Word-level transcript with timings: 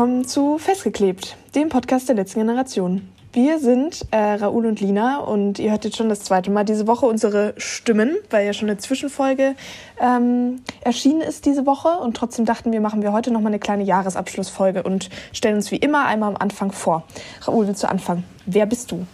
Willkommen 0.00 0.26
zu 0.26 0.56
Festgeklebt, 0.56 1.36
dem 1.54 1.68
Podcast 1.68 2.08
der 2.08 2.16
letzten 2.16 2.40
Generation. 2.40 3.06
Wir 3.34 3.58
sind 3.58 4.06
äh, 4.10 4.16
Raoul 4.16 4.64
und 4.64 4.80
Lina 4.80 5.18
und 5.18 5.58
ihr 5.58 5.72
hört 5.72 5.84
jetzt 5.84 5.98
schon 5.98 6.08
das 6.08 6.20
zweite 6.20 6.50
Mal 6.50 6.64
diese 6.64 6.86
Woche 6.86 7.04
unsere 7.04 7.52
Stimmen, 7.58 8.16
weil 8.30 8.46
ja 8.46 8.54
schon 8.54 8.70
eine 8.70 8.78
Zwischenfolge 8.78 9.56
ähm, 10.00 10.62
erschienen 10.80 11.20
ist 11.20 11.44
diese 11.44 11.66
Woche 11.66 11.98
und 11.98 12.16
trotzdem 12.16 12.46
dachten 12.46 12.72
wir, 12.72 12.80
machen 12.80 13.02
wir 13.02 13.12
heute 13.12 13.30
nochmal 13.30 13.50
eine 13.50 13.58
kleine 13.58 13.82
Jahresabschlussfolge 13.82 14.84
und 14.84 15.10
stellen 15.34 15.56
uns 15.56 15.70
wie 15.70 15.76
immer 15.76 16.06
einmal 16.06 16.30
am 16.30 16.36
Anfang 16.38 16.72
vor. 16.72 17.04
Raoul, 17.42 17.66
willst 17.66 17.82
du 17.82 17.90
anfangen? 17.90 18.24
Wer 18.46 18.64
bist 18.64 18.92
du? 18.92 19.06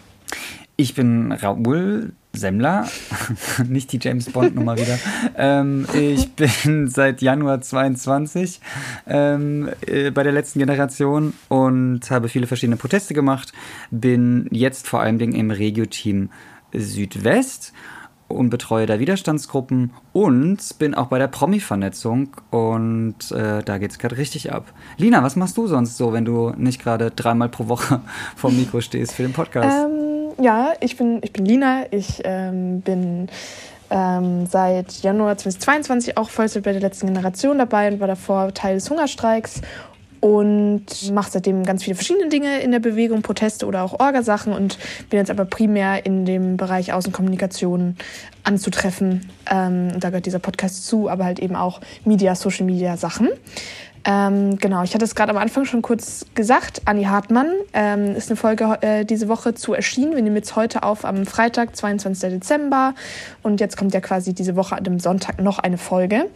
Ich 0.77 0.95
bin 0.95 1.33
Raoul 1.33 2.13
Semmler, 2.37 2.89
nicht 3.69 3.93
die 3.93 3.99
James 4.01 4.31
Bond 4.31 4.55
Nummer 4.55 4.77
wieder. 4.77 4.99
Ähm, 5.37 5.87
ich 5.93 6.33
bin 6.33 6.89
seit 6.89 7.23
Januar 7.23 7.61
22 7.61 8.61
ähm, 9.07 9.71
äh, 9.87 10.11
bei 10.11 10.23
der 10.23 10.33
letzten 10.33 10.59
Generation 10.59 11.35
und 11.49 12.11
habe 12.11 12.29
viele 12.29 12.47
verschiedene 12.47 12.77
Proteste 12.77 13.15
gemacht. 13.15 13.53
Bin 13.91 14.49
jetzt 14.51 14.87
vor 14.87 15.01
allem 15.01 15.19
im 15.21 15.51
Regio-Team 15.51 16.31
Südwest 16.73 17.73
und 18.29 18.51
betreue 18.51 18.87
da 18.87 18.99
Widerstandsgruppen 18.99 19.93
und 20.13 20.79
bin 20.79 20.95
auch 20.95 21.07
bei 21.07 21.19
der 21.19 21.29
Promi-Vernetzung 21.29 22.31
und 22.51 23.31
äh, 23.31 23.63
da 23.63 23.79
geht 23.79 23.93
es 23.93 23.99
gerade 23.99 24.17
richtig 24.17 24.53
ab. 24.53 24.73
Lina, 24.97 25.23
was 25.23 25.37
machst 25.37 25.57
du 25.57 25.67
sonst 25.67 25.97
so, 25.97 26.13
wenn 26.13 26.25
du 26.25 26.53
nicht 26.57 26.83
gerade 26.83 27.11
dreimal 27.11 27.49
pro 27.49 27.69
Woche 27.69 28.01
vor 28.37 28.51
dem 28.51 28.59
Mikro 28.59 28.81
stehst 28.81 29.15
für 29.15 29.23
den 29.23 29.33
Podcast? 29.33 29.87
Ähm, 29.87 30.16
ja, 30.41 30.73
ich 30.81 30.97
bin, 30.97 31.21
ich 31.23 31.33
bin 31.33 31.47
Lina, 31.47 31.85
ich 31.91 32.21
ähm, 32.25 32.81
bin 32.81 33.29
ähm, 33.91 34.47
seit 34.47 35.03
Januar 35.03 35.37
2022 35.37 36.17
auch 36.17 36.31
Vollzeit 36.31 36.63
bei 36.65 36.73
der 36.73 36.81
letzten 36.81 37.07
Generation 37.07 37.59
dabei 37.59 37.91
und 37.91 38.01
war 38.01 38.09
davor 38.09 38.53
Teil 38.53 38.75
des 38.75 38.91
Hungerstreiks 38.91 39.63
und 40.21 41.13
mache 41.13 41.31
seitdem 41.31 41.65
ganz 41.65 41.85
viele 41.85 41.95
verschiedene 41.95 42.29
Dinge 42.29 42.61
in 42.61 42.73
der 42.73 42.81
Bewegung, 42.81 43.23
Proteste 43.23 43.67
oder 43.67 43.83
auch 43.83 44.01
Orgasachen 44.01 44.53
und 44.53 44.79
bin 45.11 45.19
jetzt 45.19 45.31
aber 45.31 45.45
primär 45.45 46.05
in 46.05 46.25
dem 46.25 46.57
Bereich 46.57 46.93
Außenkommunikation 46.93 47.97
anzutreffen. 48.43 49.29
Ähm, 49.51 50.01
da 50.01 50.09
gehört 50.09 50.27
dieser 50.27 50.39
Podcast 50.39 50.87
zu, 50.87 51.09
aber 51.09 51.25
halt 51.25 51.39
eben 51.39 51.55
auch 51.55 51.81
Media, 52.05 52.35
Social 52.35 52.67
Media 52.67 52.97
Sachen. 52.97 53.29
Ähm, 54.09 54.57
genau, 54.59 54.85
ich 54.85 54.95
hatte 54.95 55.05
es 55.05 55.17
gerade 55.17 55.31
am 55.31 55.37
Anfang 55.37 55.65
schon 55.65 55.83
kurz 55.83 56.25
gesagt. 56.35 56.83
Anni 56.85 57.05
Hartmann 57.05 57.51
ähm, 57.73 58.15
ist 58.15 58.31
eine 58.31 58.37
Folge 58.37 58.79
äh, 58.81 59.05
diese 59.05 59.27
Woche 59.27 59.55
zu 59.55 59.75
erschienen. 59.75 60.15
Wir 60.15 60.23
nehmen 60.23 60.37
jetzt 60.37 60.55
heute 60.55 60.85
auf 60.85 61.05
am 61.05 61.27
Freitag, 61.27 61.75
22. 61.75 62.31
Dezember. 62.31 62.95
Und 63.43 63.61
jetzt 63.61 63.77
kommt 63.77 63.95
ja 63.95 64.01
quasi 64.01 64.33
diese 64.33 64.55
Woche 64.55 64.77
an 64.77 64.85
dem 64.85 65.01
Sonntag 65.01 65.43
noch 65.43 65.59
eine 65.59 65.77
Folge. 65.77 66.31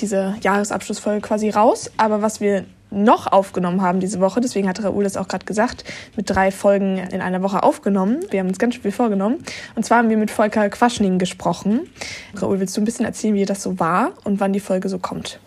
Diese 0.00 0.34
Jahresabschlussfolge 0.40 1.20
quasi 1.20 1.48
raus. 1.50 1.92
Aber 1.96 2.22
was 2.22 2.40
wir 2.40 2.64
noch 2.90 3.30
aufgenommen 3.30 3.80
haben 3.80 4.00
diese 4.00 4.20
Woche. 4.20 4.40
Deswegen 4.40 4.68
hat 4.68 4.82
Raoul 4.82 5.06
es 5.06 5.16
auch 5.16 5.28
gerade 5.28 5.46
gesagt, 5.46 5.84
mit 6.16 6.28
drei 6.28 6.50
Folgen 6.50 6.98
in 6.98 7.22
einer 7.22 7.42
Woche 7.42 7.62
aufgenommen. 7.62 8.20
Wir 8.30 8.40
haben 8.40 8.48
uns 8.48 8.58
ganz 8.58 8.76
viel 8.76 8.92
vorgenommen. 8.92 9.38
Und 9.76 9.86
zwar 9.86 9.98
haben 9.98 10.10
wir 10.10 10.18
mit 10.18 10.30
Volker 10.30 10.68
Quaschning 10.68 11.18
gesprochen. 11.18 11.88
Raoul, 12.36 12.60
willst 12.60 12.76
du 12.76 12.80
ein 12.80 12.84
bisschen 12.84 13.06
erzählen, 13.06 13.34
wie 13.34 13.44
das 13.44 13.62
so 13.62 13.78
war 13.80 14.10
und 14.24 14.40
wann 14.40 14.52
die 14.52 14.60
Folge 14.60 14.88
so 14.88 14.98
kommt? 14.98 15.40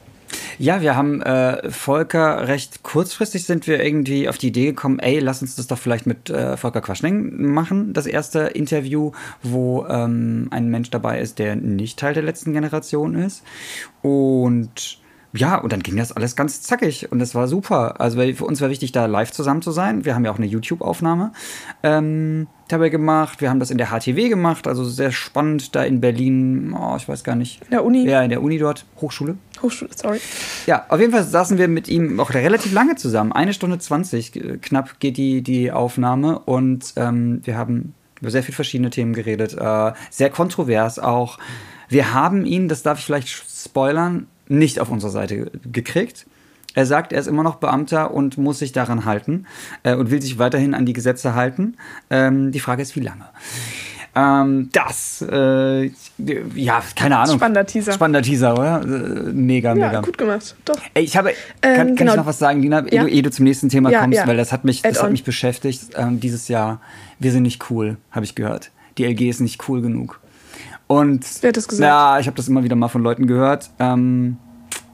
Ja, 0.57 0.81
wir 0.81 0.95
haben 0.95 1.21
äh, 1.21 1.69
Volker 1.69 2.47
recht 2.47 2.83
kurzfristig 2.83 3.45
sind 3.45 3.67
wir 3.67 3.83
irgendwie 3.83 4.29
auf 4.29 4.37
die 4.37 4.47
Idee 4.47 4.67
gekommen, 4.67 4.99
ey, 4.99 5.19
lass 5.19 5.41
uns 5.41 5.55
das 5.55 5.67
doch 5.67 5.77
vielleicht 5.77 6.05
mit 6.05 6.29
äh, 6.29 6.55
Volker 6.55 6.81
Quaschning 6.81 7.51
machen, 7.53 7.93
das 7.93 8.05
erste 8.05 8.39
Interview, 8.39 9.11
wo 9.43 9.85
ähm, 9.87 10.47
ein 10.51 10.69
Mensch 10.69 10.89
dabei 10.91 11.19
ist, 11.19 11.39
der 11.39 11.55
nicht 11.55 11.99
Teil 11.99 12.13
der 12.13 12.23
letzten 12.23 12.53
Generation 12.53 13.15
ist. 13.15 13.43
Und 14.01 14.99
ja, 15.35 15.57
und 15.57 15.71
dann 15.71 15.81
ging 15.81 15.97
das 15.97 16.11
alles 16.11 16.35
ganz 16.35 16.61
zackig 16.61 17.11
und 17.11 17.19
das 17.19 17.35
war 17.35 17.47
super. 17.47 17.99
Also 17.99 18.19
für 18.19 18.45
uns 18.45 18.61
war 18.61 18.69
wichtig, 18.69 18.91
da 18.91 19.05
live 19.05 19.31
zusammen 19.31 19.61
zu 19.61 19.71
sein. 19.71 20.05
Wir 20.05 20.15
haben 20.15 20.25
ja 20.25 20.31
auch 20.31 20.37
eine 20.37 20.45
YouTube-Aufnahme 20.45 21.31
ähm, 21.83 22.47
dabei 22.67 22.89
gemacht. 22.89 23.41
Wir 23.41 23.49
haben 23.49 23.59
das 23.59 23.71
in 23.71 23.77
der 23.77 23.87
HTW 23.87 24.29
gemacht, 24.29 24.67
also 24.67 24.83
sehr 24.83 25.11
spannend 25.11 25.75
da 25.75 25.83
in 25.83 26.01
Berlin. 26.01 26.73
Oh, 26.73 26.95
ich 26.97 27.07
weiß 27.07 27.23
gar 27.23 27.35
nicht. 27.35 27.61
In 27.65 27.71
der 27.71 27.85
Uni? 27.85 28.07
Ja, 28.07 28.21
in 28.23 28.29
der 28.29 28.41
Uni 28.41 28.57
dort. 28.57 28.85
Hochschule. 29.01 29.37
Hochschule, 29.61 29.91
sorry. 29.95 30.19
Ja, 30.65 30.85
auf 30.89 30.99
jeden 30.99 31.11
Fall 31.11 31.23
saßen 31.23 31.57
wir 31.57 31.67
mit 31.67 31.87
ihm 31.87 32.19
auch 32.19 32.33
relativ 32.33 32.73
lange 32.73 32.95
zusammen. 32.95 33.31
Eine 33.31 33.53
Stunde 33.53 33.79
zwanzig 33.79 34.35
äh, 34.35 34.57
knapp 34.57 34.99
geht 34.99 35.17
die, 35.17 35.41
die 35.41 35.71
Aufnahme 35.71 36.39
und 36.39 36.93
ähm, 36.95 37.41
wir 37.43 37.57
haben 37.57 37.93
über 38.21 38.31
sehr 38.31 38.43
viele 38.43 38.55
verschiedene 38.55 38.89
Themen 38.89 39.13
geredet. 39.13 39.53
Äh, 39.53 39.93
sehr 40.09 40.29
kontrovers 40.29 40.99
auch. 40.99 41.37
Wir 41.89 42.13
haben 42.13 42.45
ihn, 42.45 42.67
das 42.67 42.81
darf 42.81 42.99
ich 42.99 43.05
vielleicht 43.05 43.29
spoilern, 43.29 44.27
nicht 44.47 44.79
auf 44.79 44.89
unsere 44.89 45.11
Seite 45.11 45.51
gekriegt. 45.71 46.25
Er 46.73 46.85
sagt, 46.85 47.13
er 47.13 47.21
ist 47.21 47.27
immer 47.27 47.43
noch 47.43 47.55
Beamter 47.55 48.13
und 48.13 48.37
muss 48.37 48.59
sich 48.59 48.73
daran 48.73 49.05
halten 49.05 49.45
äh, 49.83 49.95
und 49.95 50.11
will 50.11 50.21
sich 50.21 50.37
weiterhin 50.37 50.73
an 50.73 50.85
die 50.85 50.93
Gesetze 50.93 51.33
halten. 51.33 51.77
Ähm, 52.09 52.51
die 52.51 52.59
Frage 52.59 52.81
ist, 52.81 52.95
wie 52.97 53.01
lange? 53.01 53.25
Ähm, 54.17 54.69
das, 54.71 55.25
äh, 55.29 55.91
ja, 56.55 56.81
keine 56.95 57.17
Ahnung. 57.17 57.35
Spannender 57.35 57.65
Teaser. 57.65 57.91
Spannender 57.91 58.21
Teaser, 58.21 58.53
oder? 58.53 58.81
Äh, 58.81 58.87
mega, 59.33 59.69
ja, 59.75 59.87
mega. 59.87 60.01
gut 60.01 60.17
gemacht, 60.17 60.55
doch. 60.63 60.79
Ey, 60.93 61.03
ich 61.03 61.17
habe, 61.17 61.33
kann, 61.59 61.75
kann 61.75 61.95
genau. 61.95 62.11
ich 62.13 62.17
noch 62.17 62.25
was 62.25 62.39
sagen, 62.39 62.61
Lina, 62.61 62.79
ja? 62.85 62.85
ehe, 62.85 62.99
du, 63.01 63.07
ehe 63.07 63.21
du 63.21 63.31
zum 63.31 63.43
nächsten 63.43 63.67
Thema 63.67 63.89
ja, 63.89 64.01
kommst, 64.01 64.19
ja. 64.19 64.27
weil 64.27 64.37
das 64.37 64.53
hat 64.53 64.63
mich, 64.63 64.81
das 64.81 65.03
hat 65.03 65.11
mich 65.11 65.25
beschäftigt 65.25 65.91
ähm, 65.95 66.21
dieses 66.21 66.47
Jahr. 66.47 66.79
Wir 67.19 67.33
sind 67.33 67.43
nicht 67.43 67.69
cool, 67.69 67.97
habe 68.11 68.23
ich 68.23 68.35
gehört. 68.35 68.71
Die 68.97 69.05
LG 69.05 69.29
ist 69.29 69.41
nicht 69.41 69.67
cool 69.67 69.81
genug. 69.81 70.21
Und 70.87 71.25
Wer 71.41 71.49
hat 71.49 71.57
das 71.57 71.67
gesagt? 71.67 71.87
Ja, 71.87 72.19
ich 72.19 72.27
habe 72.27 72.37
das 72.37 72.47
immer 72.47 72.63
wieder 72.63 72.75
mal 72.75 72.89
von 72.89 73.01
Leuten 73.01 73.27
gehört. 73.27 73.69
Ähm, 73.79 74.37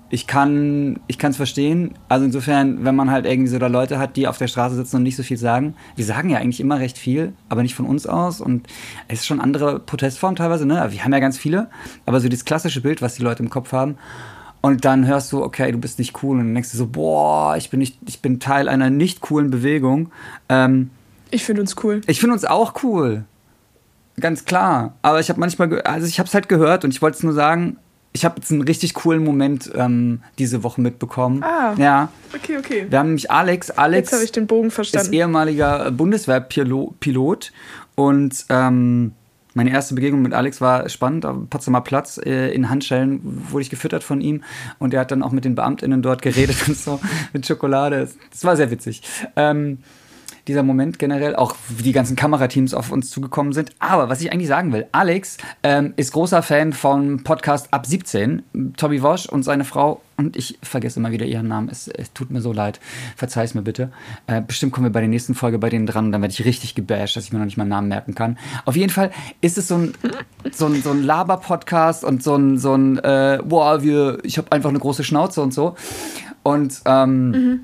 ich 0.10 0.28
kann 0.28 1.00
ich 1.08 1.24
es 1.24 1.38
verstehen. 1.38 1.94
Also 2.10 2.26
insofern, 2.26 2.84
wenn 2.84 2.96
man 2.96 3.10
halt 3.10 3.26
irgendwie 3.26 3.50
so 3.50 3.60
da 3.60 3.68
Leute 3.68 3.98
hat, 3.98 4.18
die 4.18 4.28
auf 4.28 4.38
der 4.38 4.48
Straße 4.48 4.76
sitzen 4.76 4.98
und 4.98 5.04
nicht 5.04 5.16
so 5.16 5.24
viel 5.24 5.38
sagen. 5.38 5.74
Wir 5.96 6.04
sagen 6.04 6.30
ja 6.30 6.38
eigentlich 6.38 6.60
immer 6.60 6.80
recht 6.80 6.98
viel, 6.98 7.34
aber 7.48 7.64
nicht 7.64 7.76
von 7.76 7.86
uns 7.86 8.06
aus. 8.06 8.42
Und 8.42 8.68
es 9.08 9.22
ist 9.22 9.26
schon 9.26 9.40
andere 9.40 9.80
Protestformen 9.80 10.36
teilweise, 10.36 10.66
ne? 10.66 10.86
Wir 10.92 11.04
haben 11.04 11.14
ja 11.14 11.20
ganz 11.20 11.38
viele, 11.38 11.70
aber 12.06 12.20
so 12.20 12.28
dieses 12.28 12.44
klassische 12.44 12.82
Bild, 12.82 13.02
was 13.02 13.16
die 13.16 13.24
Leute 13.24 13.42
im 13.42 13.50
Kopf 13.50 13.72
haben. 13.72 13.98
Und 14.60 14.84
dann 14.84 15.08
hörst 15.08 15.32
du, 15.32 15.44
okay, 15.44 15.72
du 15.72 15.78
bist 15.78 15.98
nicht 15.98 16.22
cool. 16.22 16.38
Und 16.38 16.46
dann 16.46 16.54
denkst 16.54 16.72
du 16.72 16.78
so, 16.78 16.88
boah, 16.88 17.56
ich 17.56 17.70
bin, 17.70 17.80
nicht, 17.80 17.98
ich 18.06 18.22
bin 18.22 18.40
Teil 18.42 18.68
einer 18.68 18.90
nicht 18.90 19.22
coolen 19.22 19.50
Bewegung. 19.50 20.12
Ähm, 20.50 20.92
ich 21.32 21.46
finde 21.46 21.62
uns 21.62 21.76
cool. 21.84 22.02
Ich 22.06 22.20
finde 22.20 22.34
uns 22.34 22.44
auch 22.44 22.84
cool. 22.84 23.24
Ganz 24.22 24.46
klar. 24.46 24.94
Aber 25.02 25.20
ich 25.20 25.30
habe 25.30 25.40
manchmal, 25.40 25.82
also 25.82 26.08
ich 26.08 26.20
habe 26.20 26.28
es 26.28 26.34
halt 26.34 26.48
gehört 26.48 26.86
und 26.86 26.92
ich 26.92 27.02
wollte 27.02 27.18
es 27.18 27.24
nur 27.24 27.34
sagen, 27.34 27.78
ich 28.14 28.26
habe 28.26 28.36
jetzt 28.38 28.52
einen 28.52 28.62
richtig 28.62 28.94
coolen 28.94 29.24
Moment 29.24 29.72
ähm, 29.74 30.22
diese 30.38 30.64
Woche 30.64 30.82
mitbekommen. 30.82 31.44
Ah. 31.44 31.74
Ja. 31.78 32.10
Okay, 32.36 32.58
okay. 32.58 32.86
Wir 32.90 33.00
haben 33.00 33.08
nämlich 33.08 33.32
Alex. 33.32 33.72
Alex 33.72 34.08
Jetzt 34.08 34.14
habe 34.14 34.24
ich 34.24 34.32
den 34.32 34.48
Bogen 34.48 34.72
verstanden. 34.72 35.08
ist 35.08 35.14
ehemaliger 35.14 35.92
Bundeswehrpilot 35.92 37.52
und 37.96 38.46
ähm, 38.50 39.14
meine 39.54 39.72
erste 39.72 39.96
Begegnung 39.96 40.22
mit 40.22 40.34
Alex 40.34 40.62
war 40.62 40.88
spannend, 40.88 41.26
am 41.26 41.48
Potsdamer 41.48 41.82
Platz 41.82 42.18
äh, 42.18 42.54
in 42.54 42.70
Handschellen 42.70 43.20
wurde 43.50 43.64
ich 43.64 43.70
gefüttert 43.70 44.04
von 44.04 44.22
ihm 44.22 44.44
und 44.80 44.94
er 44.94 45.02
hat 45.02 45.12
dann 45.12 45.24
auch 45.24 45.32
mit 45.32 45.44
den 45.44 45.56
BeamtInnen 45.56 46.02
dort 46.02 46.22
geredet 46.22 46.56
und 46.68 46.78
so 46.78 47.00
mit 47.34 47.46
Schokolade. 47.46 48.10
Das 48.30 48.44
war 48.44 48.56
sehr 48.56 48.72
witzig. 48.72 49.02
Ähm, 49.36 49.80
dieser 50.48 50.64
Moment 50.64 51.00
generell, 51.00 51.36
auch 51.36 51.56
wie 51.70 51.84
die 51.84 51.92
ganzen 51.92 52.16
Kamerateams 52.16 52.74
auf 52.74 52.92
uns 52.92 53.10
zugekommen 53.10 53.54
sind. 53.54 53.72
Aber 53.80 54.10
was 54.10 54.22
ich 54.22 54.32
eigentlich 54.32 54.48
sagen 54.48 54.74
will, 54.74 54.88
Alex 54.92 55.38
ähm, 55.64 55.94
ist 55.98 56.14
großer 56.14 56.42
Fan 56.42 56.74
vom 56.74 57.24
Podcast 57.24 57.74
Ab 57.74 57.86
17. 57.86 58.74
Tobi 58.78 59.02
Wosch 59.02 59.28
und 59.28 59.44
seine 59.44 59.64
Frau, 59.64 60.02
und 60.18 60.36
ich 60.36 60.58
vergesse 60.62 61.00
immer 61.00 61.12
wieder 61.12 61.26
ihren 61.26 61.48
Namen, 61.48 61.70
es, 61.70 61.88
es 61.88 62.14
tut 62.14 62.32
mir 62.32 62.42
so 62.42 62.54
leid, 62.54 62.80
verzeih 63.16 63.44
es 63.44 63.54
mir 63.54 63.62
bitte. 63.62 63.92
Äh, 64.28 64.42
bestimmt 64.42 64.72
kommen 64.72 64.86
wir 64.86 64.92
bei 64.92 65.00
der 65.00 65.10
nächsten 65.10 65.36
Folge 65.36 65.60
bei 65.60 65.70
denen 65.70 65.86
dran, 65.86 66.12
dann 66.12 66.22
werde 66.22 66.34
ich 66.34 66.46
richtig 66.46 66.76
gebasht, 66.76 67.16
dass 67.16 67.26
ich 67.26 67.34
mir 67.34 67.40
noch 67.40 67.46
nicht 67.46 67.58
mal 67.58 67.64
einen 67.64 67.70
Namen 67.70 67.88
merken 67.88 68.16
kann. 68.16 68.38
Auf 68.66 68.76
jeden 68.76 68.92
Fall 68.92 69.12
ist 69.42 69.58
es 69.58 69.68
so 69.68 69.78
ein, 69.78 69.94
so 70.52 70.68
ein, 70.68 70.82
so 70.82 70.92
ein 70.92 71.04
Laber-Podcast 71.04 72.04
und 72.04 72.24
so 72.24 72.36
ein, 72.36 72.58
so 72.58 72.76
ein 72.76 72.98
äh, 73.00 73.40
boah, 73.44 73.84
wir, 73.84 74.20
ich 74.24 74.38
habe 74.38 74.52
einfach 74.52 74.70
eine 74.70 74.80
große 74.80 75.04
Schnauze 75.04 75.42
und 75.42 75.54
so. 75.54 75.76
Und, 76.44 76.82
ähm, 76.86 77.30
mhm. 77.30 77.60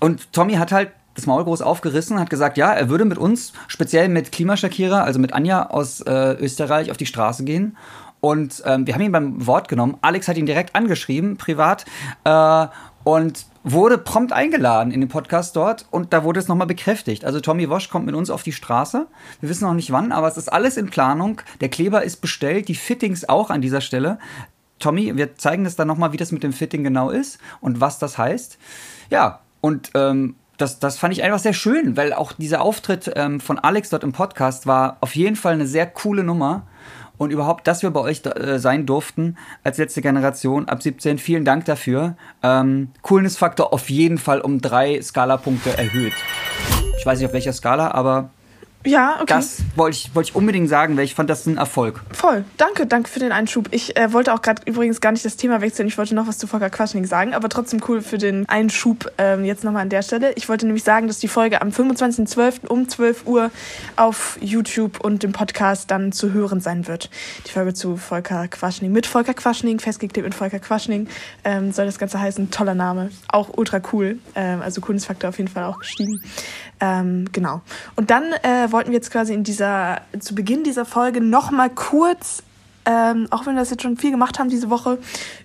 und 0.00 0.32
Tommy 0.32 0.54
hat 0.54 0.72
halt 0.72 0.90
das 1.14 1.26
Maul 1.26 1.44
groß 1.44 1.62
aufgerissen, 1.62 2.18
hat 2.18 2.30
gesagt, 2.30 2.56
ja, 2.56 2.72
er 2.72 2.88
würde 2.88 3.04
mit 3.04 3.18
uns, 3.18 3.52
speziell 3.68 4.08
mit 4.08 4.32
Klimaschakira, 4.32 5.02
also 5.02 5.18
mit 5.18 5.32
Anja 5.32 5.70
aus 5.70 6.00
äh, 6.00 6.34
Österreich, 6.34 6.90
auf 6.90 6.96
die 6.96 7.06
Straße 7.06 7.44
gehen. 7.44 7.76
Und 8.20 8.62
ähm, 8.66 8.86
wir 8.86 8.94
haben 8.94 9.02
ihn 9.02 9.12
beim 9.12 9.46
Wort 9.46 9.68
genommen. 9.68 9.98
Alex 10.00 10.28
hat 10.28 10.36
ihn 10.36 10.46
direkt 10.46 10.76
angeschrieben, 10.76 11.36
privat, 11.36 11.84
äh, 12.24 12.66
und 13.04 13.46
wurde 13.64 13.98
prompt 13.98 14.32
eingeladen 14.32 14.92
in 14.92 15.00
den 15.00 15.08
Podcast 15.08 15.56
dort. 15.56 15.86
Und 15.90 16.12
da 16.12 16.24
wurde 16.24 16.40
es 16.40 16.48
nochmal 16.48 16.66
bekräftigt. 16.66 17.24
Also 17.24 17.40
Tommy 17.40 17.68
Wosch 17.68 17.88
kommt 17.88 18.06
mit 18.06 18.14
uns 18.14 18.30
auf 18.30 18.42
die 18.42 18.52
Straße. 18.52 19.06
Wir 19.40 19.48
wissen 19.48 19.64
noch 19.64 19.74
nicht 19.74 19.90
wann, 19.90 20.12
aber 20.12 20.28
es 20.28 20.36
ist 20.36 20.52
alles 20.52 20.76
in 20.76 20.88
Planung. 20.88 21.40
Der 21.60 21.68
Kleber 21.68 22.04
ist 22.04 22.20
bestellt, 22.20 22.68
die 22.68 22.74
Fittings 22.74 23.28
auch 23.28 23.50
an 23.50 23.60
dieser 23.60 23.80
Stelle. 23.80 24.18
Tommy, 24.78 25.16
wir 25.16 25.36
zeigen 25.36 25.64
das 25.64 25.76
dann 25.76 25.88
nochmal, 25.88 26.12
wie 26.12 26.16
das 26.16 26.32
mit 26.32 26.42
dem 26.42 26.52
Fitting 26.52 26.82
genau 26.82 27.10
ist 27.10 27.38
und 27.60 27.80
was 27.80 27.98
das 27.98 28.18
heißt. 28.18 28.58
Ja, 29.10 29.40
und 29.60 29.90
ähm, 29.94 30.36
das, 30.62 30.78
das 30.78 30.96
fand 30.96 31.12
ich 31.12 31.24
einfach 31.24 31.40
sehr 31.40 31.52
schön, 31.52 31.96
weil 31.96 32.12
auch 32.12 32.32
dieser 32.32 32.62
Auftritt 32.62 33.10
ähm, 33.16 33.40
von 33.40 33.58
Alex 33.58 33.90
dort 33.90 34.04
im 34.04 34.12
Podcast 34.12 34.66
war 34.66 34.96
auf 35.00 35.16
jeden 35.16 35.34
Fall 35.34 35.54
eine 35.54 35.66
sehr 35.66 35.86
coole 35.86 36.22
Nummer. 36.22 36.62
und 37.18 37.30
überhaupt, 37.30 37.66
dass 37.66 37.82
wir 37.82 37.90
bei 37.90 38.00
euch 38.00 38.24
äh, 38.24 38.58
sein 38.58 38.86
durften 38.86 39.36
als 39.64 39.78
letzte 39.78 40.02
Generation 40.02 40.68
ab 40.68 40.82
17. 40.82 41.18
Vielen 41.18 41.44
Dank 41.44 41.64
dafür. 41.64 42.16
Ähm, 42.42 42.88
Coolness-Faktor 43.02 43.72
auf 43.72 43.90
jeden 43.90 44.18
Fall 44.18 44.40
um 44.40 44.60
drei 44.60 45.00
Skalapunkte 45.02 45.76
erhöht. 45.76 46.14
Ich 46.98 47.04
weiß 47.04 47.18
nicht 47.18 47.26
auf 47.26 47.32
welcher 47.32 47.52
Skala, 47.52 47.90
aber 47.90 48.30
ja, 48.84 49.16
okay. 49.20 49.26
Das 49.34 49.58
wollte 49.76 49.96
ich, 49.96 50.14
wollte 50.14 50.30
ich 50.30 50.34
unbedingt 50.34 50.68
sagen, 50.68 50.96
weil 50.96 51.04
ich 51.04 51.14
fand 51.14 51.30
das 51.30 51.46
ein 51.46 51.56
Erfolg. 51.56 52.00
Voll. 52.12 52.44
Danke, 52.56 52.86
danke 52.86 53.08
für 53.08 53.20
den 53.20 53.32
Einschub. 53.32 53.68
Ich 53.70 53.96
äh, 53.96 54.12
wollte 54.12 54.34
auch 54.34 54.42
gerade 54.42 54.62
übrigens 54.66 55.00
gar 55.00 55.12
nicht 55.12 55.24
das 55.24 55.36
Thema 55.36 55.60
wechseln. 55.60 55.86
Ich 55.88 55.98
wollte 55.98 56.14
noch 56.14 56.26
was 56.26 56.38
zu 56.38 56.46
Volker 56.46 56.70
Quaschning 56.70 57.04
sagen, 57.04 57.34
aber 57.34 57.48
trotzdem 57.48 57.80
cool 57.88 58.02
für 58.02 58.18
den 58.18 58.48
Einschub 58.48 59.10
ähm, 59.18 59.44
jetzt 59.44 59.64
nochmal 59.64 59.82
an 59.82 59.88
der 59.88 60.02
Stelle. 60.02 60.32
Ich 60.34 60.48
wollte 60.48 60.66
nämlich 60.66 60.84
sagen, 60.84 61.06
dass 61.06 61.18
die 61.18 61.28
Folge 61.28 61.62
am 61.62 61.68
25.12. 61.68 62.66
um 62.66 62.88
12 62.88 63.26
Uhr 63.26 63.50
auf 63.96 64.38
YouTube 64.40 65.00
und 65.00 65.22
dem 65.22 65.32
Podcast 65.32 65.90
dann 65.90 66.12
zu 66.12 66.32
hören 66.32 66.60
sein 66.60 66.88
wird. 66.88 67.10
Die 67.46 67.52
Folge 67.52 67.74
zu 67.74 67.96
Volker 67.96 68.48
Quaschning 68.48 68.92
mit 68.92 69.06
Volker 69.06 69.34
Quaschning, 69.34 69.78
festgeklebt 69.78 70.26
mit 70.26 70.34
Volker 70.34 70.58
Quaschning 70.58 71.08
ähm, 71.44 71.72
soll 71.72 71.86
das 71.86 71.98
Ganze 71.98 72.20
heißen. 72.20 72.50
Toller 72.50 72.74
Name. 72.74 73.10
Auch 73.28 73.50
ultra 73.56 73.80
cool. 73.92 74.18
Ähm, 74.34 74.60
also 74.60 74.80
Kunstfaktor 74.80 75.30
auf 75.30 75.38
jeden 75.38 75.50
Fall 75.50 75.64
auch 75.64 75.78
gestiegen. 75.78 76.20
Ähm, 76.82 77.26
genau. 77.30 77.60
Und 77.94 78.10
dann 78.10 78.24
äh, 78.42 78.72
wollten 78.72 78.90
wir 78.90 78.96
jetzt 78.96 79.12
quasi 79.12 79.32
in 79.32 79.44
dieser, 79.44 80.00
zu 80.18 80.34
Beginn 80.34 80.64
dieser 80.64 80.84
Folge 80.84 81.20
nochmal 81.20 81.70
kurz, 81.70 82.42
ähm, 82.84 83.28
auch 83.30 83.46
wenn 83.46 83.54
wir 83.54 83.60
das 83.60 83.70
jetzt 83.70 83.84
schon 83.84 83.96
viel 83.96 84.10
gemacht 84.10 84.40
haben 84.40 84.48
diese 84.48 84.68
Woche, 84.68 84.98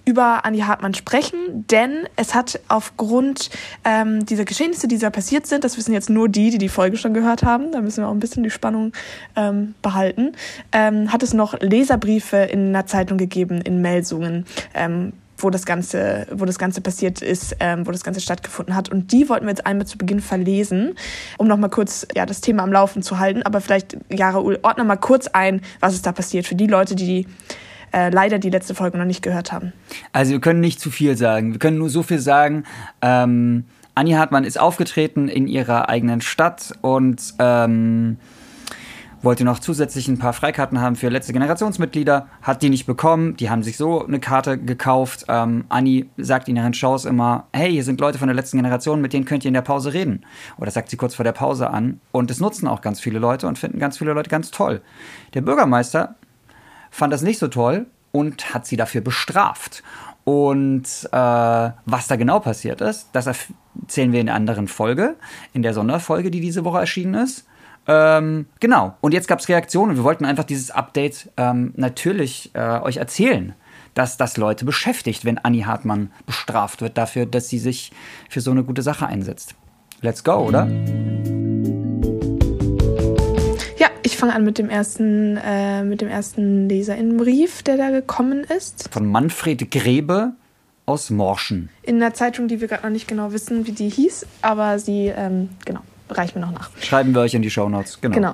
über 0.04 0.46
Anni 0.46 0.62
Hartmann 0.62 0.96
sprechen, 0.96 1.68
denn 1.70 2.10
es 2.16 2.34
hat 2.34 2.60
aufgrund 2.70 3.52
ähm, 3.84 4.26
dieser 4.26 4.46
Geschehnisse, 4.46 4.88
die 4.88 4.98
da 4.98 5.12
passiert 5.12 5.46
sind, 5.46 5.64
das 5.64 5.78
wissen 5.78 5.94
jetzt 5.94 6.10
nur 6.10 6.28
die, 6.28 6.50
die 6.50 6.58
die 6.58 6.70
Folge 6.70 6.98
schon 6.98 7.14
gehört 7.14 7.44
haben, 7.44 7.72
da 7.72 7.82
müssen 7.82 8.02
wir 8.02 8.08
auch 8.08 8.14
ein 8.14 8.20
bisschen 8.20 8.42
die 8.42 8.50
Spannung 8.50 8.92
ähm, 9.36 9.76
behalten, 9.84 10.32
ähm, 10.72 11.14
hat 11.14 11.22
es 11.22 11.36
noch 11.36 11.54
Leserbriefe 11.60 12.38
in 12.38 12.70
einer 12.70 12.88
Zeitung 12.88 13.20
gegeben, 13.20 13.62
in 13.62 13.80
Melsungen 13.84 14.48
ähm, 14.74 15.14
wo 15.38 15.50
das 15.50 15.66
Ganze, 15.66 16.28
wo 16.32 16.46
das 16.46 16.60
Ganze 16.60 16.82
passiert 16.82 17.22
ist, 17.22 17.56
ähm, 17.60 17.86
wo 17.88 17.92
das 17.92 18.04
Ganze 18.04 18.22
stattgefunden 18.22 18.76
hat. 18.76 18.90
Und 18.90 19.12
die 19.12 19.30
wollten 19.30 19.46
wir 19.46 19.52
jetzt 19.52 19.66
einmal 19.66 19.88
zu 19.88 19.98
Beginn 19.98 20.20
verlesen, 20.20 20.96
um 21.38 21.48
nochmal 21.48 21.70
kurz 21.70 22.08
ja, 22.16 22.26
das 22.26 22.42
Thema 22.42 22.64
am 22.64 22.72
Laufen 22.72 23.04
zu 23.04 23.20
halten. 23.20 23.44
Aber 23.44 23.62
vielleicht, 23.62 23.98
Jara 24.10 24.40
ordne 24.40 24.84
mal 24.84 24.98
kurz 24.98 25.28
ein, 25.28 25.62
was 25.80 25.94
ist 25.94 26.06
da 26.06 26.12
passiert 26.12 26.48
für 26.48 26.56
die 26.56 26.68
Leute, 26.68 26.96
die 26.96 27.28
äh, 27.94 28.10
leider 28.10 28.40
die 28.40 28.50
letzte 28.50 28.76
Folge 28.76 28.98
noch 28.98 29.06
nicht 29.06 29.22
gehört 29.22 29.52
haben. 29.52 29.74
Also 30.12 30.34
wir 30.34 30.42
können 30.42 30.60
nicht 30.60 30.80
zu 30.80 30.92
viel 30.92 31.16
sagen. 31.16 31.54
Wir 31.54 31.60
können 31.60 31.78
nur 31.78 31.90
so 31.90 32.04
viel 32.04 32.20
sagen. 32.20 32.64
Ähm, 33.02 33.66
Anni 33.96 34.12
Hartmann 34.12 34.44
ist 34.44 34.60
aufgetreten 34.60 35.28
in 35.28 35.48
ihrer 35.48 35.90
eigenen 35.90 36.22
Stadt 36.22 36.74
und 36.82 37.34
ähm, 37.40 38.18
wollte 39.22 39.44
noch 39.44 39.60
zusätzlich 39.60 40.08
ein 40.08 40.20
paar 40.20 40.34
Freikarten 40.34 40.80
haben 40.80 40.96
für 40.96 41.10
letzte 41.10 41.34
Generationsmitglieder, 41.34 42.28
hat 42.42 42.62
die 42.62 42.70
nicht 42.70 42.86
bekommen, 42.86 43.36
die 43.36 43.50
haben 43.50 43.64
sich 43.64 43.78
so 43.78 44.06
eine 44.06 44.20
Karte 44.20 44.58
gekauft. 44.58 45.26
Ähm, 45.28 45.66
Anni 45.70 46.10
sagt 46.18 46.48
in 46.48 46.56
ihren 46.56 46.74
Shows 46.74 47.06
immer, 47.06 47.48
hey, 47.54 47.72
hier 47.72 47.84
sind 47.84 48.00
Leute 48.00 48.20
von 48.20 48.28
der 48.28 48.36
letzten 48.36 48.58
Generation, 48.58 49.02
mit 49.02 49.14
denen 49.14 49.26
könnt 49.26 49.44
ihr 49.44 49.50
in 49.50 49.54
der 49.54 49.62
Pause 49.62 49.94
reden. 49.94 50.26
Oder 50.58 50.72
sagt 50.72 50.90
sie 50.90 50.98
kurz 50.98 51.16
vor 51.16 51.24
der 51.24 51.32
Pause 51.32 51.70
an. 51.70 52.00
Und 52.12 52.30
das 52.30 52.40
nutzen 52.40 52.68
auch 52.68 52.82
ganz 52.82 53.00
viele 53.00 53.20
Leute 53.20 53.48
und 53.48 53.58
finden 53.58 53.80
ganz 53.80 53.98
viele 53.98 54.14
Leute 54.14 54.30
ganz 54.30 54.52
toll. 54.52 54.82
Der 55.34 55.42
Bürgermeister 55.42 56.16
fand 56.92 57.12
das 57.12 57.22
nicht 57.22 57.40
so 57.40 57.48
toll 57.48 57.88
und 58.12 58.54
hat 58.54 58.66
sie 58.66 58.78
dafür 58.78 59.02
bestraft. 59.02 59.84
Und 60.24 60.84
äh, 61.12 61.18
was 61.18 62.08
da 62.08 62.16
genau 62.18 62.40
passiert 62.40 62.82
ist, 62.82 63.10
das 63.14 63.28
erzählen 63.28 64.12
wir 64.12 64.20
in 64.20 64.28
einer 64.28 64.36
anderen 64.36 64.68
Folge, 64.68 65.16
in 65.54 65.62
der 65.62 65.74
Sonderfolge, 65.74 66.32
die 66.32 66.42
diese 66.42 66.66
Woche 66.66 66.80
erschienen 66.80 67.14
ist. 67.14 67.46
Ähm, 67.88 68.48
genau. 68.60 68.96
Und 69.02 69.14
jetzt 69.14 69.28
gab 69.28 69.40
es 69.40 69.48
Reaktionen 69.48 69.96
wir 69.96 70.04
wollten 70.04 70.26
einfach 70.26 70.44
dieses 70.44 70.72
Update 70.72 71.30
ähm, 71.38 71.74
natürlich 71.76 72.52
äh, 72.54 72.80
euch 72.82 72.98
erzählen, 72.98 73.54
dass 73.94 74.18
das 74.18 74.38
Leute 74.38 74.66
beschäftigt, 74.66 75.26
wenn 75.26 75.38
Anni 75.38 75.62
Hartmann 75.62 76.12
bestraft 76.26 76.82
wird 76.82 76.98
dafür, 76.98 77.26
dass 77.26 77.50
sie 77.50 77.60
sich 77.60 77.92
für 78.30 78.42
so 78.42 78.52
eine 78.52 78.64
gute 78.64 78.82
Sache 78.82 79.08
einsetzt. 79.08 79.56
Let's 80.02 80.24
go, 80.24 80.34
oder? 80.34 80.68
Ja, 83.78 83.88
ich 84.04 84.18
fange 84.18 84.36
an 84.36 84.44
mit 84.44 84.58
dem 84.60 84.70
ersten, 84.70 85.38
äh, 85.38 85.84
mit 85.84 86.02
dem 86.02 86.10
ersten 86.10 86.70
Leserinnenbrief, 86.70 87.64
der 87.64 87.78
da 87.78 87.90
gekommen 87.90 88.44
ist. 88.44 88.90
Von 88.92 89.08
Manfred 89.08 89.72
Grebe 89.72 90.34
aus 90.86 91.10
Morschen. 91.10 91.70
In 91.82 91.96
einer 91.96 92.14
Zeitung, 92.14 92.48
die 92.48 92.62
wir 92.62 92.68
gerade 92.68 92.84
noch 92.84 92.92
nicht 92.92 93.08
genau 93.08 93.32
wissen, 93.32 93.66
wie 93.66 93.72
die 93.72 93.90
hieß, 93.90 94.28
aber 94.42 94.78
sie, 94.78 95.08
ähm, 95.08 95.50
genau, 95.66 95.82
reicht 96.10 96.36
mir 96.36 96.42
noch 96.42 96.52
nach. 96.52 96.70
Schreiben 96.82 97.14
wir 97.14 97.22
euch 97.22 97.34
in 97.34 97.42
die 97.42 97.50
Shownotes, 97.50 98.00
genau. 98.02 98.16
Genau. 98.16 98.34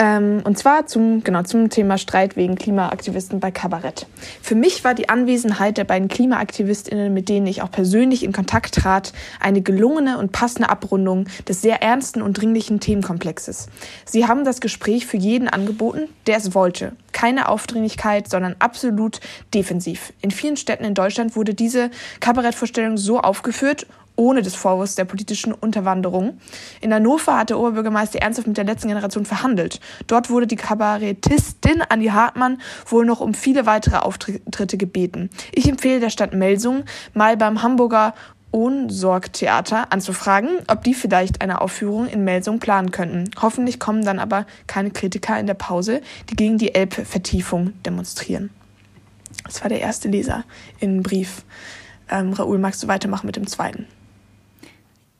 Ähm, 0.00 0.42
und 0.44 0.56
zwar 0.56 0.86
zum, 0.86 1.24
genau, 1.24 1.42
zum 1.42 1.70
Thema 1.70 1.98
Streit 1.98 2.36
wegen 2.36 2.54
Klimaaktivisten 2.54 3.40
bei 3.40 3.50
Kabarett. 3.50 4.06
Für 4.40 4.54
mich 4.54 4.84
war 4.84 4.94
die 4.94 5.08
Anwesenheit 5.08 5.76
der 5.76 5.82
beiden 5.82 6.06
KlimaaktivistInnen, 6.06 7.12
mit 7.12 7.28
denen 7.28 7.48
ich 7.48 7.62
auch 7.62 7.70
persönlich 7.70 8.22
in 8.22 8.32
Kontakt 8.32 8.76
trat, 8.76 9.12
eine 9.40 9.60
gelungene 9.60 10.18
und 10.18 10.30
passende 10.30 10.70
Abrundung 10.70 11.26
des 11.48 11.62
sehr 11.62 11.82
ernsten 11.82 12.22
und 12.22 12.34
dringlichen 12.34 12.78
Themenkomplexes. 12.78 13.66
Sie 14.04 14.28
haben 14.28 14.44
das 14.44 14.60
Gespräch 14.60 15.04
für 15.04 15.16
jeden 15.16 15.48
angeboten, 15.48 16.02
der 16.28 16.36
es 16.36 16.54
wollte. 16.54 16.92
Keine 17.10 17.48
Aufdringlichkeit, 17.48 18.30
sondern 18.30 18.54
absolut 18.60 19.18
defensiv. 19.52 20.12
In 20.20 20.30
vielen 20.30 20.56
Städten 20.56 20.84
in 20.84 20.94
Deutschland 20.94 21.34
wurde 21.34 21.54
diese 21.54 21.90
Kabarettvorstellung 22.20 22.98
so 22.98 23.18
aufgeführt 23.18 23.88
ohne 24.18 24.42
des 24.42 24.54
Vorwurfs 24.54 24.96
der 24.96 25.04
politischen 25.04 25.52
Unterwanderung. 25.52 26.38
In 26.80 26.92
Hannover 26.92 27.38
hat 27.38 27.50
der 27.50 27.58
Oberbürgermeister 27.58 28.20
ernsthaft 28.20 28.48
mit 28.48 28.56
der 28.56 28.64
letzten 28.64 28.88
Generation 28.88 29.24
verhandelt. 29.24 29.80
Dort 30.08 30.28
wurde 30.28 30.46
die 30.46 30.56
Kabarettistin 30.56 31.82
Andi 31.88 32.08
Hartmann 32.08 32.60
wohl 32.86 33.06
noch 33.06 33.20
um 33.20 33.32
viele 33.32 33.64
weitere 33.64 33.98
Auftritte 33.98 34.76
gebeten. 34.76 35.30
Ich 35.52 35.68
empfehle 35.68 36.00
der 36.00 36.10
Stadt 36.10 36.34
Melsung, 36.34 36.84
mal 37.14 37.36
beim 37.36 37.62
Hamburger 37.62 38.14
Ohnsorg-Theater 38.50 39.92
anzufragen, 39.92 40.48
ob 40.68 40.82
die 40.82 40.94
vielleicht 40.94 41.42
eine 41.42 41.60
Aufführung 41.60 42.08
in 42.08 42.24
Melsung 42.24 42.58
planen 42.58 42.90
könnten. 42.90 43.30
Hoffentlich 43.40 43.78
kommen 43.78 44.04
dann 44.04 44.18
aber 44.18 44.46
keine 44.66 44.90
Kritiker 44.90 45.38
in 45.38 45.46
der 45.46 45.54
Pause, 45.54 46.00
die 46.30 46.34
gegen 46.34 46.58
die 46.58 46.74
Elbvertiefung 46.74 47.74
demonstrieren. 47.84 48.50
Das 49.44 49.62
war 49.62 49.68
der 49.68 49.80
erste 49.80 50.08
Leser 50.08 50.44
in 50.80 51.02
Brief. 51.02 51.44
Ähm, 52.10 52.32
Raoul, 52.32 52.58
magst 52.58 52.82
du 52.82 52.88
weitermachen 52.88 53.26
mit 53.26 53.36
dem 53.36 53.46
zweiten? 53.46 53.86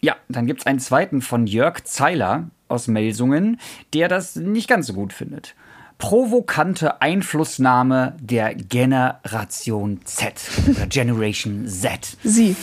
Ja, 0.00 0.16
dann 0.28 0.46
gibt 0.46 0.60
es 0.60 0.66
einen 0.66 0.78
zweiten 0.80 1.22
von 1.22 1.46
Jörg 1.46 1.84
Zeiler 1.84 2.50
aus 2.68 2.86
Melsungen, 2.86 3.58
der 3.94 4.08
das 4.08 4.36
nicht 4.36 4.68
ganz 4.68 4.86
so 4.86 4.92
gut 4.92 5.12
findet. 5.12 5.54
Provokante 5.98 7.02
Einflussnahme 7.02 8.14
der 8.20 8.54
Generation 8.54 10.00
Z 10.04 10.34
oder 10.68 10.86
Generation 10.88 11.66
Z. 11.66 12.16
Sie. 12.22 12.54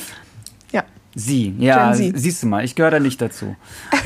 Ja. 0.72 0.86
Sie, 1.18 1.54
ja, 1.60 1.94
siehst 1.94 2.44
du 2.44 2.48
mal, 2.48 2.64
ich 2.64 2.76
gehöre 2.76 2.92
da 2.92 3.00
nicht 3.00 3.22
dazu. 3.22 3.56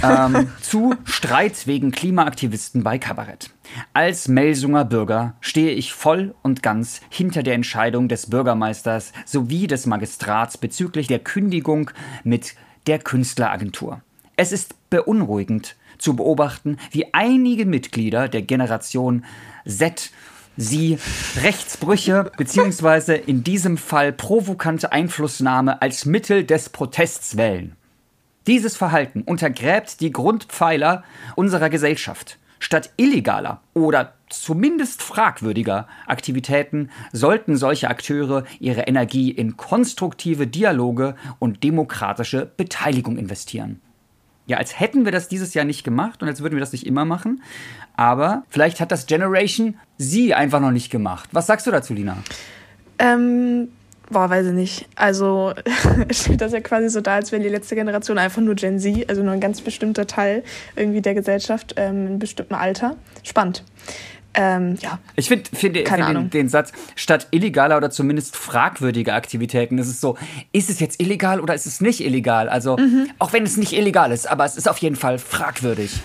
ähm, 0.03 0.47
zu 0.61 0.95
Streit 1.05 1.67
wegen 1.67 1.91
Klimaaktivisten 1.91 2.83
bei 2.83 2.97
Kabarett. 2.97 3.51
Als 3.93 4.27
Melsunger 4.27 4.85
Bürger 4.85 5.35
stehe 5.41 5.71
ich 5.71 5.93
voll 5.93 6.33
und 6.41 6.63
ganz 6.63 7.01
hinter 7.09 7.43
der 7.43 7.53
Entscheidung 7.53 8.09
des 8.09 8.29
Bürgermeisters 8.29 9.11
sowie 9.25 9.67
des 9.67 9.85
Magistrats 9.85 10.57
bezüglich 10.57 11.07
der 11.07 11.19
Kündigung 11.19 11.91
mit 12.23 12.55
der 12.89 12.97
Künstleragentur. 12.97 14.01
Es 14.35 14.51
ist 14.51 14.73
beunruhigend 14.89 15.75
zu 15.99 16.15
beobachten, 16.15 16.77
wie 16.89 17.13
einige 17.13 17.67
Mitglieder 17.67 18.27
der 18.27 18.41
Generation 18.41 19.25
Z 19.67 20.09
sie 20.57 20.97
Rechtsbrüche 21.39 22.31
bzw. 22.35 23.15
in 23.15 23.43
diesem 23.43 23.77
Fall 23.77 24.11
provokante 24.11 24.91
Einflussnahme 24.91 25.83
als 25.83 26.05
Mittel 26.05 26.43
des 26.43 26.69
Protests 26.69 27.37
wählen. 27.37 27.75
Dieses 28.47 28.75
Verhalten 28.75 29.21
untergräbt 29.21 30.01
die 30.01 30.11
Grundpfeiler 30.11 31.03
unserer 31.35 31.69
Gesellschaft. 31.69 32.38
Statt 32.59 32.91
illegaler 32.97 33.61
oder 33.73 34.13
zumindest 34.29 35.01
fragwürdiger 35.01 35.87
Aktivitäten 36.05 36.89
sollten 37.11 37.57
solche 37.57 37.89
Akteure 37.89 38.43
ihre 38.59 38.81
Energie 38.81 39.31
in 39.31 39.57
konstruktive 39.57 40.45
Dialoge 40.45 41.15
und 41.39 41.63
demokratische 41.63 42.51
Beteiligung 42.57 43.17
investieren. 43.17 43.81
Ja, 44.45 44.57
als 44.57 44.79
hätten 44.79 45.05
wir 45.05 45.11
das 45.11 45.27
dieses 45.27 45.53
Jahr 45.53 45.65
nicht 45.65 45.83
gemacht 45.83 46.21
und 46.21 46.27
als 46.27 46.41
würden 46.41 46.55
wir 46.55 46.59
das 46.59 46.71
nicht 46.71 46.87
immer 46.87 47.05
machen. 47.05 47.43
Aber 47.95 48.43
vielleicht 48.49 48.79
hat 48.79 48.91
das 48.91 49.05
Generation 49.05 49.77
sie 49.97 50.33
einfach 50.33 50.59
noch 50.59 50.71
nicht 50.71 50.89
gemacht. 50.89 51.29
Was 51.31 51.47
sagst 51.47 51.67
du 51.67 51.71
dazu, 51.71 51.93
Lina? 51.93 52.17
Ähm, 52.97 53.69
Boah, 54.11 54.29
weiß 54.29 54.47
ich 54.47 54.53
nicht. 54.53 54.87
Also 54.95 55.53
steht 56.11 56.41
das 56.41 56.51
ja 56.51 56.61
quasi 56.61 56.89
so 56.89 56.99
da, 56.99 57.15
als 57.15 57.31
wäre 57.31 57.43
die 57.43 57.49
letzte 57.49 57.75
Generation 57.75 58.17
einfach 58.17 58.41
nur 58.41 58.55
Gen 58.55 58.79
Z, 58.79 59.07
also 59.07 59.21
nur 59.21 59.33
ein 59.33 59.39
ganz 59.39 59.61
bestimmter 59.61 60.07
Teil 60.07 60.43
irgendwie 60.75 61.01
der 61.01 61.13
Gesellschaft 61.13 61.75
ähm, 61.77 62.07
in 62.07 62.19
bestimmten 62.19 62.55
Alter. 62.55 62.95
Spannend. 63.23 63.63
Ähm, 64.35 64.75
ja. 64.81 64.99
Ich 65.15 65.27
finde 65.27 65.49
find, 65.49 65.77
find 65.77 65.89
den, 65.99 66.29
den, 66.29 66.49
Satz, 66.49 66.71
statt 66.95 67.27
illegaler 67.31 67.77
oder 67.77 67.89
zumindest 67.89 68.35
fragwürdiger 68.35 69.15
Aktivitäten, 69.15 69.77
ist 69.77 69.87
es 69.87 69.99
so, 69.99 70.17
ist 70.51 70.69
es 70.69 70.79
jetzt 70.79 71.01
illegal 71.01 71.39
oder 71.41 71.55
ist 71.55 71.65
es 71.65 71.81
nicht 71.81 72.01
illegal? 72.01 72.47
Also, 72.47 72.77
mhm. 72.77 73.09
auch 73.17 73.33
wenn 73.33 73.43
es 73.43 73.57
nicht 73.57 73.73
illegal 73.73 74.11
ist, 74.11 74.29
aber 74.29 74.45
es 74.45 74.55
ist 74.55 74.69
auf 74.69 74.77
jeden 74.77 74.95
Fall 74.95 75.17
fragwürdig. 75.17 75.99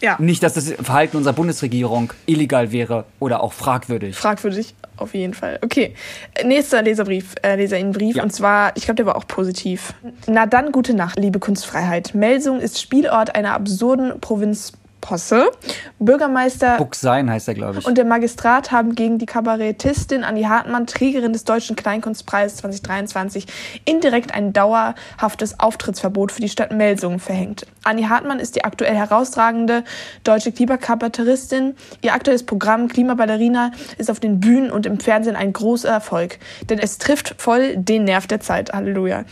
Ja. 0.00 0.16
Nicht, 0.18 0.42
dass 0.42 0.54
das 0.54 0.72
Verhalten 0.72 1.16
unserer 1.16 1.34
Bundesregierung 1.34 2.12
illegal 2.24 2.72
wäre 2.72 3.04
oder 3.18 3.42
auch 3.42 3.52
fragwürdig. 3.52 4.16
Fragwürdig, 4.16 4.74
auf 4.96 5.14
jeden 5.14 5.34
Fall. 5.34 5.58
Okay, 5.62 5.94
nächster 6.42 6.82
Leserbrief, 6.82 7.34
äh, 7.42 7.56
Leserinnenbrief. 7.56 8.16
Ja. 8.16 8.22
Und 8.22 8.30
zwar, 8.30 8.74
ich 8.76 8.84
glaube, 8.84 8.96
der 8.96 9.06
war 9.06 9.16
auch 9.16 9.26
positiv. 9.26 9.92
Na 10.26 10.46
dann, 10.46 10.72
gute 10.72 10.94
Nacht, 10.94 11.18
liebe 11.18 11.38
Kunstfreiheit. 11.38 12.14
Melsung 12.14 12.60
ist 12.60 12.80
Spielort 12.80 13.34
einer 13.34 13.52
absurden 13.52 14.20
Provinz 14.20 14.72
Posse. 15.00 15.50
Bürgermeister 15.98 16.76
Buchsein 16.76 17.30
heißt 17.30 17.48
er, 17.48 17.54
glaube 17.54 17.78
ich. 17.78 17.86
Und 17.86 17.98
der 17.98 18.04
Magistrat 18.04 18.70
haben 18.72 18.94
gegen 18.94 19.18
die 19.18 19.26
Kabarettistin 19.26 20.24
Anni 20.24 20.42
Hartmann, 20.42 20.86
Trägerin 20.86 21.32
des 21.32 21.44
Deutschen 21.44 21.76
Kleinkunstpreises 21.76 22.58
2023, 22.58 23.46
indirekt 23.84 24.34
ein 24.34 24.52
dauerhaftes 24.52 25.58
Auftrittsverbot 25.60 26.32
für 26.32 26.40
die 26.40 26.48
Stadt 26.48 26.72
Melsungen 26.72 27.18
verhängt. 27.20 27.66
Anni 27.84 28.04
Hartmann 28.04 28.40
ist 28.40 28.56
die 28.56 28.64
aktuell 28.64 28.94
herausragende 28.94 29.84
deutsche 30.24 30.52
Klimakabarettistin. 30.52 31.74
Ihr 32.02 32.14
aktuelles 32.14 32.44
Programm 32.44 32.88
Klimaballerina 32.88 33.72
ist 33.98 34.10
auf 34.10 34.20
den 34.20 34.40
Bühnen 34.40 34.70
und 34.70 34.86
im 34.86 35.00
Fernsehen 35.00 35.36
ein 35.36 35.52
großer 35.52 35.88
Erfolg, 35.88 36.38
denn 36.68 36.78
es 36.78 36.98
trifft 36.98 37.34
voll 37.38 37.76
den 37.76 38.04
Nerv 38.04 38.26
der 38.26 38.40
Zeit. 38.40 38.72
Halleluja. 38.72 39.24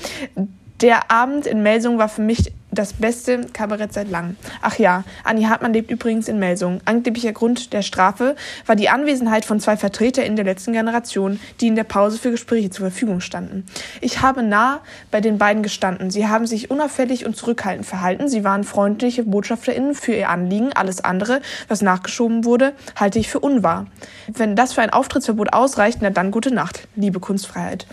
Der 0.81 1.11
Abend 1.11 1.47
in 1.47 1.63
Melsungen 1.63 1.99
war 1.99 2.09
für 2.09 2.23
mich 2.23 2.53
das 2.71 2.93
beste 2.93 3.47
Kabarett 3.53 3.93
seit 3.93 4.11
langem. 4.11 4.37
Ach 4.61 4.79
ja, 4.79 5.05
Anni 5.25 5.45
Hartmann 5.45 5.73
lebt 5.73 5.91
übrigens 5.91 6.29
in 6.29 6.39
Melsungen. 6.39 6.81
Angeblicher 6.85 7.33
Grund 7.33 7.73
der 7.73 7.83
Strafe 7.83 8.37
war 8.67 8.77
die 8.77 8.89
Anwesenheit 8.89 9.45
von 9.45 9.59
zwei 9.59 9.77
VertreterInnen 9.77 10.37
der 10.37 10.45
letzten 10.45 10.73
Generation, 10.73 11.41
die 11.61 11.69
in 11.69 11.77
der 11.77 11.85
Pause 11.85 12.19
für 12.19 12.31
Gespräche 12.31 12.71
zur 12.71 12.91
Verfügung 12.91 13.21
standen. 13.21 13.65
Ich 14.01 14.21
habe 14.21 14.43
nah 14.43 14.81
bei 15.11 15.21
den 15.21 15.39
beiden 15.39 15.63
gestanden. 15.63 16.11
Sie 16.11 16.27
haben 16.29 16.47
sich 16.47 16.71
unauffällig 16.71 17.25
und 17.25 17.37
zurückhaltend 17.37 17.87
verhalten. 17.87 18.29
Sie 18.29 18.45
waren 18.45 18.65
freundliche 18.65 19.25
BotschafterInnen 19.25 19.95
für 19.95 20.13
ihr 20.13 20.29
Anliegen. 20.29 20.73
Alles 20.75 21.03
andere, 21.03 21.41
was 21.69 21.81
nachgeschoben 21.81 22.45
wurde, 22.45 22.75
halte 22.97 23.19
ich 23.19 23.29
für 23.29 23.41
unwahr. 23.41 23.87
Wenn 24.27 24.57
das 24.57 24.75
für 24.75 24.83
ein 24.83 24.91
Auftrittsverbot 24.91 25.53
ausreicht, 25.53 25.99
na 26.03 26.11
dann 26.11 26.31
gute 26.31 26.53
Nacht, 26.53 26.87
liebe 26.97 27.19
Kunstfreiheit. 27.19 27.87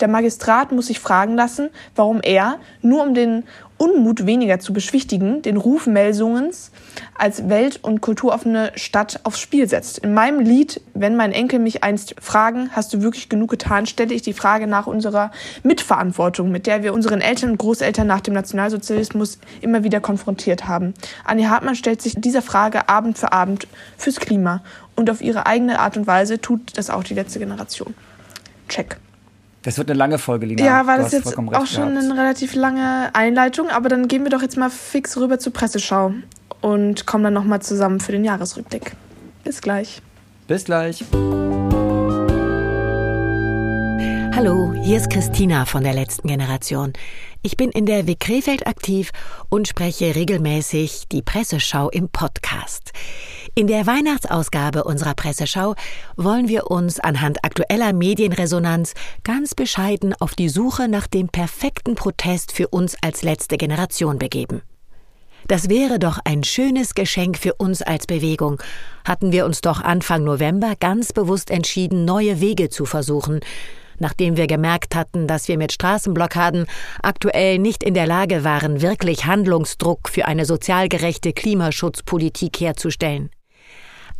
Der 0.00 0.08
Magistrat 0.08 0.72
muss 0.72 0.86
sich 0.86 1.00
fragen 1.00 1.36
lassen, 1.36 1.68
warum 1.94 2.20
er, 2.22 2.58
nur 2.80 3.02
um 3.02 3.14
den 3.14 3.44
Unmut 3.82 4.26
weniger 4.26 4.60
zu 4.60 4.72
beschwichtigen, 4.72 5.42
den 5.42 5.56
Ruf 5.56 5.88
Melsungens 5.88 6.70
als 7.18 7.48
welt- 7.48 7.80
und 7.82 8.00
kulturoffene 8.00 8.70
Stadt 8.76 9.18
aufs 9.24 9.40
Spiel 9.40 9.68
setzt. 9.68 9.98
In 9.98 10.14
meinem 10.14 10.38
Lied, 10.38 10.80
wenn 10.94 11.16
mein 11.16 11.32
Enkel 11.32 11.58
mich 11.58 11.82
einst 11.82 12.14
fragen, 12.20 12.70
hast 12.70 12.94
du 12.94 13.02
wirklich 13.02 13.28
genug 13.28 13.50
getan, 13.50 13.86
stelle 13.86 14.14
ich 14.14 14.22
die 14.22 14.34
Frage 14.34 14.68
nach 14.68 14.86
unserer 14.86 15.32
Mitverantwortung, 15.64 16.52
mit 16.52 16.68
der 16.68 16.84
wir 16.84 16.94
unseren 16.94 17.20
Eltern 17.20 17.50
und 17.50 17.58
Großeltern 17.58 18.06
nach 18.06 18.20
dem 18.20 18.34
Nationalsozialismus 18.34 19.40
immer 19.62 19.82
wieder 19.82 19.98
konfrontiert 19.98 20.68
haben. 20.68 20.94
Annie 21.24 21.50
Hartmann 21.50 21.74
stellt 21.74 22.02
sich 22.02 22.14
dieser 22.16 22.42
Frage 22.42 22.88
Abend 22.88 23.18
für 23.18 23.32
Abend 23.32 23.66
fürs 23.96 24.20
Klima 24.20 24.62
und 24.94 25.10
auf 25.10 25.20
ihre 25.20 25.46
eigene 25.46 25.80
Art 25.80 25.96
und 25.96 26.06
Weise 26.06 26.40
tut 26.40 26.78
das 26.78 26.88
auch 26.88 27.02
die 27.02 27.14
letzte 27.14 27.40
Generation. 27.40 27.94
Check. 28.68 29.01
Das 29.62 29.78
wird 29.78 29.88
eine 29.88 29.98
lange 29.98 30.18
Folge, 30.18 30.46
Lina. 30.46 30.64
Ja, 30.64 30.86
war 30.86 30.98
das 30.98 31.12
jetzt 31.12 31.28
auch 31.28 31.34
schon 31.34 31.46
gehabt. 31.48 31.76
eine 31.78 32.16
relativ 32.16 32.54
lange 32.54 33.10
Einleitung, 33.14 33.68
aber 33.70 33.88
dann 33.88 34.08
gehen 34.08 34.24
wir 34.24 34.30
doch 34.30 34.42
jetzt 34.42 34.56
mal 34.56 34.70
fix 34.70 35.16
rüber 35.16 35.38
zur 35.38 35.52
Presseschau 35.52 36.12
und 36.60 37.06
kommen 37.06 37.24
dann 37.24 37.34
nochmal 37.34 37.62
zusammen 37.62 38.00
für 38.00 38.12
den 38.12 38.24
Jahresrückblick. 38.24 38.96
Bis 39.44 39.60
gleich. 39.60 40.02
Bis 40.48 40.64
gleich. 40.64 41.04
Hallo, 44.34 44.72
hier 44.82 44.96
ist 44.96 45.10
Christina 45.10 45.66
von 45.66 45.84
der 45.84 45.94
letzten 45.94 46.26
Generation. 46.26 46.92
Ich 47.42 47.56
bin 47.56 47.70
in 47.70 47.86
der 47.86 48.08
WG 48.08 48.16
Krefeld 48.18 48.66
aktiv 48.66 49.12
und 49.48 49.68
spreche 49.68 50.16
regelmäßig 50.16 51.04
die 51.12 51.22
Presseschau 51.22 51.90
im 51.90 52.08
Podcast. 52.08 52.92
In 53.54 53.66
der 53.66 53.86
Weihnachtsausgabe 53.86 54.84
unserer 54.84 55.12
Presseschau 55.12 55.74
wollen 56.16 56.48
wir 56.48 56.70
uns 56.70 56.98
anhand 56.98 57.44
aktueller 57.44 57.92
Medienresonanz 57.92 58.94
ganz 59.24 59.54
bescheiden 59.54 60.14
auf 60.18 60.34
die 60.34 60.48
Suche 60.48 60.88
nach 60.88 61.06
dem 61.06 61.28
perfekten 61.28 61.94
Protest 61.94 62.52
für 62.52 62.68
uns 62.68 62.96
als 63.02 63.22
letzte 63.22 63.58
Generation 63.58 64.18
begeben. 64.18 64.62
Das 65.48 65.68
wäre 65.68 65.98
doch 65.98 66.18
ein 66.24 66.44
schönes 66.44 66.94
Geschenk 66.94 67.36
für 67.36 67.52
uns 67.52 67.82
als 67.82 68.06
Bewegung, 68.06 68.62
hatten 69.06 69.32
wir 69.32 69.44
uns 69.44 69.60
doch 69.60 69.82
Anfang 69.82 70.24
November 70.24 70.72
ganz 70.80 71.12
bewusst 71.12 71.50
entschieden, 71.50 72.06
neue 72.06 72.40
Wege 72.40 72.70
zu 72.70 72.86
versuchen, 72.86 73.40
nachdem 73.98 74.38
wir 74.38 74.46
gemerkt 74.46 74.94
hatten, 74.94 75.26
dass 75.26 75.48
wir 75.48 75.58
mit 75.58 75.72
Straßenblockaden 75.72 76.64
aktuell 77.02 77.58
nicht 77.58 77.82
in 77.82 77.92
der 77.92 78.06
Lage 78.06 78.44
waren, 78.44 78.80
wirklich 78.80 79.26
Handlungsdruck 79.26 80.08
für 80.08 80.24
eine 80.24 80.46
sozial 80.46 80.88
gerechte 80.88 81.34
Klimaschutzpolitik 81.34 82.58
herzustellen. 82.58 83.28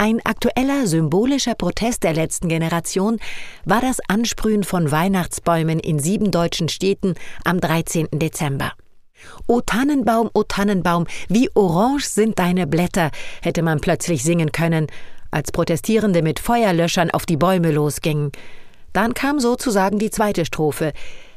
Ein 0.04 0.20
aktueller 0.24 0.88
symbolischer 0.88 1.54
Protest 1.54 2.02
der 2.02 2.12
letzten 2.12 2.48
Generation 2.48 3.20
war 3.64 3.80
das 3.80 3.98
Ansprühen 4.08 4.64
von 4.64 4.90
Weihnachtsbäumen 4.90 5.78
in 5.78 6.00
sieben 6.00 6.32
deutschen 6.32 6.68
Städten 6.68 7.14
am 7.44 7.60
13. 7.60 8.08
Dezember. 8.10 8.72
O 9.46 9.60
Tannenbaum, 9.60 10.28
o 10.34 10.42
Tannenbaum, 10.42 11.06
wie 11.28 11.50
orange 11.54 12.08
sind 12.08 12.40
deine 12.40 12.66
Blätter, 12.66 13.12
hätte 13.42 13.62
man 13.62 13.80
plötzlich 13.80 14.24
singen 14.24 14.50
können, 14.50 14.88
als 15.30 15.52
Protestierende 15.52 16.22
mit 16.22 16.40
Feuerlöschern 16.40 17.12
auf 17.12 17.24
die 17.24 17.36
Bäume 17.36 17.70
losgingen. 17.70 18.32
Dann 18.92 19.14
kam 19.14 19.38
sozusagen 19.38 20.00
die 20.00 20.10
zweite 20.10 20.44
Strophe. 20.44 20.94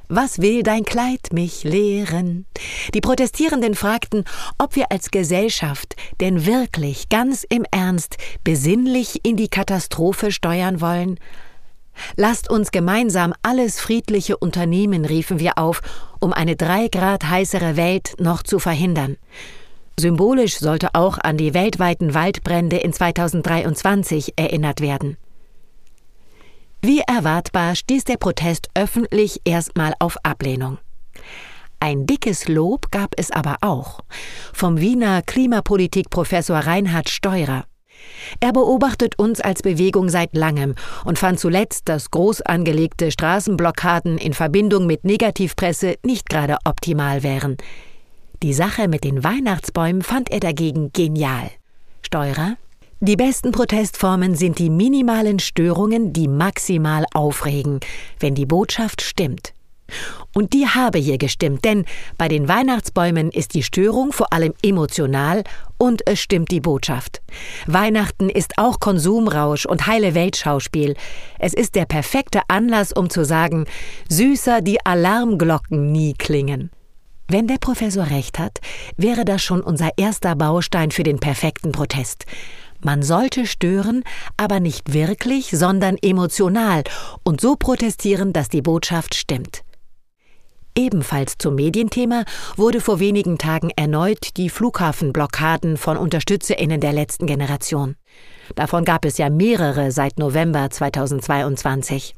Was 0.07 0.39
will 0.39 0.62
dein 0.62 0.83
Kleid 0.83 1.33
mich 1.33 1.63
lehren? 1.63 2.45
Die 2.93 3.01
Protestierenden 3.01 3.74
fragten, 3.74 4.24
ob 4.59 4.75
wir 4.75 4.91
als 4.91 5.09
Gesellschaft 5.09 5.95
denn 6.21 6.45
wirklich 6.45 7.09
ganz 7.09 7.43
im 7.50 7.65
Ernst 7.71 8.17
besinnlich 8.43 9.21
in 9.24 9.35
die 9.35 9.47
Katastrophe 9.47 10.31
steuern 10.31 10.79
wollen. 10.79 11.19
Lasst 12.17 12.51
uns 12.51 12.71
gemeinsam 12.71 13.33
alles 13.41 13.79
friedliche 13.79 14.38
unternehmen, 14.38 15.05
riefen 15.05 15.39
wir 15.39 15.57
auf, 15.57 15.81
um 16.19 16.33
eine 16.33 16.55
drei 16.55 16.88
Grad 16.88 17.27
heißere 17.27 17.75
Welt 17.75 18.15
noch 18.19 18.43
zu 18.43 18.59
verhindern. 18.59 19.17
Symbolisch 19.97 20.57
sollte 20.59 20.89
auch 20.93 21.17
an 21.17 21.38
die 21.38 21.53
weltweiten 21.53 22.13
Waldbrände 22.13 22.77
in 22.77 22.93
2023 22.93 24.33
erinnert 24.35 24.81
werden. 24.81 25.17
Wie 26.86 27.00
erwartbar 27.00 27.74
stieß 27.74 28.04
der 28.04 28.18
Protest 28.18 28.70
öffentlich 28.75 29.42
erstmal 29.44 29.96
auf 29.98 30.18
Ablehnung. 30.22 30.77
Ein 31.80 32.06
dickes 32.06 32.48
Lob 32.48 32.92
gab 32.92 33.15
es 33.18 33.32
aber 33.32 33.58
auch 33.62 34.01
vom 34.54 34.80
Wiener 34.80 35.24
Klimapolitikprofessor 35.24 36.60
Reinhard 36.60 37.10
Steurer. 37.10 37.65
Er 38.39 38.54
beobachtet 38.54 39.18
uns 39.18 39.42
als 39.42 39.63
Bewegung 39.63 40.10
seit 40.10 40.36
langem 40.36 40.75
und 41.06 41.18
fand 41.18 41.39
zuletzt, 41.39 41.89
dass 41.89 42.12
groß 42.12 42.44
angelegte 42.44 43.10
Straßenblockaden 43.10 44.20
in 44.20 44.36
Verbindung 44.36 44.86
mit 44.86 45.06
Negativpresse 45.06 45.96
nicht 46.06 46.30
gerade 46.30 46.58
optimal 46.65 47.24
wären. 47.24 47.58
Die 48.44 48.54
Sache 48.54 48.88
mit 48.88 49.04
den 49.04 49.24
Weihnachtsbäumen 49.24 50.04
fand 50.04 50.30
er 50.30 50.39
dagegen 50.39 50.94
genial. 50.94 51.50
Steurer 52.04 52.58
die 53.05 53.15
besten 53.15 53.51
Protestformen 53.51 54.33
sind 54.33 54.57
die 54.57 54.71
minimalen 54.71 55.38
Störungen, 55.38 56.12
die 56.12 56.27
maximal 56.27 57.05
aufregen, 57.13 57.79
wenn 58.19 58.33
die 58.33 58.47
Botschaft 58.47 59.03
stimmt. 59.03 59.53
Und 60.33 60.53
die 60.53 60.67
habe 60.67 60.97
hier 60.97 61.19
gestimmt, 61.19 61.63
denn 61.65 61.85
bei 62.17 62.27
den 62.27 62.47
Weihnachtsbäumen 62.47 63.29
ist 63.29 63.53
die 63.53 63.62
Störung 63.62 64.12
vor 64.12 64.33
allem 64.33 64.55
emotional 64.63 65.43
und 65.77 66.01
es 66.07 66.19
stimmt 66.19 66.50
die 66.50 66.62
Botschaft. 66.62 67.21
Weihnachten 67.67 68.29
ist 68.29 68.57
auch 68.57 68.79
Konsumrausch 68.79 69.67
und 69.67 69.85
heile 69.85 70.15
Weltschauspiel. 70.15 70.95
Es 71.38 71.53
ist 71.53 71.75
der 71.75 71.85
perfekte 71.85 72.41
Anlass, 72.47 72.91
um 72.91 73.12
zu 73.12 73.24
sagen, 73.24 73.65
süßer 74.09 74.62
die 74.62 74.83
Alarmglocken 74.83 75.91
nie 75.91 76.13
klingen. 76.13 76.71
Wenn 77.27 77.47
der 77.47 77.57
Professor 77.57 78.07
recht 78.09 78.38
hat, 78.38 78.59
wäre 78.97 79.25
das 79.25 79.43
schon 79.43 79.62
unser 79.62 79.89
erster 79.97 80.35
Baustein 80.35 80.91
für 80.91 81.03
den 81.03 81.19
perfekten 81.19 81.71
Protest. 81.71 82.25
Man 82.86 83.01
sollte 83.01 83.48
stören, 83.48 84.04
aber 84.38 84.60
nicht 84.60 84.94
wirklich, 84.94 85.50
sondern 85.50 85.98
emotional 86.04 86.84
und 87.24 87.42
so 87.42 87.56
protestieren, 87.56 88.32
dass 88.32 88.48
die 88.48 88.62
Botschaft 88.62 89.15
stimmt. 89.15 89.63
Ebenfalls 90.77 91.39
zum 91.39 91.56
Medienthema 91.56 92.25
wurde 92.58 92.82
vor 92.82 93.00
wenigen 93.00 93.39
Tagen 93.39 93.72
erneut 93.75 94.38
die 94.38 94.51
Flughafenblockaden 94.51 95.77
von 95.77 95.98
Unterstützerinnen 95.98 96.80
der 96.80 96.94
letzten 96.94 97.25
Generation. 97.25 97.96
Davon 98.54 98.86
gab 98.86 99.06
es 99.06 99.18
ja 99.18 99.32
mehrere 99.32 99.92
seit 99.92 100.20
November 100.20 100.70
2022. 100.70 102.13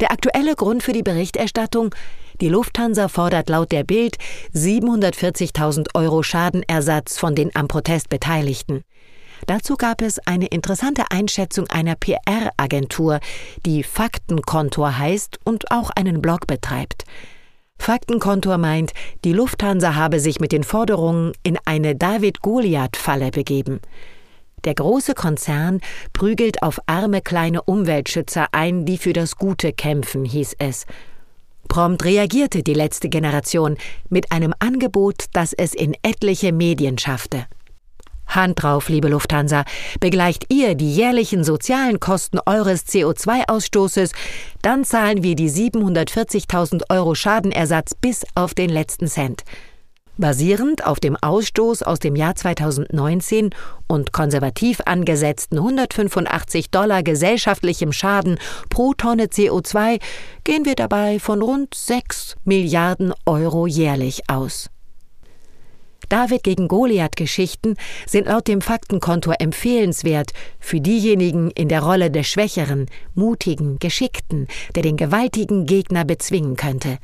Der 0.00 0.12
aktuelle 0.12 0.54
Grund 0.54 0.84
für 0.84 0.92
die 0.92 1.02
Berichterstattung 1.02 1.92
die 2.40 2.48
Lufthansa 2.48 3.08
fordert 3.08 3.48
laut 3.48 3.72
der 3.72 3.82
Bild 3.82 4.16
740.000 4.54 5.88
Euro 5.94 6.22
Schadenersatz 6.22 7.18
von 7.18 7.34
den 7.34 7.50
am 7.56 7.66
Protest 7.66 8.10
Beteiligten. 8.10 8.84
Dazu 9.48 9.78
gab 9.78 10.02
es 10.02 10.18
eine 10.26 10.48
interessante 10.48 11.10
Einschätzung 11.10 11.68
einer 11.68 11.94
PR-Agentur, 11.94 13.18
die 13.64 13.82
Faktenkontor 13.82 14.98
heißt 14.98 15.38
und 15.42 15.70
auch 15.70 15.88
einen 15.88 16.20
Blog 16.20 16.46
betreibt. 16.46 17.04
Faktenkontor 17.78 18.58
meint, 18.58 18.92
die 19.24 19.32
Lufthansa 19.32 19.94
habe 19.94 20.20
sich 20.20 20.38
mit 20.38 20.52
den 20.52 20.64
Forderungen 20.64 21.32
in 21.44 21.56
eine 21.64 21.96
David-Goliath-Falle 21.96 23.30
begeben. 23.30 23.80
Der 24.64 24.74
große 24.74 25.14
Konzern 25.14 25.80
prügelt 26.12 26.62
auf 26.62 26.78
arme 26.84 27.22
kleine 27.22 27.62
Umweltschützer 27.62 28.48
ein, 28.52 28.84
die 28.84 28.98
für 28.98 29.14
das 29.14 29.36
Gute 29.36 29.72
kämpfen, 29.72 30.26
hieß 30.26 30.56
es. 30.58 30.84
Prompt 31.68 32.04
reagierte 32.04 32.62
die 32.62 32.74
letzte 32.74 33.08
Generation 33.08 33.78
mit 34.10 34.30
einem 34.30 34.52
Angebot, 34.58 35.24
das 35.32 35.54
es 35.54 35.72
in 35.72 35.96
etliche 36.02 36.52
Medien 36.52 36.98
schaffte. 36.98 37.46
Hand 38.28 38.62
drauf, 38.62 38.88
liebe 38.88 39.08
Lufthansa, 39.08 39.64
begleicht 40.00 40.52
ihr 40.52 40.74
die 40.74 40.94
jährlichen 40.94 41.44
sozialen 41.44 41.98
Kosten 41.98 42.38
eures 42.44 42.86
CO2-Ausstoßes, 42.86 44.12
dann 44.62 44.84
zahlen 44.84 45.22
wir 45.22 45.34
die 45.34 45.50
740.000 45.50 46.82
Euro 46.90 47.14
Schadenersatz 47.14 47.94
bis 47.94 48.24
auf 48.34 48.54
den 48.54 48.70
letzten 48.70 49.08
Cent. 49.08 49.44
Basierend 50.20 50.84
auf 50.84 50.98
dem 50.98 51.16
Ausstoß 51.16 51.84
aus 51.84 52.00
dem 52.00 52.16
Jahr 52.16 52.34
2019 52.34 53.50
und 53.86 54.12
konservativ 54.12 54.80
angesetzten 54.84 55.58
185 55.58 56.72
Dollar 56.72 57.04
gesellschaftlichem 57.04 57.92
Schaden 57.92 58.36
pro 58.68 58.94
Tonne 58.94 59.26
CO2 59.26 60.00
gehen 60.42 60.64
wir 60.64 60.74
dabei 60.74 61.20
von 61.20 61.40
rund 61.40 61.72
6 61.72 62.34
Milliarden 62.44 63.14
Euro 63.26 63.68
jährlich 63.68 64.22
aus. 64.26 64.70
David 66.08 66.42
gegen 66.42 66.68
Goliath 66.68 67.16
Geschichten 67.16 67.76
sind 68.06 68.26
laut 68.26 68.48
dem 68.48 68.60
Faktenkontor 68.60 69.36
empfehlenswert 69.40 70.32
für 70.58 70.80
diejenigen 70.80 71.50
in 71.50 71.68
der 71.68 71.82
Rolle 71.82 72.10
des 72.10 72.26
Schwächeren, 72.26 72.86
Mutigen, 73.14 73.78
Geschickten, 73.78 74.46
der 74.74 74.82
den 74.82 74.96
gewaltigen 74.96 75.66
Gegner 75.66 76.04
bezwingen 76.04 76.56
könnte. 76.56 76.98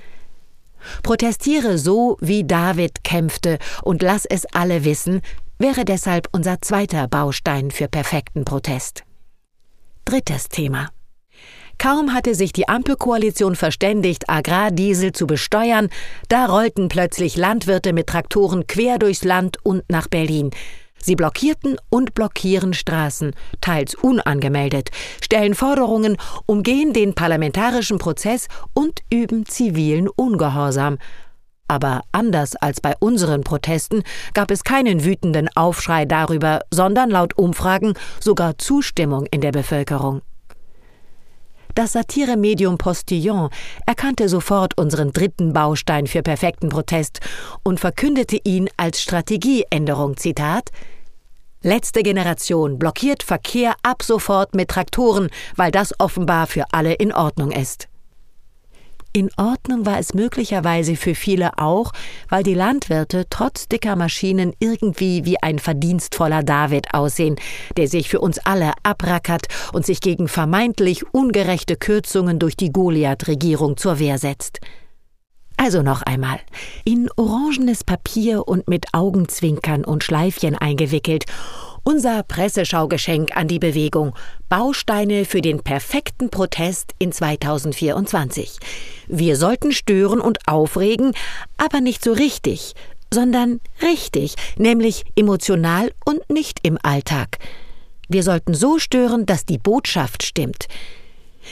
Protestiere 1.02 1.78
so, 1.78 2.16
wie 2.20 2.44
David 2.44 3.04
kämpfte, 3.04 3.58
und 3.82 4.02
lass 4.02 4.24
es 4.26 4.46
alle 4.46 4.84
wissen, 4.84 5.22
wäre 5.58 5.84
deshalb 5.84 6.28
unser 6.32 6.60
zweiter 6.60 7.08
Baustein 7.08 7.70
für 7.70 7.88
perfekten 7.88 8.44
Protest. 8.44 9.04
Drittes 10.04 10.48
Thema. 10.48 10.90
Kaum 11.78 12.12
hatte 12.12 12.34
sich 12.34 12.52
die 12.52 12.68
Ampelkoalition 12.68 13.56
verständigt, 13.56 14.28
Agrardiesel 14.28 15.12
zu 15.12 15.26
besteuern, 15.26 15.88
da 16.28 16.46
rollten 16.46 16.88
plötzlich 16.88 17.36
Landwirte 17.36 17.92
mit 17.92 18.06
Traktoren 18.06 18.66
quer 18.66 18.98
durchs 18.98 19.24
Land 19.24 19.58
und 19.62 19.82
nach 19.88 20.08
Berlin. 20.08 20.50
Sie 21.04 21.16
blockierten 21.16 21.76
und 21.90 22.14
blockieren 22.14 22.72
Straßen, 22.72 23.34
teils 23.60 23.94
unangemeldet, 23.94 24.88
stellen 25.22 25.54
Forderungen, 25.54 26.16
umgehen 26.46 26.94
den 26.94 27.14
parlamentarischen 27.14 27.98
Prozess 27.98 28.48
und 28.72 29.00
üben 29.12 29.44
zivilen 29.44 30.08
Ungehorsam. 30.08 30.96
Aber 31.68 32.02
anders 32.12 32.56
als 32.56 32.80
bei 32.80 32.94
unseren 33.00 33.42
Protesten 33.42 34.02
gab 34.32 34.50
es 34.50 34.64
keinen 34.64 35.04
wütenden 35.04 35.48
Aufschrei 35.54 36.06
darüber, 36.06 36.60
sondern 36.72 37.10
laut 37.10 37.36
Umfragen 37.36 37.94
sogar 38.20 38.56
Zustimmung 38.56 39.26
in 39.30 39.42
der 39.42 39.52
Bevölkerung. 39.52 40.22
Das 41.74 41.92
Satiremedium 41.92 42.78
Postillon 42.78 43.50
erkannte 43.84 44.28
sofort 44.28 44.78
unseren 44.78 45.12
dritten 45.12 45.52
Baustein 45.52 46.06
für 46.06 46.22
perfekten 46.22 46.68
Protest 46.68 47.18
und 47.64 47.80
verkündete 47.80 48.38
ihn 48.44 48.68
als 48.76 49.02
Strategieänderung. 49.02 50.16
Zitat 50.16 50.70
Letzte 51.62 52.02
Generation 52.02 52.78
blockiert 52.78 53.22
Verkehr 53.24 53.74
ab 53.82 54.02
sofort 54.04 54.54
mit 54.54 54.68
Traktoren, 54.68 55.30
weil 55.56 55.72
das 55.72 55.98
offenbar 55.98 56.46
für 56.46 56.66
alle 56.70 56.92
in 56.92 57.12
Ordnung 57.12 57.50
ist. 57.50 57.88
In 59.16 59.30
Ordnung 59.36 59.86
war 59.86 60.00
es 60.00 60.12
möglicherweise 60.12 60.96
für 60.96 61.14
viele 61.14 61.56
auch, 61.58 61.92
weil 62.28 62.42
die 62.42 62.52
Landwirte 62.54 63.26
trotz 63.30 63.68
dicker 63.68 63.94
Maschinen 63.94 64.52
irgendwie 64.58 65.24
wie 65.24 65.40
ein 65.40 65.60
verdienstvoller 65.60 66.42
David 66.42 66.94
aussehen, 66.94 67.36
der 67.76 67.86
sich 67.86 68.08
für 68.08 68.18
uns 68.18 68.40
alle 68.40 68.72
abrackert 68.82 69.46
und 69.72 69.86
sich 69.86 70.00
gegen 70.00 70.26
vermeintlich 70.26 71.14
ungerechte 71.14 71.76
Kürzungen 71.76 72.40
durch 72.40 72.56
die 72.56 72.72
Goliath-Regierung 72.72 73.76
zur 73.76 74.00
Wehr 74.00 74.18
setzt. 74.18 74.58
Also 75.56 75.82
noch 75.82 76.02
einmal. 76.02 76.40
In 76.84 77.08
orangenes 77.14 77.84
Papier 77.84 78.48
und 78.48 78.66
mit 78.66 78.86
Augenzwinkern 78.94 79.84
und 79.84 80.02
Schleifchen 80.02 80.56
eingewickelt. 80.56 81.26
Unser 81.86 82.22
Presseschaugeschenk 82.22 83.36
an 83.36 83.46
die 83.46 83.58
Bewegung. 83.58 84.14
Bausteine 84.48 85.26
für 85.26 85.42
den 85.42 85.60
perfekten 85.60 86.30
Protest 86.30 86.92
in 86.98 87.12
2024. 87.12 88.56
Wir 89.06 89.36
sollten 89.36 89.70
stören 89.70 90.18
und 90.18 90.38
aufregen, 90.48 91.12
aber 91.58 91.82
nicht 91.82 92.02
so 92.02 92.14
richtig, 92.14 92.72
sondern 93.12 93.60
richtig, 93.82 94.34
nämlich 94.56 95.04
emotional 95.14 95.92
und 96.06 96.30
nicht 96.30 96.60
im 96.62 96.78
Alltag. 96.82 97.38
Wir 98.08 98.22
sollten 98.22 98.54
so 98.54 98.78
stören, 98.78 99.26
dass 99.26 99.44
die 99.44 99.58
Botschaft 99.58 100.22
stimmt. 100.22 100.68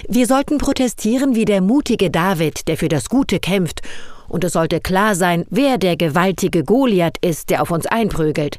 Wir 0.08 0.26
sollten 0.26 0.56
protestieren 0.56 1.34
wie 1.34 1.44
der 1.44 1.60
mutige 1.60 2.10
David, 2.10 2.68
der 2.68 2.78
für 2.78 2.88
das 2.88 3.10
Gute 3.10 3.38
kämpft, 3.38 3.82
und 4.30 4.44
es 4.44 4.54
sollte 4.54 4.80
klar 4.80 5.14
sein, 5.14 5.44
wer 5.50 5.76
der 5.76 5.98
gewaltige 5.98 6.64
Goliath 6.64 7.18
ist, 7.20 7.50
der 7.50 7.60
auf 7.60 7.70
uns 7.70 7.84
einprügelt. 7.84 8.58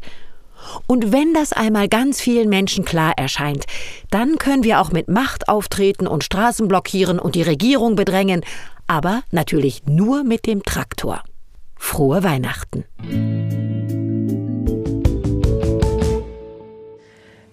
Und 0.88 1.12
wenn 1.12 1.34
das 1.34 1.54
einmal 1.54 1.88
ganz 1.88 2.22
vielen 2.22 2.50
Menschen 2.50 2.86
klar 2.86 3.14
erscheint, 3.18 3.66
dann 4.10 4.38
können 4.38 4.64
wir 4.64 4.80
auch 4.80 4.92
mit 4.92 5.08
Macht 5.08 5.50
auftreten 5.50 6.08
und 6.08 6.24
Straßen 6.24 6.68
blockieren 6.68 7.20
und 7.20 7.36
die 7.36 7.44
Regierung 7.44 7.96
bedrängen, 7.96 8.42
aber 8.88 9.24
natürlich 9.32 9.84
nur 9.86 10.24
mit 10.24 10.46
dem 10.46 10.64
Traktor. 10.64 11.24
Frohe 11.76 12.24
Weihnachten. 12.24 12.86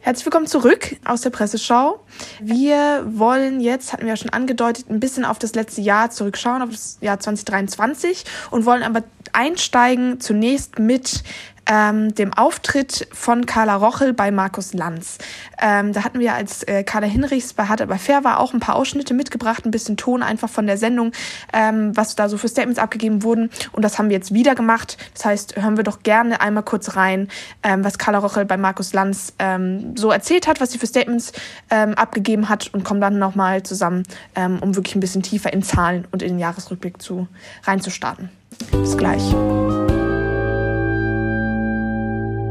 Herzlich 0.03 0.25
willkommen 0.25 0.47
zurück 0.47 0.97
aus 1.05 1.21
der 1.21 1.31
Presseschau. 1.31 2.01
Wir 2.41 3.07
wollen 3.07 3.61
jetzt, 3.61 3.93
hatten 3.93 4.03
wir 4.03 4.09
ja 4.09 4.17
schon 4.17 4.31
angedeutet, 4.31 4.89
ein 4.89 4.99
bisschen 4.99 5.25
auf 5.25 5.39
das 5.39 5.55
letzte 5.55 5.83
Jahr 5.83 6.11
zurückschauen, 6.11 6.63
auf 6.63 6.71
das 6.71 6.99
Jahr 7.01 7.21
2023 7.21 8.25
und 8.51 8.65
wollen 8.65 8.83
aber 8.83 9.05
einsteigen 9.33 10.19
zunächst 10.19 10.79
mit 10.79 11.23
ähm, 11.71 12.13
dem 12.15 12.35
Auftritt 12.35 13.07
von 13.13 13.47
Carla 13.47 13.77
Rochel 13.77 14.13
bei 14.13 14.33
Markus 14.33 14.75
Lanz. 14.75 15.19
Ähm, 15.63 15.93
da 15.93 16.03
hatten 16.03 16.19
wir 16.19 16.35
als 16.35 16.65
äh, 16.65 16.83
Carla 16.83 17.07
Hinrichs 17.07 17.53
bei 17.53 17.67
Hart 17.67 17.81
aber 17.81 17.97
fair 17.97 18.25
war 18.25 18.41
auch 18.41 18.53
ein 18.53 18.61
paar 18.61 18.75
Ausschnitte 18.75 19.15
mitgebracht, 19.15 19.65
ein 19.65 19.71
bisschen 19.71 19.97
Ton 19.97 20.23
einfach 20.23 20.49
von 20.51 20.67
der 20.67 20.77
Sendung, 20.77 21.13
ähm, 21.53 21.97
was 21.97 22.17
da 22.17 22.29
so 22.29 22.37
für 22.39 22.49
Statements 22.49 22.81
abgegeben 22.81 23.23
wurden. 23.23 23.51
Und 23.71 23.85
das 23.85 23.99
haben 23.99 24.09
wir 24.09 24.17
jetzt 24.17 24.35
wieder 24.35 24.57
gemacht. 24.57 24.99
Das 25.15 25.25
heißt, 25.25 25.57
hören 25.57 25.77
wir 25.77 25.85
doch 25.85 26.03
gerne 26.03 26.41
einmal 26.41 26.65
kurz 26.65 26.97
rein, 26.97 27.29
ähm, 27.63 27.85
was 27.85 27.99
Carla 27.99 28.19
Rochel 28.19 28.45
bei 28.45 28.57
Markus 28.57 28.93
Lanz 28.93 29.33
ähm, 29.39 29.97
so 29.97 30.11
erzählt 30.11 30.49
hat, 30.49 30.61
was 30.61 30.73
sie 30.73 30.79
für 30.79 30.89
Statements 30.89 31.33
ähm, 31.71 31.95
abgegeben 31.95 32.49
hat 32.49 32.75
und 32.75 32.83
kommen 32.83 33.01
dann 33.01 33.19
nochmal 33.19 33.63
zusammen, 33.63 34.03
um 34.35 34.75
wirklich 34.75 34.97
ein 34.97 35.01
bisschen 35.01 35.23
tiefer 35.23 35.53
in 35.53 35.63
Zahlen 35.63 36.07
und 36.11 36.23
in 36.23 36.31
den 36.31 36.39
Jahresrückblick 36.39 37.01
zu 37.01 37.29
reinzustarten. 37.65 38.31
Bis 38.73 38.97
gleich. 38.97 39.23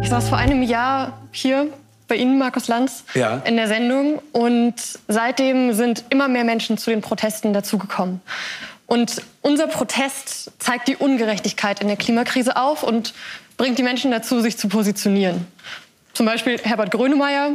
Ich 0.09 0.11
saß 0.15 0.29
vor 0.29 0.39
einem 0.39 0.63
Jahr 0.63 1.21
hier 1.31 1.71
bei 2.07 2.15
Ihnen, 2.15 2.39
Markus 2.39 2.67
Lanz, 2.67 3.03
ja. 3.13 3.43
in 3.45 3.57
der 3.57 3.67
Sendung. 3.67 4.19
Und 4.31 4.73
seitdem 5.07 5.71
sind 5.73 6.03
immer 6.09 6.27
mehr 6.27 6.43
Menschen 6.43 6.79
zu 6.79 6.89
den 6.89 7.01
Protesten 7.01 7.53
dazugekommen. 7.53 8.19
Und 8.87 9.21
unser 9.43 9.67
Protest 9.67 10.49
zeigt 10.57 10.87
die 10.87 10.95
Ungerechtigkeit 10.95 11.79
in 11.79 11.87
der 11.87 11.95
Klimakrise 11.95 12.57
auf 12.57 12.81
und 12.81 13.13
bringt 13.55 13.77
die 13.77 13.83
Menschen 13.83 14.09
dazu, 14.09 14.39
sich 14.41 14.57
zu 14.57 14.67
positionieren. 14.67 15.45
Zum 16.13 16.25
Beispiel 16.25 16.57
Herbert 16.57 16.89
Grönemeyer, 16.89 17.51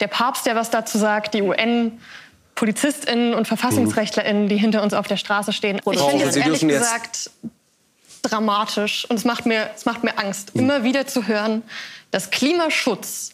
der 0.00 0.06
Papst, 0.06 0.46
der 0.46 0.56
was 0.56 0.70
dazu 0.70 0.96
sagt, 0.96 1.34
die 1.34 1.42
UN, 1.42 2.00
PolizistInnen 2.54 3.34
und 3.34 3.46
VerfassungsrechtlerInnen, 3.46 4.48
die 4.48 4.56
hinter 4.56 4.82
uns 4.82 4.94
auf 4.94 5.08
der 5.08 5.18
Straße 5.18 5.52
stehen. 5.52 5.78
Ich 5.84 6.00
finde 6.00 6.24
es 6.24 6.36
ehrlich 6.36 6.66
gesagt 6.66 7.30
dramatisch 8.22 9.04
und 9.08 9.16
es 9.16 9.24
macht 9.24 9.46
mir, 9.46 9.70
es 9.74 9.84
macht 9.84 10.04
mir 10.04 10.18
Angst, 10.18 10.54
mhm. 10.54 10.62
immer 10.62 10.84
wieder 10.84 11.06
zu 11.06 11.26
hören, 11.26 11.62
dass 12.10 12.30
Klimaschutz 12.30 13.32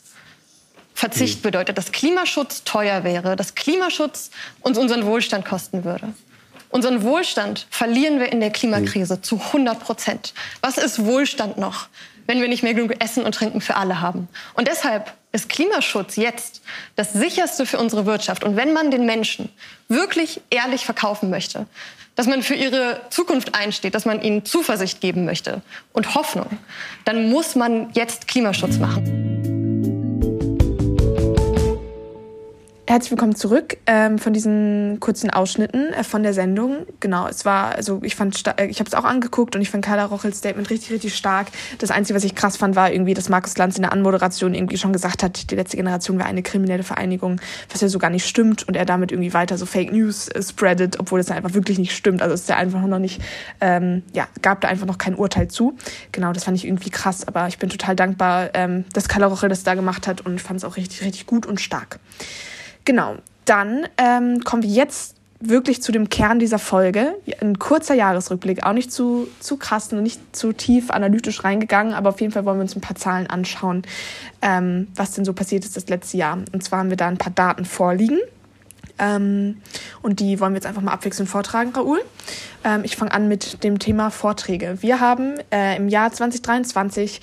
Verzicht 0.99 1.39
mhm. 1.39 1.43
bedeutet, 1.43 1.79
dass 1.79 1.93
Klimaschutz 1.93 2.65
teuer 2.65 3.05
wäre, 3.05 3.37
dass 3.37 3.55
Klimaschutz 3.55 4.31
uns 4.63 4.77
unseren 4.77 5.07
Wohlstand 5.07 5.45
kosten 5.45 5.85
würde. 5.85 6.13
Unseren 6.71 7.05
Wohlstand 7.05 7.69
verlieren 7.71 8.19
wir 8.19 8.33
in 8.33 8.41
der 8.41 8.51
Klimakrise 8.51 9.15
mhm. 9.15 9.23
zu 9.23 9.37
100 9.37 9.79
Prozent. 9.79 10.35
Was 10.61 10.77
ist 10.77 11.05
Wohlstand 11.05 11.57
noch, 11.57 11.87
wenn 12.27 12.41
wir 12.41 12.49
nicht 12.49 12.65
mehr 12.65 12.75
genug 12.75 13.01
Essen 13.01 13.23
und 13.23 13.37
Trinken 13.37 13.61
für 13.61 13.77
alle 13.77 14.01
haben? 14.01 14.27
Und 14.55 14.67
deshalb 14.67 15.13
ist 15.31 15.49
Klimaschutz 15.49 16.17
jetzt 16.17 16.63
das 16.97 17.13
sicherste 17.13 17.65
für 17.65 17.79
unsere 17.79 18.05
Wirtschaft. 18.05 18.43
Und 18.43 18.57
wenn 18.57 18.73
man 18.73 18.91
den 18.91 19.07
Menschen 19.07 19.51
wirklich 19.89 20.41
ehrlich 20.51 20.85
verkaufen 20.85 21.31
möchte, 21.31 21.67
dass 22.19 22.27
man 22.27 22.43
für 22.43 22.55
ihre 22.55 23.01
Zukunft 23.11 23.55
einsteht, 23.55 23.95
dass 23.95 24.05
man 24.05 24.21
ihnen 24.21 24.45
Zuversicht 24.45 25.01
geben 25.01 25.25
möchte 25.25 25.63
und 25.93 26.17
Hoffnung, 26.17 26.49
dann 27.05 27.31
muss 27.31 27.55
man 27.55 27.91
jetzt 27.93 28.27
Klimaschutz 28.27 28.79
machen. 28.79 29.38
Herzlich 32.89 33.11
willkommen 33.11 33.35
zurück 33.35 33.77
ähm, 33.85 34.19
von 34.19 34.33
diesen 34.33 34.99
kurzen 34.99 35.29
Ausschnitten 35.29 35.93
äh, 35.93 36.05
von 36.05 36.23
der 36.23 36.33
Sendung. 36.33 36.87
Genau, 37.01 37.29
es 37.29 37.45
war, 37.45 37.75
also 37.75 38.01
ich 38.03 38.17
fand, 38.17 38.43
äh, 38.59 38.65
ich 38.65 38.81
habe 38.81 38.89
es 38.89 38.95
auch 38.95 39.05
angeguckt 39.05 39.55
und 39.55 39.61
ich 39.61 39.69
fand 39.69 39.85
Carla 39.85 40.07
Rochels 40.07 40.39
Statement 40.39 40.71
richtig, 40.71 40.93
richtig 40.93 41.15
stark. 41.15 41.49
Das 41.81 41.91
Einzige, 41.91 42.17
was 42.17 42.25
ich 42.25 42.35
krass 42.35 42.57
fand, 42.57 42.77
war 42.77 42.91
irgendwie, 42.91 43.13
dass 43.13 43.29
Markus 43.29 43.59
Lanz 43.59 43.77
in 43.77 43.83
der 43.83 43.93
Anmoderation 43.93 44.55
irgendwie 44.55 44.79
schon 44.79 44.95
gesagt 44.95 45.23
hat, 45.23 45.51
die 45.51 45.55
letzte 45.55 45.77
Generation 45.77 46.19
wäre 46.19 46.31
eine 46.31 46.43
kriminelle 46.43 46.83
Vereinigung, 46.83 47.43
was 47.71 47.83
ja 47.83 47.89
so 47.89 47.99
gar 47.99 48.09
nicht 48.09 48.27
stimmt 48.27 48.67
und 48.67 48.75
er 48.75 48.87
damit 48.87 49.13
irgendwie 49.13 49.35
weiter 49.35 49.59
so 49.59 49.67
Fake 49.67 49.93
News 49.93 50.29
äh, 50.29 50.43
spreadet, 50.43 50.99
obwohl 50.99 51.21
es 51.21 51.31
einfach 51.31 51.53
wirklich 51.53 51.79
nicht 51.79 51.95
stimmt. 51.95 52.23
Also 52.23 52.33
es 52.33 52.43
ist 52.43 52.49
ja 52.49 52.57
einfach 52.57 52.81
noch 52.81 52.99
nicht, 52.99 53.21
ähm, 53.61 54.03
ja, 54.15 54.29
gab 54.41 54.63
da 54.63 54.69
einfach 54.69 54.87
noch 54.87 54.97
kein 54.97 55.15
Urteil 55.15 55.49
zu. 55.49 55.77
Genau, 56.11 56.33
das 56.33 56.45
fand 56.45 56.57
ich 56.57 56.67
irgendwie 56.67 56.89
krass, 56.89 57.29
aber 57.29 57.49
ich 57.49 57.59
bin 57.59 57.69
total 57.69 57.97
dankbar, 57.97 58.49
ähm, 58.55 58.87
dass 58.95 59.09
Carla 59.09 59.27
Rochel 59.27 59.51
das 59.51 59.63
da 59.63 59.75
gemacht 59.75 60.07
hat 60.07 60.23
und 60.23 60.41
fand 60.41 60.57
es 60.57 60.65
auch 60.65 60.79
richtig, 60.79 61.03
richtig 61.03 61.27
gut 61.27 61.45
und 61.45 61.61
stark. 61.61 62.01
Genau, 62.89 63.17
dann 63.45 63.87
ähm, 63.99 64.43
kommen 64.45 64.63
wir 64.63 64.71
jetzt 64.71 65.15
wirklich 65.41 65.83
zu 65.83 65.93
dem 65.93 66.09
Kern 66.09 66.39
dieser 66.39 66.59
Folge. 66.59 67.17
Ein 67.43 67.59
kurzer 67.59 67.95
Jahresrückblick, 67.95 68.65
auch 68.65 68.73
nicht 68.73 68.91
zu, 68.91 69.29
zu 69.41 69.59
krass 69.59 69.93
und 69.93 70.03
nicht 70.03 70.35
zu 70.35 70.55
tief 70.55 70.91
analytisch 70.91 71.45
reingegangen, 71.45 71.93
aber 71.93 72.09
auf 72.09 72.21
jeden 72.23 72.33
Fall 72.33 72.47
wollen 72.47 72.57
wir 72.57 72.63
uns 72.63 72.75
ein 72.75 72.81
paar 72.81 72.97
Zahlen 72.97 73.27
anschauen, 73.27 73.83
ähm, 74.41 74.89
was 74.95 75.13
denn 75.13 75.27
so 75.27 75.35
passiert 75.35 75.67
ist 75.67 75.77
das 75.77 75.91
letzte 75.91 76.17
Jahr. 76.17 76.39
Und 76.55 76.65
zwar 76.65 76.79
haben 76.79 76.89
wir 76.89 76.97
da 76.97 77.09
ein 77.09 77.19
paar 77.19 77.35
Daten 77.35 77.67
vorliegen. 77.67 78.21
Ähm, 78.99 79.61
und 80.01 80.21
die 80.21 80.41
wollen 80.41 80.55
wir 80.55 80.57
jetzt 80.57 80.67
einfach 80.67 80.81
mal 80.81 80.93
abwechselnd 80.93 81.29
vortragen, 81.29 81.73
Raoul. 81.75 82.01
Ähm, 82.65 82.85
ich 82.85 82.97
fange 82.97 83.13
an 83.13 83.29
mit 83.29 83.65
dem 83.65 83.79
Thema 83.79 84.09
Vorträge. 84.09 84.79
Wir 84.81 85.01
haben 85.01 85.35
äh, 85.53 85.77
im 85.77 85.91
Jahr 85.91 86.11
2023 86.11 87.21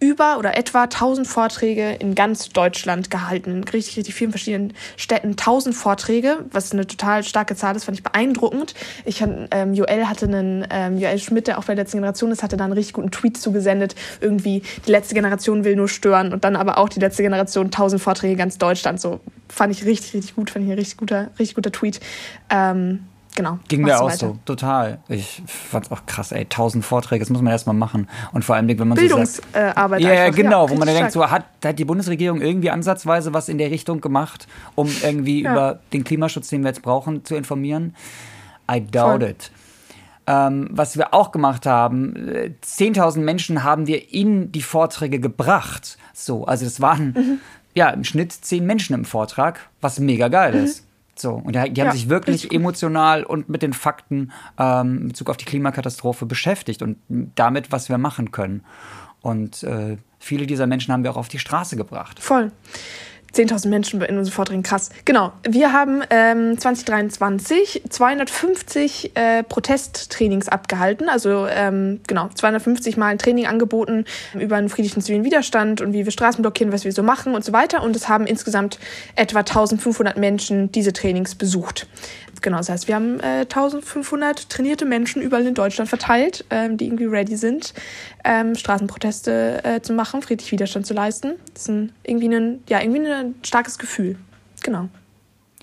über 0.00 0.38
oder 0.38 0.56
etwa 0.56 0.84
1000 0.84 1.26
Vorträge 1.26 1.92
in 1.92 2.14
ganz 2.14 2.50
Deutschland 2.50 3.10
gehalten, 3.10 3.50
in 3.50 3.64
richtig, 3.64 3.96
richtig 3.96 4.14
vielen 4.14 4.30
verschiedenen 4.30 4.74
Städten. 4.96 5.30
1000 5.30 5.74
Vorträge, 5.74 6.44
was 6.52 6.72
eine 6.72 6.86
total 6.86 7.24
starke 7.24 7.56
Zahl 7.56 7.74
ist, 7.74 7.84
fand 7.84 7.98
ich 7.98 8.04
beeindruckend. 8.04 8.74
Ich 9.04 9.24
ähm, 9.50 9.74
Joel 9.74 10.06
hatte 10.06 10.26
einen, 10.26 10.66
ähm, 10.70 10.98
Joel 10.98 11.18
Schmidt, 11.18 11.48
der 11.48 11.58
auch 11.58 11.64
bei 11.64 11.74
der 11.74 11.84
letzten 11.84 11.98
Generation 11.98 12.30
ist, 12.30 12.42
hatte 12.42 12.56
da 12.56 12.64
einen 12.64 12.72
richtig 12.72 12.94
guten 12.94 13.10
Tweet 13.10 13.36
zugesendet. 13.36 13.94
Irgendwie, 14.20 14.62
die 14.86 14.90
letzte 14.90 15.14
Generation 15.14 15.64
will 15.64 15.74
nur 15.74 15.88
stören 15.88 16.32
und 16.32 16.44
dann 16.44 16.54
aber 16.54 16.78
auch 16.78 16.88
die 16.88 17.00
letzte 17.00 17.22
Generation 17.22 17.66
1000 17.66 18.00
Vorträge 18.00 18.32
in 18.32 18.38
ganz 18.38 18.58
Deutschland. 18.58 19.00
So 19.00 19.20
fand 19.48 19.72
ich 19.72 19.84
richtig, 19.84 20.14
richtig 20.14 20.36
gut, 20.36 20.50
fand 20.50 20.64
ich 20.64 20.70
ein 20.70 20.78
richtig 20.78 20.96
guter, 20.96 21.30
richtig 21.38 21.56
guter 21.56 21.72
Tweet. 21.72 22.00
Ähm, 22.50 23.00
genau. 23.38 23.58
Ging 23.68 23.82
mir 23.82 24.00
auch 24.00 24.10
so, 24.10 24.38
total. 24.44 24.98
Ich 25.08 25.42
fand 25.46 25.86
es 25.86 25.92
auch 25.92 26.04
krass, 26.06 26.32
ey, 26.32 26.44
tausend 26.44 26.84
Vorträge, 26.84 27.20
das 27.20 27.30
muss 27.30 27.40
man 27.40 27.52
erstmal 27.52 27.74
machen. 27.74 28.08
Und 28.32 28.44
vor 28.44 28.56
allem, 28.56 28.68
wenn 28.68 28.88
man 28.88 28.98
Bildungsarbeit. 28.98 29.74
So 29.74 29.88
sagt, 29.88 30.00
ja, 30.00 30.30
genau, 30.30 30.66
ja, 30.66 30.70
wo 30.70 30.74
man 30.74 30.86
dann 30.86 30.96
denkt, 30.96 31.12
so 31.12 31.30
hat, 31.30 31.44
hat 31.64 31.78
die 31.78 31.84
Bundesregierung 31.84 32.40
irgendwie 32.40 32.70
ansatzweise 32.70 33.32
was 33.32 33.48
in 33.48 33.58
der 33.58 33.70
Richtung 33.70 34.00
gemacht, 34.00 34.46
um 34.74 34.90
irgendwie 35.02 35.42
ja. 35.42 35.52
über 35.52 35.78
den 35.92 36.04
Klimaschutz, 36.04 36.48
den 36.48 36.62
wir 36.62 36.68
jetzt 36.68 36.82
brauchen, 36.82 37.24
zu 37.24 37.36
informieren. 37.36 37.94
I 38.70 38.80
doubt 38.80 39.22
Voll. 39.22 39.30
it. 39.30 39.50
Ähm, 40.26 40.68
was 40.70 40.98
wir 40.98 41.14
auch 41.14 41.32
gemacht 41.32 41.64
haben, 41.64 42.14
10.000 42.62 43.20
Menschen 43.20 43.64
haben 43.64 43.86
wir 43.86 44.12
in 44.12 44.52
die 44.52 44.60
Vorträge 44.60 45.20
gebracht. 45.20 45.96
So, 46.12 46.44
also 46.44 46.66
das 46.66 46.82
waren 46.82 47.14
mhm. 47.16 47.40
ja 47.74 47.88
im 47.88 48.04
Schnitt 48.04 48.32
zehn 48.32 48.66
Menschen 48.66 48.94
im 48.94 49.06
Vortrag, 49.06 49.70
was 49.80 50.00
mega 50.00 50.28
geil 50.28 50.54
mhm. 50.54 50.64
ist. 50.64 50.87
So, 51.20 51.34
und 51.34 51.54
die, 51.54 51.70
die 51.72 51.80
haben 51.80 51.88
ja, 51.88 51.92
sich 51.92 52.08
wirklich 52.08 52.52
emotional 52.52 53.24
und 53.24 53.48
mit 53.48 53.62
den 53.62 53.72
Fakten 53.72 54.32
ähm, 54.58 55.02
in 55.02 55.08
Bezug 55.08 55.30
auf 55.30 55.36
die 55.36 55.44
Klimakatastrophe 55.44 56.26
beschäftigt 56.26 56.82
und 56.82 56.98
damit, 57.08 57.72
was 57.72 57.88
wir 57.88 57.98
machen 57.98 58.30
können. 58.30 58.64
Und 59.20 59.62
äh, 59.62 59.96
viele 60.18 60.46
dieser 60.46 60.66
Menschen 60.66 60.92
haben 60.92 61.02
wir 61.02 61.10
auch 61.10 61.16
auf 61.16 61.28
die 61.28 61.38
Straße 61.38 61.76
gebracht. 61.76 62.20
Voll. 62.20 62.52
10.000 63.34 63.68
Menschen 63.68 64.00
in 64.02 64.18
unseren 64.18 64.32
Vorträgen, 64.32 64.62
krass. 64.62 64.90
Genau, 65.04 65.32
wir 65.48 65.72
haben 65.72 66.02
ähm, 66.10 66.58
2023 66.58 67.82
250 67.88 69.12
äh, 69.14 69.42
Protesttrainings 69.42 70.48
abgehalten, 70.48 71.08
also 71.08 71.46
ähm, 71.46 72.00
genau, 72.06 72.28
250 72.34 72.96
Mal 72.96 73.08
ein 73.08 73.18
Training 73.18 73.46
angeboten 73.46 74.04
über 74.34 74.56
einen 74.56 74.68
friedlichen 74.68 75.02
zivilen 75.02 75.24
Widerstand 75.24 75.80
und 75.80 75.92
wie 75.92 76.04
wir 76.04 76.12
Straßen 76.12 76.42
blockieren, 76.42 76.72
was 76.72 76.84
wir 76.84 76.92
so 76.92 77.02
machen 77.02 77.34
und 77.34 77.44
so 77.44 77.52
weiter. 77.52 77.82
Und 77.82 77.94
es 77.94 78.08
haben 78.08 78.26
insgesamt 78.26 78.78
etwa 79.14 79.40
1500 79.40 80.16
Menschen 80.16 80.72
diese 80.72 80.92
Trainings 80.92 81.34
besucht. 81.34 81.86
Genau, 82.42 82.58
das 82.58 82.68
heißt, 82.68 82.88
wir 82.88 82.94
haben 82.94 83.20
äh, 83.20 83.40
1500 83.42 84.48
trainierte 84.48 84.84
Menschen 84.84 85.22
überall 85.22 85.46
in 85.46 85.54
Deutschland 85.54 85.88
verteilt, 85.88 86.44
ähm, 86.50 86.76
die 86.76 86.86
irgendwie 86.86 87.06
ready 87.06 87.36
sind, 87.36 87.74
ähm, 88.24 88.54
Straßenproteste 88.54 89.64
äh, 89.64 89.80
zu 89.80 89.92
machen, 89.92 90.22
friedlich 90.22 90.50
Widerstand 90.52 90.86
zu 90.86 90.94
leisten. 90.94 91.34
Das 91.52 91.62
ist 91.62 91.68
ein, 91.68 91.92
irgendwie, 92.04 92.28
ein, 92.28 92.62
ja, 92.68 92.80
irgendwie 92.80 93.06
ein 93.06 93.34
starkes 93.42 93.78
Gefühl. 93.78 94.16
Genau. 94.62 94.88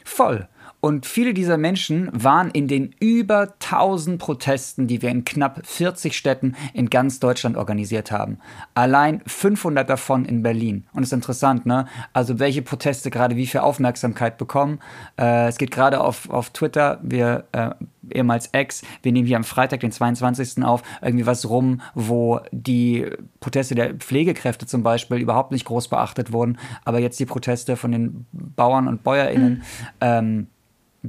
Voll. 0.04 0.48
Und 0.86 1.08
viele 1.08 1.34
dieser 1.34 1.58
Menschen 1.58 2.12
waren 2.14 2.52
in 2.52 2.68
den 2.68 2.94
über 3.00 3.54
1000 3.54 4.20
Protesten, 4.20 4.86
die 4.86 5.02
wir 5.02 5.10
in 5.10 5.26
knapp 5.26 5.66
40 5.66 6.16
Städten 6.16 6.56
in 6.76 6.92
ganz 6.92 7.20
Deutschland 7.20 7.58
organisiert 7.58 8.12
haben. 8.12 8.38
Allein 8.76 9.24
500 9.26 9.90
davon 9.90 10.26
in 10.26 10.44
Berlin. 10.44 10.86
Und 10.94 11.02
es 11.02 11.10
ist 11.10 11.14
interessant, 11.14 11.66
ne? 11.66 11.88
Also 12.14 12.38
welche 12.38 12.62
Proteste 12.62 13.10
gerade 13.10 13.36
wie 13.36 13.48
viel 13.48 13.62
Aufmerksamkeit 13.62 14.38
bekommen. 14.38 14.78
Äh, 15.20 15.48
es 15.48 15.58
geht 15.58 15.72
gerade 15.72 16.02
auf, 16.02 16.30
auf 16.30 16.52
Twitter, 16.52 17.00
wir 17.02 17.46
äh, 17.54 17.72
ehemals 18.12 18.50
Ex, 18.52 18.84
wir 19.02 19.12
nehmen 19.12 19.28
hier 19.28 19.38
am 19.38 19.44
Freitag, 19.44 19.80
den 19.80 19.92
22. 19.92 20.64
auf, 20.64 20.84
irgendwie 21.02 21.26
was 21.26 21.50
rum, 21.50 21.82
wo 21.96 22.42
die 22.52 23.10
Proteste 23.40 23.74
der 23.74 23.96
Pflegekräfte 23.96 24.68
zum 24.68 24.84
Beispiel 24.84 25.18
überhaupt 25.18 25.52
nicht 25.52 25.66
groß 25.66 25.88
beachtet 25.88 26.32
wurden, 26.32 26.60
aber 26.84 27.00
jetzt 27.00 27.20
die 27.20 27.26
Proteste 27.26 27.76
von 27.76 27.92
den 27.92 28.28
Bauern 28.32 28.88
und 28.88 29.04
BäuerInnen 29.04 29.54
mhm. 29.54 29.64
ähm, 30.02 30.48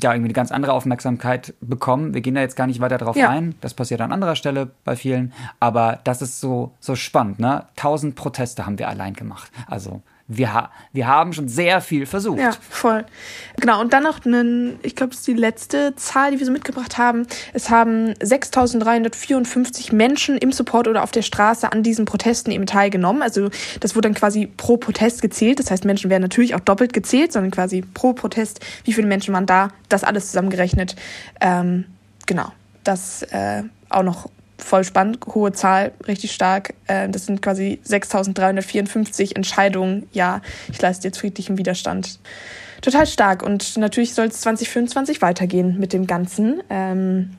ja, 0.01 0.13
irgendwie 0.13 0.29
eine 0.29 0.35
ganz 0.35 0.53
andere 0.53 0.73
Aufmerksamkeit 0.73 1.55
bekommen. 1.61 2.15
Wir 2.15 2.21
gehen 2.21 2.35
da 2.35 2.41
jetzt 2.41 2.57
gar 2.57 2.67
nicht 2.67 2.81
weiter 2.81 2.99
drauf 2.99 3.17
ja. 3.17 3.31
ein. 3.31 3.55
Das 3.61 3.75
passiert 3.75 4.01
an 4.01 4.13
anderer 4.13 4.37
Stelle 4.37 4.71
bei 4.85 4.97
vielen. 4.97 5.33
Aber 5.61 6.01
das 6.05 6.23
ist 6.23 6.41
so, 6.41 6.73
so 6.81 6.97
spannend, 6.97 7.39
ne? 7.39 7.65
Tausend 7.77 8.15
Proteste 8.15 8.67
haben 8.67 8.79
wir 8.79 8.89
allein 8.89 9.15
gemacht. 9.15 9.51
Also 9.67 10.03
wir, 10.29 10.71
wir 10.93 11.07
haben 11.07 11.33
schon 11.33 11.49
sehr 11.49 11.81
viel 11.81 12.05
versucht. 12.05 12.41
Ja, 12.41 12.51
voll. 12.69 13.05
Genau, 13.61 13.81
und 13.81 13.93
dann 13.93 14.03
noch 14.03 14.25
einen, 14.27 14.79
ich 14.83 14.97
glaube, 14.97 15.11
das 15.11 15.21
ist 15.21 15.29
die 15.29 15.35
letzte 15.35 15.95
Zahl, 15.95 16.33
die 16.33 16.39
wir 16.41 16.47
so 16.47 16.53
mitgebracht 16.53 16.99
haben. 16.99 17.27
Es 17.53 17.71
haben 17.71 18.13
6.354 18.15 19.95
Menschen 19.95 20.37
im 20.37 20.51
Support 20.51 20.89
oder 20.89 21.05
auf 21.05 21.13
der 21.13 21.23
Straße 21.23 21.71
an 21.71 21.85
diesen 21.85 22.07
Protesten 22.07 22.51
eben 22.51 22.67
teilgenommen. 22.67 23.23
Also 23.23 23.51
das 23.81 23.95
wurde 23.95 24.09
dann 24.09 24.15
quasi 24.15 24.47
pro 24.47 24.77
Protest 24.77 25.23
gezählt. 25.23 25.61
Das 25.61 25.71
heißt, 25.71 25.85
Menschen 25.85 26.11
werden 26.11 26.23
natürlich 26.23 26.57
auch 26.57 26.61
doppelt 26.61 26.93
gezählt, 26.93 27.33
sondern 27.33 27.53
quasi 27.53 27.83
pro 27.83 28.13
Protest, 28.13 28.61
wie 28.85 28.93
viele 28.93 29.07
Menschen 29.07 29.33
waren 29.33 29.47
da, 29.47 29.69
das 29.89 30.03
alles 30.03 30.27
zusammengerechnet. 30.27 30.97
Ähm, 31.41 31.85
genau, 32.27 32.51
das 32.83 33.23
äh, 33.23 33.63
auch 33.89 34.03
noch 34.03 34.29
voll 34.59 34.85
spannend, 34.85 35.19
hohe 35.27 35.53
Zahl, 35.53 35.93
richtig 36.07 36.33
stark. 36.33 36.75
Äh, 36.87 37.09
das 37.09 37.27
sind 37.27 37.43
quasi 37.43 37.81
6.354 37.87 39.37
Entscheidungen. 39.37 40.09
Ja, 40.13 40.41
ich 40.71 40.81
leiste 40.81 41.09
jetzt 41.09 41.19
friedlichen 41.19 41.59
Widerstand. 41.59 42.19
Total 42.83 43.07
stark. 43.07 43.43
Und 43.43 43.77
natürlich 43.77 44.15
soll 44.15 44.27
es 44.27 44.41
2025 44.41 45.23
weitergehen 45.23 45.79
mit 45.79 45.93
dem 45.93 46.07
Ganzen. 46.07 46.63
Ähm, 46.71 47.31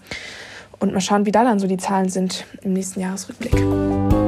und 0.80 0.94
mal 0.94 1.02
schauen, 1.02 1.26
wie 1.26 1.32
da 1.32 1.44
dann 1.44 1.60
so 1.60 1.68
die 1.68 1.78
Zahlen 1.78 2.10
sind 2.10 2.46
im 2.62 2.74
nächsten 2.74 3.00
Jahresrückblick. 3.00 4.27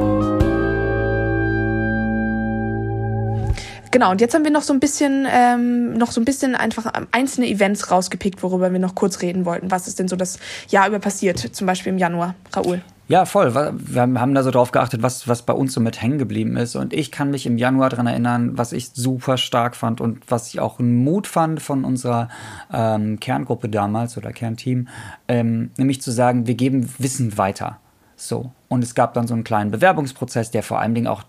Genau, 3.92 4.12
und 4.12 4.22
jetzt 4.22 4.36
haben 4.36 4.44
wir 4.44 4.52
noch 4.52 4.62
so 4.62 4.72
ein 4.72 4.80
bisschen, 4.80 5.28
ähm, 5.30 5.94
noch 5.94 6.12
so 6.12 6.22
ein 6.22 6.26
bisschen 6.26 6.56
einfach 6.56 6.92
einzelne 7.12 7.48
Events 7.48 7.90
rausgepickt, 7.90 8.44
worüber 8.44 8.72
wir 8.72 8.80
noch 8.80 8.94
kurz 8.94 9.22
reden 9.22 9.46
wollten. 9.46 9.72
Was 9.72 9.88
ist 9.88 9.98
denn 9.98 10.08
so 10.08 10.16
das 10.16 10.38
Jahr 10.68 10.88
über 10.88 11.00
passiert, 11.00 11.40
zum 11.40 11.66
Beispiel 11.66 11.92
im 11.92 11.98
Januar, 11.98 12.36
Raoul? 12.54 12.82
Ja, 13.08 13.26
voll. 13.26 13.56
Wir 13.56 14.02
haben 14.02 14.36
da 14.36 14.44
so 14.44 14.52
drauf 14.52 14.70
geachtet, 14.70 15.02
was, 15.02 15.28
was 15.28 15.42
bei 15.42 15.54
uns 15.54 15.74
so 15.74 15.82
mit 15.82 16.00
hängen 16.00 16.20
geblieben 16.20 16.56
ist. 16.58 16.76
Und 16.76 16.94
ich 16.94 17.12
kann 17.12 17.32
mich 17.32 17.48
im 17.48 17.58
Januar 17.58 17.90
daran 17.90 18.06
erinnern, 18.06 18.56
was 18.56 18.72
ich 18.72 18.92
super 18.94 19.38
stark 19.38 19.76
fand 19.76 20.00
und 20.00 20.20
was 20.30 20.50
ich 20.50 20.60
auch 20.60 20.78
einen 20.78 21.04
Mut 21.04 21.26
fand 21.26 21.60
von 21.60 21.84
unserer 21.84 22.30
ähm, 22.72 23.20
Kerngruppe 23.20 23.68
damals 23.68 24.16
oder 24.16 24.32
Kernteam, 24.32 24.88
ähm, 25.28 25.72
nämlich 25.78 26.04
zu 26.04 26.12
sagen, 26.12 26.46
wir 26.46 26.54
geben 26.54 26.88
Wissen 27.00 27.40
weiter. 27.40 27.80
So. 28.20 28.52
Und 28.68 28.84
es 28.84 28.96
gab 28.96 29.14
dann 29.14 29.28
so 29.28 29.34
einen 29.34 29.44
kleinen 29.44 29.72
Bewerbungsprozess, 29.72 30.52
der 30.52 30.62
vor 30.62 30.80
allen 30.80 30.94
Dingen 30.94 31.08
auch 31.08 31.24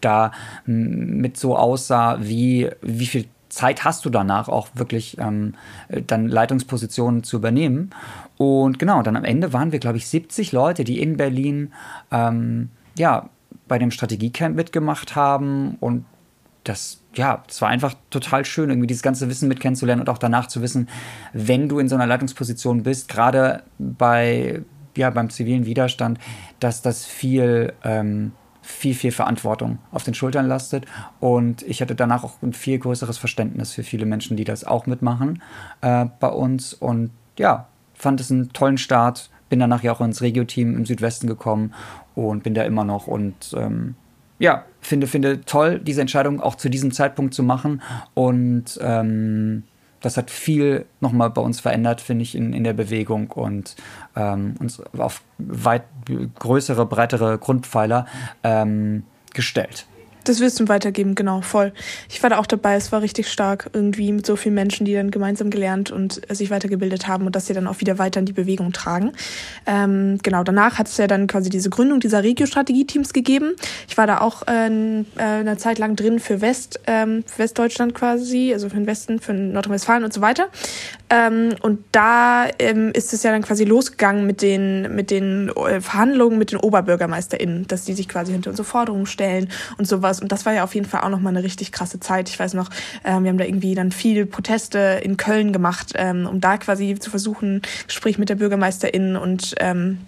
da 0.00 0.32
mit 0.66 1.36
so 1.36 1.56
aussah, 1.56 2.18
wie, 2.20 2.70
wie 2.82 3.06
viel 3.06 3.26
Zeit 3.48 3.84
hast 3.84 4.04
du 4.04 4.10
danach 4.10 4.48
auch 4.48 4.68
wirklich 4.74 5.18
ähm, 5.18 5.54
dann 6.06 6.26
Leitungspositionen 6.26 7.22
zu 7.22 7.36
übernehmen. 7.36 7.90
Und 8.38 8.78
genau, 8.78 9.02
dann 9.02 9.14
am 9.14 9.24
Ende 9.24 9.52
waren 9.52 9.72
wir, 9.72 9.78
glaube 9.78 9.98
ich, 9.98 10.08
70 10.08 10.52
Leute, 10.52 10.84
die 10.84 11.00
in 11.00 11.16
Berlin 11.16 11.72
ähm, 12.10 12.70
ja, 12.98 13.28
bei 13.68 13.78
dem 13.78 13.90
Strategiecamp 13.90 14.56
mitgemacht 14.56 15.14
haben. 15.14 15.76
Und 15.80 16.06
das, 16.64 17.02
ja, 17.14 17.42
es 17.48 17.60
war 17.60 17.68
einfach 17.68 17.94
total 18.10 18.44
schön, 18.44 18.70
irgendwie 18.70 18.86
dieses 18.86 19.02
ganze 19.02 19.28
Wissen 19.28 19.48
mit 19.48 19.60
kennenzulernen 19.60 20.00
und 20.00 20.08
auch 20.08 20.18
danach 20.18 20.46
zu 20.46 20.62
wissen, 20.62 20.88
wenn 21.32 21.68
du 21.68 21.78
in 21.78 21.88
so 21.88 21.94
einer 21.94 22.06
Leitungsposition 22.06 22.82
bist, 22.82 23.08
gerade 23.08 23.62
bei 23.78 24.62
ja, 24.96 25.10
beim 25.10 25.30
zivilen 25.30 25.66
Widerstand, 25.66 26.18
dass 26.60 26.82
das 26.82 27.04
viel, 27.04 27.72
ähm, 27.84 28.32
viel, 28.60 28.94
viel 28.94 29.12
Verantwortung 29.12 29.78
auf 29.90 30.04
den 30.04 30.14
Schultern 30.14 30.46
lastet. 30.46 30.86
Und 31.20 31.62
ich 31.62 31.80
hatte 31.80 31.94
danach 31.94 32.24
auch 32.24 32.42
ein 32.42 32.52
viel 32.52 32.78
größeres 32.78 33.18
Verständnis 33.18 33.72
für 33.72 33.82
viele 33.82 34.06
Menschen, 34.06 34.36
die 34.36 34.44
das 34.44 34.64
auch 34.64 34.86
mitmachen 34.86 35.42
äh, 35.80 36.06
bei 36.20 36.28
uns. 36.28 36.74
Und 36.74 37.10
ja, 37.38 37.68
fand 37.94 38.20
es 38.20 38.30
einen 38.30 38.52
tollen 38.52 38.78
Start. 38.78 39.30
Bin 39.48 39.60
danach 39.60 39.82
ja 39.82 39.92
auch 39.92 40.00
ins 40.00 40.22
Regio-Team 40.22 40.76
im 40.76 40.86
Südwesten 40.86 41.26
gekommen 41.26 41.74
und 42.14 42.42
bin 42.42 42.54
da 42.54 42.62
immer 42.62 42.84
noch. 42.84 43.06
Und 43.06 43.54
ähm, 43.56 43.94
ja, 44.38 44.64
finde, 44.80 45.06
finde 45.06 45.42
toll, 45.42 45.78
diese 45.78 46.00
Entscheidung 46.00 46.40
auch 46.40 46.56
zu 46.56 46.68
diesem 46.68 46.90
Zeitpunkt 46.90 47.34
zu 47.34 47.42
machen. 47.42 47.82
Und 48.14 48.78
ähm, 48.82 49.64
das 50.02 50.16
hat 50.16 50.30
viel 50.30 50.86
nochmal 51.00 51.30
bei 51.30 51.40
uns 51.40 51.60
verändert, 51.60 52.00
finde 52.00 52.22
ich, 52.22 52.34
in, 52.34 52.52
in 52.52 52.64
der 52.64 52.72
Bewegung 52.72 53.30
und 53.30 53.76
ähm, 54.16 54.54
uns 54.58 54.82
auf 54.98 55.22
weit 55.38 55.84
größere, 56.38 56.86
breitere 56.86 57.38
Grundpfeiler 57.38 58.06
ähm, 58.42 59.04
gestellt. 59.32 59.86
Das 60.24 60.40
Wissen 60.40 60.68
weitergeben, 60.68 61.14
genau, 61.14 61.40
voll. 61.40 61.72
Ich 62.08 62.22
war 62.22 62.30
da 62.30 62.38
auch 62.38 62.46
dabei, 62.46 62.76
es 62.76 62.92
war 62.92 63.02
richtig 63.02 63.28
stark, 63.28 63.70
irgendwie 63.72 64.12
mit 64.12 64.24
so 64.24 64.36
vielen 64.36 64.54
Menschen, 64.54 64.86
die 64.86 64.94
dann 64.94 65.10
gemeinsam 65.10 65.50
gelernt 65.50 65.90
und 65.90 66.30
äh, 66.30 66.34
sich 66.34 66.50
weitergebildet 66.50 67.08
haben 67.08 67.26
und 67.26 67.34
das 67.34 67.46
sie 67.46 67.54
dann 67.54 67.66
auch 67.66 67.80
wieder 67.80 67.98
weiter 67.98 68.20
in 68.20 68.26
die 68.26 68.32
Bewegung 68.32 68.72
tragen. 68.72 69.12
Ähm, 69.66 70.18
genau, 70.22 70.44
danach 70.44 70.78
hat 70.78 70.86
es 70.86 70.96
ja 70.96 71.06
dann 71.06 71.26
quasi 71.26 71.50
diese 71.50 71.70
Gründung 71.70 72.00
dieser 72.00 72.22
Regio-Strategie-Teams 72.22 73.12
gegeben. 73.12 73.54
Ich 73.88 73.98
war 73.98 74.06
da 74.06 74.20
auch 74.20 74.46
äh, 74.46 74.62
äh, 74.62 75.02
eine 75.16 75.56
Zeit 75.56 75.78
lang 75.78 75.96
drin 75.96 76.20
für 76.20 76.40
West, 76.40 76.80
ähm, 76.86 77.24
für 77.26 77.40
Westdeutschland 77.40 77.94
quasi, 77.94 78.52
also 78.52 78.68
für 78.68 78.76
den 78.76 78.86
Westen, 78.86 79.18
für 79.18 79.34
Nordrhein-Westfalen 79.34 80.04
und 80.04 80.12
so 80.12 80.20
weiter. 80.20 80.48
Ähm, 81.10 81.56
und 81.60 81.84
da 81.92 82.46
ähm, 82.58 82.90
ist 82.94 83.12
es 83.12 83.22
ja 83.22 83.32
dann 83.32 83.42
quasi 83.42 83.64
losgegangen 83.64 84.26
mit 84.26 84.40
den, 84.40 84.94
mit 84.94 85.10
den 85.10 85.50
äh, 85.50 85.80
Verhandlungen 85.80 86.38
mit 86.38 86.52
den 86.52 86.58
OberbürgermeisterInnen, 86.58 87.66
dass 87.66 87.84
die 87.84 87.92
sich 87.92 88.08
quasi 88.08 88.32
hinter 88.32 88.50
unsere 88.50 88.66
Forderungen 88.66 89.06
stellen 89.06 89.48
und 89.78 89.86
sowas 89.86 90.11
sowas. 90.12 90.20
Und 90.20 90.32
das 90.32 90.46
war 90.46 90.52
ja 90.52 90.64
auf 90.64 90.74
jeden 90.74 90.86
Fall 90.86 91.02
auch 91.02 91.08
nochmal 91.08 91.34
eine 91.34 91.42
richtig 91.42 91.72
krasse 91.72 92.00
Zeit. 92.00 92.28
Ich 92.28 92.38
weiß 92.38 92.54
noch, 92.54 92.68
ähm, 93.04 93.24
wir 93.24 93.30
haben 93.30 93.38
da 93.38 93.44
irgendwie 93.44 93.74
dann 93.74 93.92
viel 93.92 94.26
Proteste 94.26 95.00
in 95.02 95.16
Köln 95.16 95.52
gemacht, 95.52 95.92
ähm, 95.94 96.26
um 96.26 96.40
da 96.40 96.58
quasi 96.58 96.96
zu 96.98 97.10
versuchen, 97.10 97.62
Gespräch 97.86 98.18
mit 98.18 98.28
der 98.28 98.36
Bürgermeisterin 98.36 99.16
und 99.16 99.54
ähm, 99.60 99.98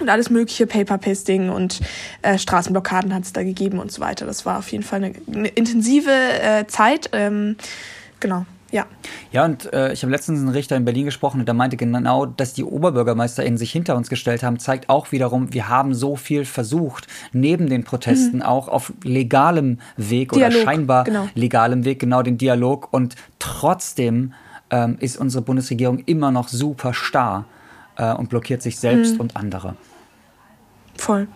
und 0.00 0.08
alles 0.08 0.28
mögliche, 0.28 0.66
Paper-Pasting 0.66 1.50
und 1.50 1.78
äh, 2.22 2.36
Straßenblockaden 2.36 3.14
hat 3.14 3.22
es 3.22 3.32
da 3.32 3.44
gegeben 3.44 3.78
und 3.78 3.92
so 3.92 4.00
weiter. 4.00 4.26
Das 4.26 4.44
war 4.44 4.58
auf 4.58 4.72
jeden 4.72 4.82
Fall 4.82 5.04
eine, 5.04 5.14
eine 5.32 5.46
intensive 5.46 6.10
äh, 6.10 6.66
Zeit. 6.66 7.10
Ähm, 7.12 7.54
genau. 8.18 8.44
Ja. 8.74 8.86
Ja, 9.30 9.44
und 9.44 9.72
äh, 9.72 9.92
ich 9.92 10.02
habe 10.02 10.10
letztens 10.10 10.40
einen 10.40 10.48
Richter 10.48 10.74
in 10.74 10.84
Berlin 10.84 11.04
gesprochen 11.04 11.38
und 11.38 11.46
der 11.46 11.54
meinte 11.54 11.76
genau, 11.76 12.26
dass 12.26 12.54
die 12.54 12.64
OberbürgermeisterInnen 12.64 13.56
sich 13.56 13.70
hinter 13.70 13.94
uns 13.94 14.08
gestellt 14.08 14.42
haben, 14.42 14.58
zeigt 14.58 14.88
auch 14.88 15.12
wiederum, 15.12 15.54
wir 15.54 15.68
haben 15.68 15.94
so 15.94 16.16
viel 16.16 16.44
versucht, 16.44 17.06
neben 17.32 17.68
den 17.68 17.84
Protesten 17.84 18.38
mhm. 18.38 18.42
auch 18.42 18.66
auf 18.66 18.92
legalem 19.04 19.78
Weg 19.96 20.32
Dialog, 20.32 20.56
oder 20.56 20.64
scheinbar 20.64 21.04
genau. 21.04 21.28
legalem 21.36 21.84
Weg, 21.84 22.00
genau 22.00 22.22
den 22.22 22.36
Dialog. 22.36 22.88
Und 22.90 23.14
trotzdem 23.38 24.32
ähm, 24.70 24.96
ist 24.98 25.18
unsere 25.18 25.44
Bundesregierung 25.44 26.00
immer 26.06 26.32
noch 26.32 26.48
super 26.48 26.94
starr 26.94 27.44
äh, 27.96 28.12
und 28.12 28.28
blockiert 28.28 28.60
sich 28.60 28.76
selbst 28.80 29.14
mhm. 29.14 29.20
und 29.20 29.36
andere. 29.36 29.76
Voll. 30.96 31.28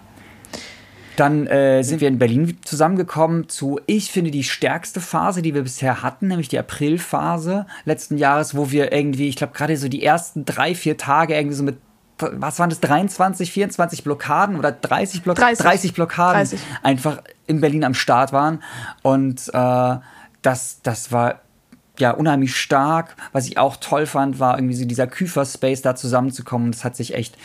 Dann 1.19 1.49
äh, 1.49 1.83
sind 1.83 2.01
wir 2.01 2.07
in 2.07 2.21
Berlin 2.21 2.59
zusammengekommen 2.63 3.49
zu, 3.49 3.81
ich 3.87 4.13
finde, 4.13 4.31
die 4.31 4.45
stärkste 4.45 5.01
Phase, 5.01 5.43
die 5.43 5.53
wir 5.53 5.63
bisher 5.63 6.01
hatten, 6.01 6.29
nämlich 6.29 6.47
die 6.47 6.57
Aprilphase 6.61 7.67
letzten 7.85 8.19
Jahres, 8.19 8.57
wo 8.57 8.71
wir 8.71 8.93
irgendwie, 8.93 9.29
ich 9.29 9.35
glaube, 9.35 9.53
gerade 9.53 9.77
so 9.77 9.89
die 9.89 10.05
ersten 10.05 10.45
drei, 10.45 10.77
vier 10.77 10.97
Tage 10.97 11.35
irgendwie 11.35 11.57
so 11.57 11.65
mit 11.65 11.79
was 12.21 12.59
waren 12.59 12.71
das, 12.71 12.81
23, 12.81 13.51
24 13.51 14.05
Blockaden 14.05 14.59
oder 14.59 14.73
30, 14.73 15.23
Block 15.23 15.37
30. 15.37 15.65
30 15.65 15.95
Blockaden 15.95 16.39
30. 16.39 16.61
einfach 16.83 17.23
in 17.47 17.61
Berlin 17.61 17.85
am 17.85 17.95
Start 17.95 18.33
waren. 18.33 18.63
Und 19.03 19.49
äh, 19.53 19.97
das, 20.43 20.81
das 20.83 21.13
war 21.13 21.41
ja 21.99 22.13
unheimlich 22.13 22.57
stark. 22.57 23.17
Was 23.33 23.47
ich 23.47 23.59
auch 23.59 23.77
toll 23.77 24.07
fand, 24.07 24.39
war 24.39 24.57
irgendwie 24.57 24.75
so 24.75 24.85
dieser 24.85 25.07
Küfer-Space 25.07 25.83
da 25.83 25.95
zusammenzukommen. 25.95 26.73
Das 26.73 26.85
hat 26.85 26.97
sich 26.97 27.15
echt 27.15 27.37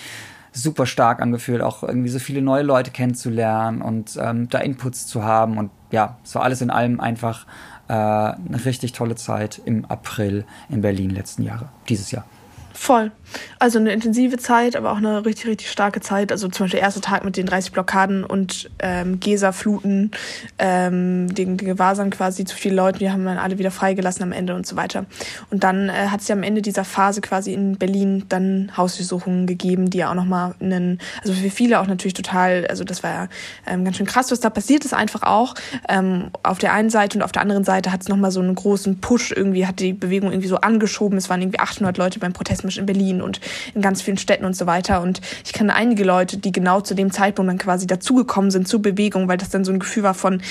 super 0.54 0.86
stark 0.86 1.22
angefühlt, 1.22 1.62
auch 1.62 1.84
irgendwie 1.84 2.10
so 2.10 2.20
viele 2.20 2.42
neue 2.42 2.64
Leute 2.64 2.92
kennenzulernen 2.92 3.82
und 3.82 4.18
ähm, 4.22 4.50
da 4.50 4.60
Inputs 4.60 5.08
zu 5.08 5.24
haben. 5.24 5.58
Und 5.58 5.72
ja, 5.92 6.18
es 6.24 6.36
war 6.36 6.44
alles 6.44 6.62
in 6.62 6.70
allem 6.70 7.00
einfach 7.00 7.46
äh, 7.88 7.94
eine 7.94 8.64
richtig 8.64 8.94
tolle 8.94 9.16
Zeit 9.16 9.62
im 9.66 9.86
April 9.86 10.46
in 10.70 10.82
Berlin 10.82 11.10
letzten 11.10 11.44
Jahre, 11.44 11.70
dieses 11.90 12.12
Jahr. 12.12 12.26
Voll. 12.74 13.12
Also 13.60 13.80
eine 13.80 13.92
intensive 13.92 14.38
Zeit, 14.38 14.76
aber 14.76 14.92
auch 14.92 14.98
eine 14.98 15.26
richtig, 15.26 15.48
richtig 15.48 15.72
starke 15.72 16.02
Zeit. 16.02 16.32
Also 16.32 16.48
zum 16.48 16.66
Beispiel 16.66 16.80
der 16.80 16.86
erste 16.86 17.02
Tag 17.02 17.24
mit 17.24 17.38
den 17.38 17.46
30 17.46 17.72
Blockaden 17.72 18.24
und 18.24 18.70
ähm, 18.80 19.20
Gesa-Fluten, 19.20 20.12
ähm, 20.60 21.34
den 21.34 21.58
Gewahrsam 21.58 22.10
quasi 22.10 22.46
zu 22.46 22.56
viele 22.56 22.76
Leute, 22.76 23.00
die 23.00 23.12
haben 23.12 23.26
dann 23.26 23.38
alle 23.38 23.58
wieder 23.60 23.72
freigelassen 23.72 24.24
am 24.24 24.32
Ende 24.32 24.56
und 24.56 24.68
so 24.68 24.76
weiter. 24.76 25.06
Und 25.50 25.64
dann 25.64 25.90
äh, 25.90 26.08
hat 26.10 26.22
es 26.22 26.28
ja 26.28 26.36
am 26.36 26.44
Ende 26.44 26.62
dieser 26.62 26.84
Phase 26.84 27.22
quasi 27.22 27.54
in 27.54 27.78
Berlin 27.78 28.26
dann 28.30 28.72
Hausdurchsuchungen 28.76 29.48
gegeben, 29.48 29.90
die 29.90 30.00
ja 30.00 30.10
auch 30.10 30.16
nochmal 30.16 30.56
einen, 30.60 31.00
also 31.22 31.34
für 31.34 31.50
viele 31.50 31.80
auch 31.80 31.88
natürlich 31.88 32.14
total, 32.14 32.68
also 32.68 32.84
das 32.84 33.04
war 33.04 33.12
ja 33.12 33.28
ähm, 33.68 33.86
ganz 33.86 33.98
schön 33.98 34.06
krass, 34.06 34.32
was 34.32 34.40
da 34.40 34.50
passiert 34.50 34.84
ist 34.86 34.94
einfach 34.94 35.24
auch. 35.24 35.56
Ähm, 35.88 36.32
auf 36.44 36.58
der 36.58 36.74
einen 36.74 36.90
Seite 36.90 37.18
und 37.18 37.24
auf 37.24 37.32
der 37.32 37.42
anderen 37.42 37.64
Seite 37.64 37.92
hat 37.92 38.02
es 38.02 38.10
nochmal 38.10 38.32
so 38.32 38.42
einen 38.42 38.56
großen 38.56 39.00
Push 39.00 39.32
irgendwie, 39.32 39.66
hat 39.68 39.80
die 39.80 39.94
Bewegung 39.94 40.32
irgendwie 40.32 40.48
so 40.48 40.58
angeschoben. 40.58 41.18
Es 41.18 41.30
waren 41.30 41.42
irgendwie 41.42 41.60
800 41.60 41.98
Leute 41.98 42.20
beim 42.20 42.34
Protest 42.34 42.63
Tourismus 42.64 42.78
in 42.78 42.86
Berlin 42.86 43.22
und 43.22 43.40
in 43.76 43.82
ganz 43.82 44.02
vielen 44.02 44.18
Städten 44.18 44.46
und 44.46 44.56
so 44.56 44.66
weiter. 44.66 45.02
Und 45.02 45.22
ich 45.46 45.54
kenne 45.54 45.76
einige 45.76 46.04
Leute, 46.04 46.38
die 46.38 46.52
genau 46.52 46.82
zu 46.82 46.96
dem 46.96 47.12
Zeitpunkt 47.12 47.50
dann 47.50 47.58
quasi 47.58 47.88
dazugekommen 47.88 48.52
sind 48.52 48.68
zur 48.68 48.82
Bewegung, 48.82 49.28
weil 49.28 49.38
das 49.38 49.50
dann 49.50 49.66
so 49.66 49.72
ein 49.72 49.80
Gefühl 49.80 50.04
war 50.04 50.14
von, 50.14 50.42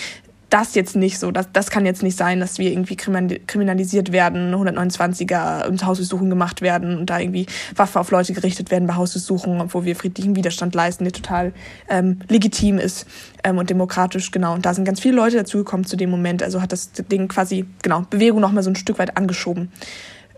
das 0.50 0.74
jetzt 0.74 0.96
nicht 0.96 1.18
so, 1.18 1.30
das, 1.30 1.48
das 1.50 1.70
kann 1.70 1.86
jetzt 1.86 2.02
nicht 2.02 2.18
sein, 2.18 2.38
dass 2.38 2.58
wir 2.58 2.70
irgendwie 2.70 2.94
kriminalisiert 2.94 4.12
werden, 4.12 4.54
129er 4.54 5.66
und 5.66 5.86
Hausdurchsuchungen 5.86 6.28
gemacht 6.28 6.60
werden 6.60 6.98
und 6.98 7.08
da 7.08 7.18
irgendwie 7.18 7.46
Waffe 7.74 7.98
auf 7.98 8.10
Leute 8.10 8.34
gerichtet 8.34 8.70
werden 8.70 8.86
bei 8.86 8.94
Hausdurchsuchungen, 8.94 9.62
obwohl 9.62 9.86
wir 9.86 9.96
friedlichen 9.96 10.36
Widerstand 10.36 10.74
leisten, 10.74 11.04
der 11.04 11.14
total 11.14 11.54
ähm, 11.88 12.18
legitim 12.28 12.76
ist 12.76 13.06
ähm, 13.44 13.56
und 13.56 13.70
demokratisch, 13.70 14.30
genau. 14.30 14.52
Und 14.52 14.66
da 14.66 14.74
sind 14.74 14.84
ganz 14.84 15.00
viele 15.00 15.16
Leute 15.16 15.38
dazugekommen 15.38 15.86
zu 15.86 15.96
dem 15.96 16.10
Moment, 16.10 16.42
also 16.42 16.60
hat 16.60 16.72
das 16.72 16.92
Ding 16.92 17.28
quasi, 17.28 17.64
genau, 17.80 18.04
Bewegung 18.10 18.42
nochmal 18.42 18.62
so 18.62 18.68
ein 18.68 18.76
Stück 18.76 18.98
weit 18.98 19.16
angeschoben. 19.16 19.72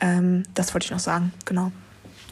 Ähm, 0.05 0.43
das 0.53 0.75
wollte 0.75 0.85
ich 0.85 0.91
noch 0.91 0.99
sagen, 0.99 1.33
genau. 1.47 1.73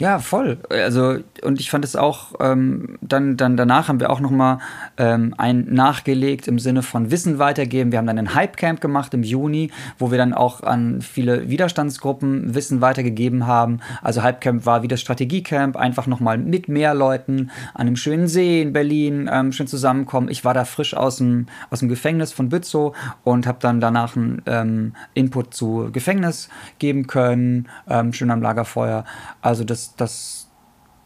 Ja, 0.03 0.19
voll. 0.19 0.59
Also, 0.69 1.19
und 1.45 1.61
ich 1.61 1.71
fand 1.71 1.85
es 1.85 1.95
auch, 1.95 2.33
ähm, 2.41 2.99
dann, 3.03 3.37
dann 3.37 3.57
danach 3.57 3.87
haben 3.87 4.01
wir 4.01 4.11
auch 4.11 4.19
nochmal 4.19 4.59
ähm, 4.97 5.33
ein 5.39 5.69
nachgelegt 5.71 6.49
im 6.49 6.59
Sinne 6.59 6.83
von 6.83 7.13
Wissen 7.13 7.39
weitergeben. 7.39 7.93
Wir 7.93 8.01
haben 8.01 8.09
dann 8.09 8.19
ein 8.19 8.35
Hype-Camp 8.35 8.81
gemacht 8.81 9.15
im 9.15 9.23
Juni, 9.23 9.71
wo 10.01 10.11
wir 10.11 10.19
dann 10.19 10.35
auch 10.35 10.65
an 10.65 11.03
viele 11.03 11.49
Widerstandsgruppen 11.49 12.53
Wissen 12.53 12.81
weitergegeben 12.81 13.47
haben. 13.47 13.79
Also 14.03 14.25
Hype-Camp 14.25 14.67
war 14.67 14.83
wie 14.83 14.89
das 14.89 15.01
Strategie-Camp, 15.01 15.77
einfach 15.77 16.09
nochmal 16.09 16.37
mit 16.37 16.69
mehr 16.69 16.95
Leuten 16.95 17.53
an 17.73 17.87
einem 17.87 17.95
schönen 17.95 18.27
See 18.27 18.61
in 18.61 18.73
Berlin 18.73 19.31
ähm, 19.33 19.53
schön 19.53 19.69
zusammenkommen. 19.69 20.29
Ich 20.29 20.45
war 20.45 20.53
da 20.53 20.65
frisch 20.65 20.95
aus 20.95 21.19
dem, 21.19 21.47
aus 21.71 21.79
dem 21.79 21.89
Gefängnis 21.89 22.33
von 22.33 22.49
Bützow 22.49 22.97
und 23.23 23.47
habe 23.47 23.59
dann 23.61 23.81
danach 23.81 24.17
einen 24.17 24.43
ähm, 24.47 24.95
Input 25.15 25.55
zu 25.55 25.91
Gefängnis 25.93 26.49
geben 26.81 27.07
können, 27.07 27.69
ähm, 27.89 28.13
schön 28.13 28.33
am 28.33 28.43
Lagerfeuer. 28.43 29.05
Also 29.43 29.63
das 29.63 29.92
das, 29.97 30.49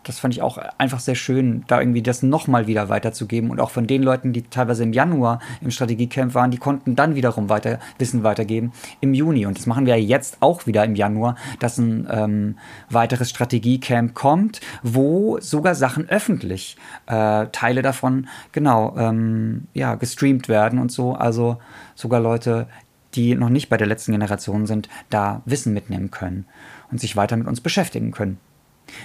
das, 0.05 0.19
fand 0.19 0.35
ich 0.35 0.43
auch 0.43 0.59
einfach 0.79 1.01
sehr 1.01 1.15
schön, 1.15 1.65
da 1.67 1.81
irgendwie 1.81 2.03
das 2.03 2.23
nochmal 2.23 2.67
wieder 2.67 2.89
weiterzugeben. 2.89 3.51
Und 3.51 3.61
auch 3.61 3.71
von 3.71 3.87
den 3.87 4.03
Leuten, 4.03 4.33
die 4.33 4.43
teilweise 4.43 4.83
im 4.83 4.93
Januar 4.93 5.41
im 5.61 5.71
Strategiecamp 5.71 6.35
waren, 6.35 6.51
die 6.51 6.59
konnten 6.59 6.97
dann 6.97 7.15
wiederum 7.15 7.49
weiter 7.49 7.79
Wissen 7.99 8.23
weitergeben 8.23 8.73
im 9.01 9.15
Juni. 9.15 9.47
Und 9.47 9.59
das 9.59 9.67
machen 9.67 9.87
wir 9.87 10.01
jetzt 10.01 10.39
auch 10.41 10.67
wieder 10.67 10.85
im 10.85 10.95
Januar, 10.95 11.37
dass 11.59 11.79
ein 11.79 12.07
ähm, 12.11 12.59
weiteres 12.91 13.31
Strategiecamp 13.31 14.15
kommt, 14.15 14.61
wo 14.83 15.39
sogar 15.41 15.75
Sachen 15.75 16.09
öffentlich, 16.09 16.77
äh, 17.07 17.47
Teile 17.53 17.83
davon, 17.83 18.29
genau, 18.53 18.97
ähm, 18.97 19.67
ja, 19.75 19.95
gestreamt 19.97 20.49
werden 20.49 20.79
und 20.79 20.93
so. 20.93 21.15
Also 21.15 21.59
sogar 21.95 22.21
Leute, 22.21 22.69
die 23.17 23.35
noch 23.35 23.49
nicht 23.49 23.69
bei 23.69 23.77
der 23.77 23.87
letzten 23.87 24.13
Generation 24.13 24.67
sind, 24.67 24.89
da 25.11 25.43
Wissen 25.47 25.73
mitnehmen 25.73 26.11
können 26.11 26.47
und 26.91 27.01
sich 27.01 27.17
weiter 27.17 27.37
mit 27.37 27.47
uns 27.47 27.61
beschäftigen 27.61 28.13
können. 28.13 28.39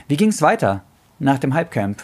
Wie 0.08 0.18
ging 0.18 0.30
es 0.30 0.42
weiter 0.42 0.84
nach 1.20 1.40
dem 1.40 1.56
Hypecamp? 1.56 2.04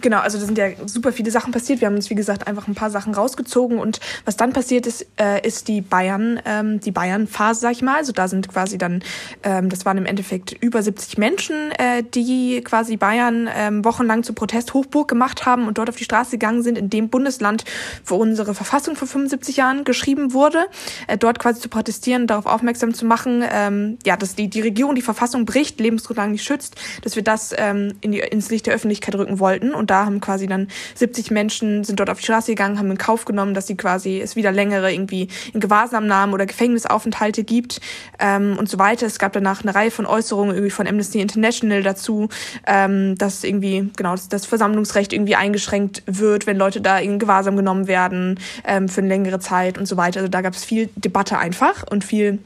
Genau, 0.00 0.18
also 0.20 0.38
da 0.38 0.44
sind 0.44 0.56
ja 0.56 0.68
super 0.86 1.12
viele 1.12 1.30
Sachen 1.30 1.52
passiert. 1.52 1.80
Wir 1.80 1.86
haben 1.86 1.96
uns, 1.96 2.10
wie 2.10 2.14
gesagt, 2.14 2.46
einfach 2.46 2.68
ein 2.68 2.74
paar 2.74 2.90
Sachen 2.90 3.12
rausgezogen. 3.12 3.78
Und 3.78 3.98
was 4.24 4.36
dann 4.36 4.52
passiert 4.52 4.86
ist, 4.86 5.06
äh, 5.20 5.44
ist 5.46 5.66
die 5.66 5.80
Bayern, 5.80 6.40
ähm, 6.44 6.80
die 6.80 6.92
Bayern-Phase, 6.92 7.60
sag 7.60 7.72
ich 7.72 7.82
mal. 7.82 7.96
Also 7.96 8.12
da 8.12 8.28
sind 8.28 8.48
quasi 8.48 8.78
dann, 8.78 9.02
ähm, 9.42 9.68
das 9.68 9.84
waren 9.84 9.98
im 9.98 10.06
Endeffekt 10.06 10.52
über 10.52 10.82
70 10.82 11.18
Menschen, 11.18 11.72
äh, 11.72 12.04
die 12.04 12.60
quasi 12.62 12.96
Bayern 12.96 13.48
ähm, 13.52 13.84
wochenlang 13.84 14.22
zur 14.22 14.36
Protesthochburg 14.36 15.08
gemacht 15.08 15.44
haben 15.44 15.66
und 15.66 15.78
dort 15.78 15.88
auf 15.88 15.96
die 15.96 16.04
Straße 16.04 16.32
gegangen 16.32 16.62
sind, 16.62 16.78
in 16.78 16.88
dem 16.88 17.08
Bundesland, 17.08 17.64
wo 18.06 18.14
unsere 18.14 18.54
Verfassung 18.54 18.94
vor 18.94 19.08
75 19.08 19.56
Jahren 19.56 19.82
geschrieben 19.82 20.32
wurde, 20.32 20.66
äh, 21.08 21.18
dort 21.18 21.40
quasi 21.40 21.60
zu 21.60 21.68
protestieren, 21.68 22.28
darauf 22.28 22.46
aufmerksam 22.46 22.94
zu 22.94 23.04
machen, 23.06 23.42
ähm, 23.50 23.98
ja, 24.06 24.16
dass 24.16 24.36
die, 24.36 24.48
die 24.48 24.60
Regierung 24.60 24.94
die 24.94 25.02
Verfassung 25.02 25.46
bricht, 25.46 25.80
Lebensgrundlagen 25.80 26.32
nicht 26.32 26.44
schützt, 26.44 26.76
dass 27.02 27.16
wir 27.16 27.24
das 27.24 27.52
ähm, 27.56 27.94
in 28.00 28.12
die, 28.12 28.20
ins 28.20 28.50
Licht 28.50 28.66
der 28.66 28.74
Öffentlichkeit 28.74 29.16
rücken 29.16 29.40
wollten 29.40 29.74
und 29.80 29.90
da 29.90 30.04
haben 30.04 30.20
quasi 30.20 30.46
dann 30.46 30.68
70 30.94 31.30
Menschen 31.30 31.82
sind 31.84 31.98
dort 31.98 32.10
auf 32.10 32.18
die 32.18 32.24
Straße 32.24 32.52
gegangen, 32.52 32.78
haben 32.78 32.90
in 32.90 32.98
Kauf 32.98 33.24
genommen, 33.24 33.54
dass 33.54 33.66
sie 33.66 33.76
quasi 33.76 34.20
es 34.20 34.36
wieder 34.36 34.52
längere 34.52 34.92
irgendwie 34.92 35.28
in 35.52 35.60
Gewahrsam 35.60 36.06
nahmen 36.06 36.32
oder 36.34 36.46
Gefängnisaufenthalte 36.46 37.42
gibt 37.42 37.80
ähm, 38.18 38.56
und 38.58 38.68
so 38.68 38.78
weiter. 38.78 39.06
Es 39.06 39.18
gab 39.18 39.32
danach 39.32 39.62
eine 39.62 39.74
Reihe 39.74 39.90
von 39.90 40.06
Äußerungen 40.06 40.54
irgendwie 40.54 40.70
von 40.70 40.86
Amnesty 40.86 41.20
International 41.20 41.82
dazu, 41.82 42.28
ähm, 42.66 43.16
dass 43.16 43.42
irgendwie 43.42 43.90
genau 43.96 44.12
das, 44.12 44.28
das 44.28 44.46
Versammlungsrecht 44.46 45.12
irgendwie 45.12 45.34
eingeschränkt 45.34 46.02
wird, 46.06 46.46
wenn 46.46 46.56
Leute 46.58 46.80
da 46.80 46.98
in 46.98 47.18
Gewahrsam 47.18 47.56
genommen 47.56 47.88
werden 47.88 48.38
ähm, 48.66 48.88
für 48.88 49.00
eine 49.00 49.08
längere 49.08 49.40
Zeit 49.40 49.78
und 49.78 49.86
so 49.86 49.96
weiter. 49.96 50.20
Also 50.20 50.28
da 50.28 50.42
gab 50.42 50.54
es 50.54 50.64
viel 50.64 50.90
Debatte 50.96 51.38
einfach 51.38 51.84
und 51.90 52.04
viel 52.04 52.38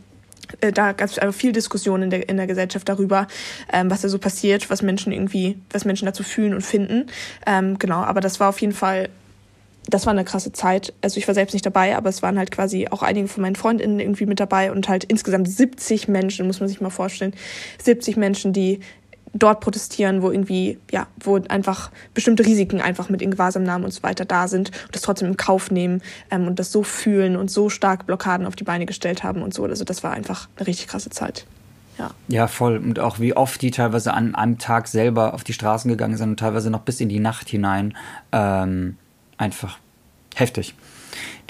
da 0.60 0.92
gab 0.92 1.08
es 1.08 1.18
einfach 1.18 1.38
viel 1.38 1.52
Diskussion 1.52 2.02
in 2.02 2.10
der, 2.10 2.28
in 2.28 2.36
der 2.36 2.46
Gesellschaft 2.46 2.88
darüber, 2.88 3.26
ähm, 3.72 3.90
was 3.90 4.02
da 4.02 4.08
so 4.08 4.18
passiert, 4.18 4.70
was 4.70 4.82
Menschen 4.82 5.12
irgendwie, 5.12 5.58
was 5.70 5.84
Menschen 5.84 6.06
dazu 6.06 6.22
fühlen 6.22 6.54
und 6.54 6.62
finden. 6.62 7.06
Ähm, 7.46 7.78
genau, 7.78 8.02
aber 8.02 8.20
das 8.20 8.40
war 8.40 8.48
auf 8.48 8.60
jeden 8.60 8.72
Fall, 8.72 9.08
das 9.88 10.06
war 10.06 10.12
eine 10.12 10.24
krasse 10.24 10.52
Zeit. 10.52 10.94
Also 11.02 11.18
ich 11.18 11.28
war 11.28 11.34
selbst 11.34 11.52
nicht 11.52 11.66
dabei, 11.66 11.96
aber 11.96 12.08
es 12.08 12.22
waren 12.22 12.38
halt 12.38 12.50
quasi 12.50 12.88
auch 12.90 13.02
einige 13.02 13.28
von 13.28 13.42
meinen 13.42 13.56
Freundinnen 13.56 14.00
irgendwie 14.00 14.26
mit 14.26 14.40
dabei 14.40 14.72
und 14.72 14.88
halt 14.88 15.04
insgesamt 15.04 15.48
70 15.48 16.08
Menschen, 16.08 16.46
muss 16.46 16.60
man 16.60 16.68
sich 16.68 16.80
mal 16.80 16.90
vorstellen, 16.90 17.34
70 17.82 18.16
Menschen, 18.16 18.52
die 18.52 18.80
dort 19.34 19.60
protestieren, 19.60 20.22
wo 20.22 20.30
irgendwie, 20.30 20.78
ja, 20.90 21.06
wo 21.22 21.36
einfach 21.48 21.90
bestimmte 22.14 22.46
Risiken 22.46 22.80
einfach 22.80 23.08
mit 23.10 23.20
in 23.20 23.32
Gewahrsamnahmen 23.32 23.84
und 23.84 23.90
so 23.90 24.02
weiter 24.02 24.24
da 24.24 24.48
sind 24.48 24.70
und 24.86 24.94
das 24.94 25.02
trotzdem 25.02 25.28
im 25.28 25.36
Kauf 25.36 25.70
nehmen 25.70 26.02
ähm, 26.30 26.46
und 26.46 26.58
das 26.58 26.72
so 26.72 26.82
fühlen 26.82 27.36
und 27.36 27.50
so 27.50 27.68
stark 27.68 28.06
Blockaden 28.06 28.46
auf 28.46 28.56
die 28.56 28.64
Beine 28.64 28.86
gestellt 28.86 29.24
haben 29.24 29.42
und 29.42 29.52
so. 29.52 29.64
Also 29.64 29.84
das 29.84 30.02
war 30.02 30.12
einfach 30.12 30.48
eine 30.56 30.66
richtig 30.66 30.86
krasse 30.86 31.10
Zeit. 31.10 31.46
Ja. 31.98 32.10
ja, 32.26 32.46
voll. 32.48 32.76
Und 32.78 32.98
auch 32.98 33.20
wie 33.20 33.36
oft 33.36 33.62
die 33.62 33.70
teilweise 33.70 34.14
an 34.14 34.34
einem 34.34 34.58
Tag 34.58 34.88
selber 34.88 35.32
auf 35.34 35.44
die 35.44 35.52
Straßen 35.52 35.88
gegangen 35.88 36.16
sind 36.16 36.30
und 36.30 36.40
teilweise 36.40 36.70
noch 36.70 36.80
bis 36.80 37.00
in 37.00 37.08
die 37.08 37.20
Nacht 37.20 37.48
hinein. 37.48 37.96
Ähm, 38.32 38.96
einfach 39.36 39.78
heftig 40.34 40.74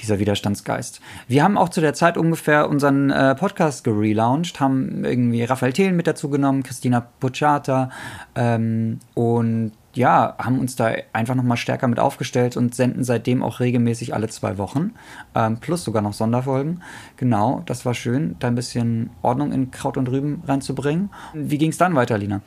dieser 0.01 0.19
Widerstandsgeist. 0.19 1.01
Wir 1.29 1.45
haben 1.45 1.59
auch 1.59 1.69
zu 1.69 1.81
der 1.81 1.95
Zeit 1.95 2.17
ungefähr 2.17 2.69
unseren 2.69 3.11
äh, 3.11 3.35
Podcast 3.35 3.85
gelauncht, 3.85 4.61
haben 4.61 5.05
irgendwie 5.05 5.45
Raphael 5.45 5.73
Thelen 5.73 5.97
mit 5.97 6.07
dazu 6.07 6.31
genommen, 6.31 6.63
Christina 6.63 7.01
Pucciata 7.21 7.91
ähm, 8.35 9.01
und 9.15 9.73
ja, 9.95 10.35
haben 10.39 10.59
uns 10.59 10.77
da 10.77 10.93
einfach 11.13 11.35
nochmal 11.35 11.57
stärker 11.57 11.89
mit 11.89 12.01
aufgestellt 12.01 12.57
und 12.57 12.75
senden 12.75 13.05
seitdem 13.05 13.43
auch 13.43 13.61
regelmäßig 13.61 14.15
alle 14.15 14.29
zwei 14.29 14.59
Wochen. 14.59 14.93
Ähm, 15.35 15.59
plus 15.59 15.85
sogar 15.85 16.03
noch 16.03 16.13
Sonderfolgen. 16.13 16.83
Genau, 17.17 17.63
das 17.67 17.87
war 17.87 17.95
schön, 17.95 18.37
da 18.41 18.49
ein 18.49 18.55
bisschen 18.55 19.11
Ordnung 19.23 19.53
in 19.53 19.71
Kraut 19.71 19.97
und 19.97 20.09
Rüben 20.09 20.43
reinzubringen. 20.47 21.11
Wie 21.33 21.59
ging 21.59 21.71
es 21.71 21.79
dann 21.79 21.95
weiter, 21.95 22.19
Lina? 22.19 22.41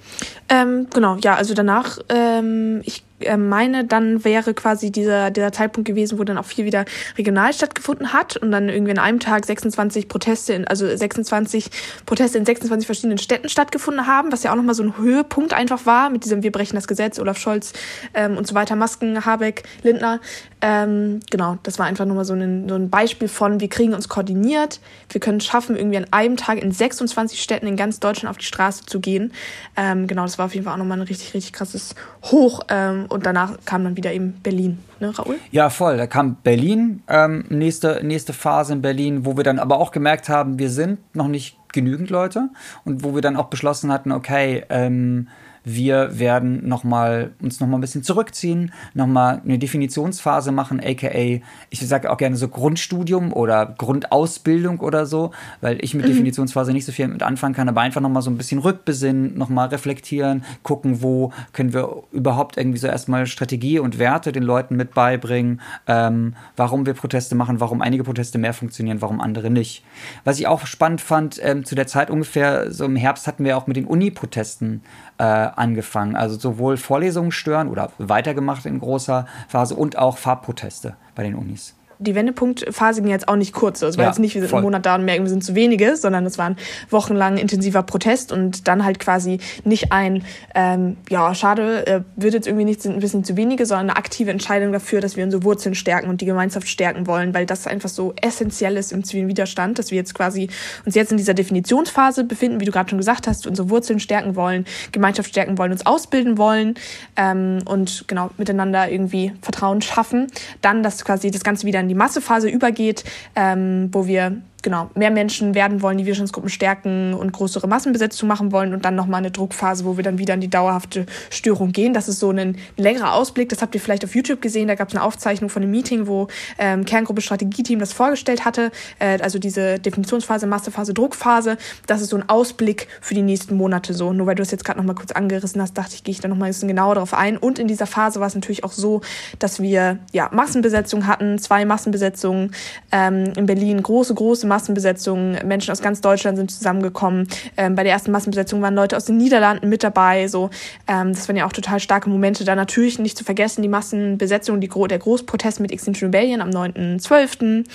Ähm, 0.49 0.87
genau, 0.93 1.15
ja, 1.17 1.35
also 1.35 1.53
danach, 1.53 1.99
ähm, 2.09 2.81
ich 2.83 3.03
meine, 3.37 3.83
dann 3.83 4.23
wäre 4.23 4.53
quasi 4.53 4.91
dieser, 4.91 5.31
dieser 5.31 5.51
Zeitpunkt 5.51 5.87
gewesen, 5.87 6.19
wo 6.19 6.23
dann 6.23 6.37
auch 6.37 6.45
viel 6.45 6.65
wieder 6.65 6.85
regional 7.17 7.51
stattgefunden 7.51 8.13
hat 8.13 8.37
und 8.37 8.51
dann 8.51 8.69
irgendwie 8.69 8.91
an 8.91 8.99
einem 8.99 9.19
Tag 9.19 9.45
26 9.45 10.07
Proteste, 10.07 10.53
in, 10.53 10.67
also 10.67 10.87
26 10.87 11.69
Proteste 12.05 12.37
in 12.37 12.45
26 12.45 12.85
verschiedenen 12.85 13.17
Städten 13.17 13.49
stattgefunden 13.49 14.05
haben, 14.05 14.31
was 14.31 14.43
ja 14.43 14.51
auch 14.51 14.55
nochmal 14.55 14.75
so 14.75 14.83
ein 14.83 14.97
Höhepunkt 14.97 15.53
einfach 15.53 15.85
war 15.85 16.09
mit 16.09 16.25
diesem 16.25 16.43
Wir 16.43 16.51
brechen 16.51 16.75
das 16.75 16.87
Gesetz, 16.87 17.19
Olaf 17.19 17.37
Scholz 17.37 17.73
ähm, 18.13 18.37
und 18.37 18.47
so 18.47 18.53
weiter, 18.53 18.75
Masken, 18.75 19.25
Habeck, 19.25 19.63
Lindner. 19.81 20.19
Ähm, 20.59 21.19
genau, 21.29 21.57
das 21.61 21.77
war 21.77 21.85
einfach 21.85 22.05
nochmal 22.05 22.25
so 22.25 22.33
ein, 22.33 22.67
so 22.67 22.75
ein 22.75 22.89
Beispiel 22.89 23.27
von, 23.27 23.59
wir 23.59 23.67
kriegen 23.67 23.93
uns 23.93 24.09
koordiniert, 24.09 24.79
wir 25.09 25.21
können 25.21 25.39
schaffen, 25.39 25.75
irgendwie 25.75 25.97
an 25.97 26.07
einem 26.09 26.35
Tag 26.35 26.57
in 26.57 26.71
26 26.71 27.41
Städten 27.41 27.67
in 27.67 27.75
ganz 27.75 27.99
Deutschland 27.99 28.31
auf 28.31 28.37
die 28.37 28.45
Straße 28.45 28.85
zu 28.85 28.99
gehen. 28.99 29.33
Ähm, 29.75 30.07
genau, 30.07 30.23
das 30.23 30.39
war 30.39 30.45
auf 30.45 30.55
jeden 30.55 30.65
Fall 30.65 30.73
auch 30.73 30.79
nochmal 30.79 30.97
ein 30.97 31.07
richtig, 31.07 31.35
richtig 31.35 31.53
krasses 31.53 31.93
Hoch. 32.23 32.61
Ähm, 32.69 33.05
und 33.09 33.25
danach 33.25 33.57
kam 33.65 33.83
dann 33.83 33.97
wieder 33.97 34.11
eben 34.13 34.33
Berlin, 34.41 34.79
ne, 34.99 35.17
Raoul? 35.17 35.35
Ja, 35.51 35.69
voll. 35.69 35.97
Da 35.97 36.07
kam 36.07 36.37
Berlin, 36.43 37.03
ähm, 37.07 37.45
nächste, 37.49 38.01
nächste 38.03 38.33
Phase 38.33 38.73
in 38.73 38.81
Berlin, 38.81 39.25
wo 39.25 39.37
wir 39.37 39.43
dann 39.43 39.59
aber 39.59 39.77
auch 39.79 39.91
gemerkt 39.91 40.27
haben, 40.27 40.57
wir 40.57 40.71
sind 40.71 40.99
noch 41.15 41.27
nicht 41.27 41.55
genügend 41.71 42.09
Leute 42.09 42.49
und 42.83 43.03
wo 43.03 43.13
wir 43.13 43.21
dann 43.21 43.37
auch 43.37 43.47
beschlossen 43.47 43.91
hatten, 43.91 44.11
okay, 44.11 44.63
ähm, 44.69 45.27
wir 45.67 46.17
werden 46.17 46.67
noch 46.67 46.85
mal, 46.85 47.31
uns 47.41 47.59
noch 47.59 47.67
mal 47.67 47.77
ein 47.77 47.81
bisschen 47.81 48.01
zurückziehen, 48.01 48.71
noch 48.93 49.05
mal 49.05 49.41
eine 49.43 49.59
Definitionsphase 49.59 50.51
machen, 50.53 50.79
aka, 50.79 51.41
ich 51.69 51.79
sage 51.87 52.09
auch 52.09 52.17
gerne 52.17 52.37
so 52.37 52.47
Grundstudium 52.47 53.33
oder 53.33 53.75
Grundausbildung 53.77 54.79
oder 54.79 55.05
so, 55.05 55.31
weil 55.59 55.83
ich 55.83 55.93
mit 55.93 56.05
mhm. 56.05 56.09
Definitionsphase 56.09 56.71
nicht 56.71 56.85
so 56.85 56.93
viel 56.93 57.07
mit 57.09 57.21
anfangen 57.21 57.53
kann, 57.53 57.67
aber 57.67 57.81
einfach 57.81 57.99
noch 57.99 58.09
mal 58.09 58.21
so 58.21 58.29
ein 58.29 58.37
bisschen 58.37 58.59
rückbesinnen, 58.59 59.37
noch 59.37 59.49
mal 59.49 59.67
reflektieren, 59.67 60.45
gucken, 60.63 61.01
wo 61.01 61.33
können 61.51 61.73
wir 61.73 62.03
überhaupt 62.13 62.55
irgendwie 62.55 62.79
so 62.79 62.87
erstmal 62.87 63.27
Strategie 63.27 63.79
und 63.79 63.99
Werte 63.99 64.31
den 64.31 64.43
Leuten 64.43 64.77
mit 64.77 64.93
beibringen, 64.93 65.59
ähm, 65.87 66.33
warum 66.55 66.85
wir 66.85 66.93
Proteste 66.93 67.35
machen, 67.35 67.59
warum 67.59 67.81
einige 67.81 68.05
Proteste 68.05 68.37
mehr 68.37 68.53
funktionieren, 68.53 69.01
warum 69.01 69.19
andere 69.19 69.49
nicht. 69.49 69.83
Was 70.23 70.39
ich 70.39 70.47
auch 70.47 70.65
spannend 70.65 71.01
fand, 71.01 71.39
ähm, 71.43 71.65
zu 71.65 71.75
der 71.75 71.87
Zeit 71.87 72.09
ungefähr, 72.09 72.71
so 72.71 72.85
im 72.85 72.95
Herbst 72.95 73.27
hatten 73.27 73.43
wir 73.43 73.57
auch 73.57 73.67
mit 73.67 73.75
den 73.75 73.85
Uni-Protesten 73.85 74.81
äh, 75.17 75.23
angefangen. 75.57 76.15
Also 76.15 76.37
sowohl 76.37 76.77
Vorlesungen 76.77 77.31
stören 77.31 77.69
oder 77.69 77.91
weitergemacht 77.97 78.65
in 78.65 78.79
großer 78.79 79.25
Phase 79.47 79.75
und 79.75 79.97
auch 79.97 80.17
Farbproteste 80.17 80.95
bei 81.15 81.23
den 81.23 81.35
Unis 81.35 81.76
die 81.99 82.15
Wendepunktphase 82.15 83.01
ging 83.01 83.11
jetzt 83.11 83.27
auch 83.27 83.35
nicht 83.35 83.53
kurz. 83.53 83.81
Es 83.81 83.97
war 83.97 84.05
ja, 84.05 84.09
jetzt 84.09 84.19
nicht, 84.19 84.35
wir 84.35 84.41
sind 84.41 84.53
einen 84.53 84.63
Monat 84.63 84.85
da 84.85 84.95
und 84.95 85.05
merken, 85.05 85.23
wir 85.23 85.29
sind 85.29 85.43
zu 85.43 85.55
wenige, 85.55 85.95
sondern 85.95 86.25
es 86.25 86.37
war 86.37 86.51
ein 86.51 86.57
wochenlang 86.89 87.37
intensiver 87.37 87.83
Protest 87.83 88.31
und 88.31 88.67
dann 88.67 88.85
halt 88.85 88.99
quasi 88.99 89.39
nicht 89.63 89.91
ein, 89.91 90.23
ähm, 90.55 90.97
ja, 91.09 91.33
schade, 91.33 91.87
äh, 91.87 92.01
wird 92.15 92.33
jetzt 92.33 92.47
irgendwie 92.47 92.65
nicht 92.65 92.85
ein 92.85 92.99
bisschen 92.99 93.23
zu 93.23 93.35
wenige, 93.35 93.65
sondern 93.65 93.89
eine 93.89 93.97
aktive 93.97 94.31
Entscheidung 94.31 94.71
dafür, 94.71 95.01
dass 95.01 95.17
wir 95.17 95.23
unsere 95.23 95.43
Wurzeln 95.43 95.75
stärken 95.75 96.09
und 96.09 96.21
die 96.21 96.25
Gemeinschaft 96.25 96.67
stärken 96.67 97.07
wollen, 97.07 97.33
weil 97.33 97.45
das 97.45 97.67
einfach 97.67 97.89
so 97.89 98.13
essentiell 98.21 98.77
ist 98.77 98.91
im 98.91 99.03
zivilen 99.03 99.27
Widerstand, 99.27 99.79
dass 99.79 99.91
wir 99.91 99.97
jetzt 99.97 100.13
quasi 100.13 100.49
uns 100.85 100.95
jetzt 100.95 101.11
in 101.11 101.17
dieser 101.17 101.33
Definitionsphase 101.33 102.23
befinden, 102.23 102.59
wie 102.59 102.65
du 102.65 102.71
gerade 102.71 102.89
schon 102.89 102.99
gesagt 102.99 103.27
hast, 103.27 103.47
unsere 103.47 103.69
Wurzeln 103.69 103.99
stärken 103.99 104.35
wollen, 104.35 104.65
Gemeinschaft 104.91 105.29
stärken 105.29 105.57
wollen, 105.57 105.71
uns 105.71 105.85
ausbilden 105.85 106.37
wollen 106.37 106.75
ähm, 107.15 107.59
und 107.65 108.05
genau 108.07 108.29
miteinander 108.37 108.89
irgendwie 108.89 109.33
Vertrauen 109.41 109.81
schaffen. 109.81 110.27
Dann, 110.61 110.83
dass 110.83 111.03
quasi 111.03 111.31
das 111.31 111.43
Ganze 111.43 111.65
wieder 111.65 111.79
in 111.79 111.86
die 111.87 111.95
Massephase 111.95 112.49
übergeht, 112.49 113.03
ähm, 113.35 113.89
wo 113.91 114.07
wir 114.07 114.41
genau, 114.67 114.89
mehr 114.95 115.11
Menschen 115.11 115.55
werden 115.55 115.81
wollen, 115.81 115.97
die 115.97 116.03
Widerstandsgruppen 116.03 116.49
stärken 116.49 117.13
und 117.13 117.31
größere 117.31 117.69
Massenbesetzung 117.69 118.27
machen 118.27 118.51
wollen 118.51 118.73
und 118.73 118.83
dann 118.83 118.95
nochmal 118.95 119.19
eine 119.19 119.31
Druckphase, 119.31 119.85
wo 119.85 119.95
wir 119.95 120.03
dann 120.03 120.17
wieder 120.17 120.33
in 120.33 120.41
die 120.41 120.49
dauerhafte 120.49 121.05
Störung 121.29 121.71
gehen. 121.71 121.93
Das 121.93 122.09
ist 122.09 122.19
so 122.19 122.31
ein 122.31 122.57
längerer 122.75 123.13
Ausblick, 123.13 123.47
das 123.47 123.61
habt 123.61 123.75
ihr 123.75 123.79
vielleicht 123.79 124.03
auf 124.03 124.13
YouTube 124.13 124.41
gesehen, 124.41 124.67
da 124.67 124.75
gab 124.75 124.89
es 124.89 124.93
eine 124.93 125.05
Aufzeichnung 125.05 125.49
von 125.49 125.63
einem 125.63 125.71
Meeting, 125.71 126.05
wo 126.07 126.27
ähm, 126.57 126.83
Kerngruppe 126.83 127.21
Strategieteam 127.21 127.79
das 127.79 127.93
vorgestellt 127.93 128.43
hatte, 128.43 128.71
äh, 128.99 129.21
also 129.21 129.39
diese 129.39 129.79
Definitionsphase, 129.79 130.47
Massephase, 130.47 130.93
Druckphase, 130.93 131.55
das 131.85 132.01
ist 132.01 132.09
so 132.09 132.17
ein 132.17 132.27
Ausblick 132.27 132.89
für 132.99 133.13
die 133.13 133.21
nächsten 133.21 133.55
Monate 133.55 133.93
so. 133.93 134.11
Nur 134.11 134.27
weil 134.27 134.35
du 134.35 134.43
es 134.43 134.51
jetzt 134.51 134.65
gerade 134.65 134.79
nochmal 134.79 134.95
kurz 134.95 135.13
angerissen 135.13 135.61
hast, 135.61 135.77
dachte 135.77 135.95
ich, 135.95 136.03
gehe 136.03 136.11
ich 136.11 136.19
da 136.19 136.27
nochmal 136.27 136.47
ein 136.47 136.51
bisschen 136.51 136.67
genauer 136.67 136.95
darauf 136.95 137.13
ein. 137.13 137.37
Und 137.37 137.57
in 137.57 137.69
dieser 137.69 137.87
Phase 137.87 138.19
war 138.19 138.27
es 138.27 138.35
natürlich 138.35 138.65
auch 138.65 138.73
so, 138.73 138.99
dass 139.39 139.61
wir 139.61 139.99
ja 140.11 140.29
Massenbesetzung 140.33 141.07
hatten, 141.07 141.39
zwei 141.39 141.63
Massenbesetzungen 141.63 142.51
ähm, 142.91 143.31
in 143.37 143.45
Berlin, 143.45 143.81
große, 143.81 144.13
große 144.13 144.45
Massenbesetzung. 144.57 145.37
Menschen 145.45 145.71
aus 145.71 145.81
ganz 145.83 146.01
Deutschland 146.01 146.37
sind 146.37 146.49
zusammengekommen. 146.49 147.27
Ähm, 147.57 147.75
bei 147.75 147.83
der 147.83 147.91
ersten 147.91 148.11
Massenbesetzung 148.11 148.59
waren 148.63 148.73
Leute 148.73 148.97
aus 148.97 149.05
den 149.05 149.17
Niederlanden 149.17 149.69
mit 149.69 149.83
dabei. 149.83 150.27
So, 150.27 150.49
ähm, 150.87 151.13
das 151.13 151.27
waren 151.27 151.35
ja 151.35 151.45
auch 151.45 151.53
total 151.53 151.79
starke 151.79 152.09
Momente. 152.09 152.43
Da 152.43 152.55
natürlich 152.55 152.97
nicht 152.97 153.17
zu 153.17 153.23
vergessen 153.23 153.61
die 153.61 153.67
Massenbesetzung, 153.67 154.59
die, 154.59 154.67
der 154.67 154.97
Großprotest 154.97 155.59
mit 155.59 155.71
Extinction 155.71 156.07
Rebellion 156.07 156.41
am 156.41 156.49
9.12. 156.49 157.65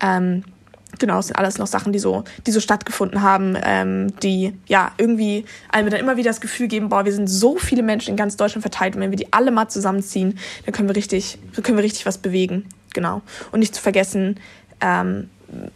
Ähm, 0.00 0.44
genau, 1.00 1.16
das 1.16 1.26
sind 1.26 1.36
alles 1.36 1.58
noch 1.58 1.66
Sachen, 1.66 1.92
die 1.92 1.98
so, 1.98 2.22
die 2.46 2.52
so 2.52 2.60
stattgefunden 2.60 3.20
haben, 3.22 3.56
ähm, 3.64 4.16
die 4.22 4.52
ja 4.68 4.92
irgendwie 4.96 5.44
einem 5.70 5.90
dann 5.90 5.98
immer 5.98 6.16
wieder 6.16 6.30
das 6.30 6.40
Gefühl 6.40 6.68
geben, 6.68 6.88
boah, 6.88 7.04
wir 7.04 7.12
sind 7.12 7.26
so 7.26 7.56
viele 7.56 7.82
Menschen 7.82 8.10
in 8.10 8.16
ganz 8.16 8.36
Deutschland 8.36 8.62
verteilt 8.62 8.94
und 8.94 9.02
wenn 9.02 9.10
wir 9.10 9.18
die 9.18 9.32
alle 9.32 9.50
mal 9.50 9.68
zusammenziehen, 9.68 10.38
dann 10.64 10.72
können 10.72 10.88
wir 10.88 10.94
richtig, 10.94 11.38
können 11.64 11.76
wir 11.76 11.84
richtig 11.84 12.06
was 12.06 12.18
bewegen. 12.18 12.66
Genau. 12.94 13.22
Und 13.50 13.58
nicht 13.58 13.74
zu 13.74 13.82
vergessen, 13.82 14.38
ähm, 14.80 15.28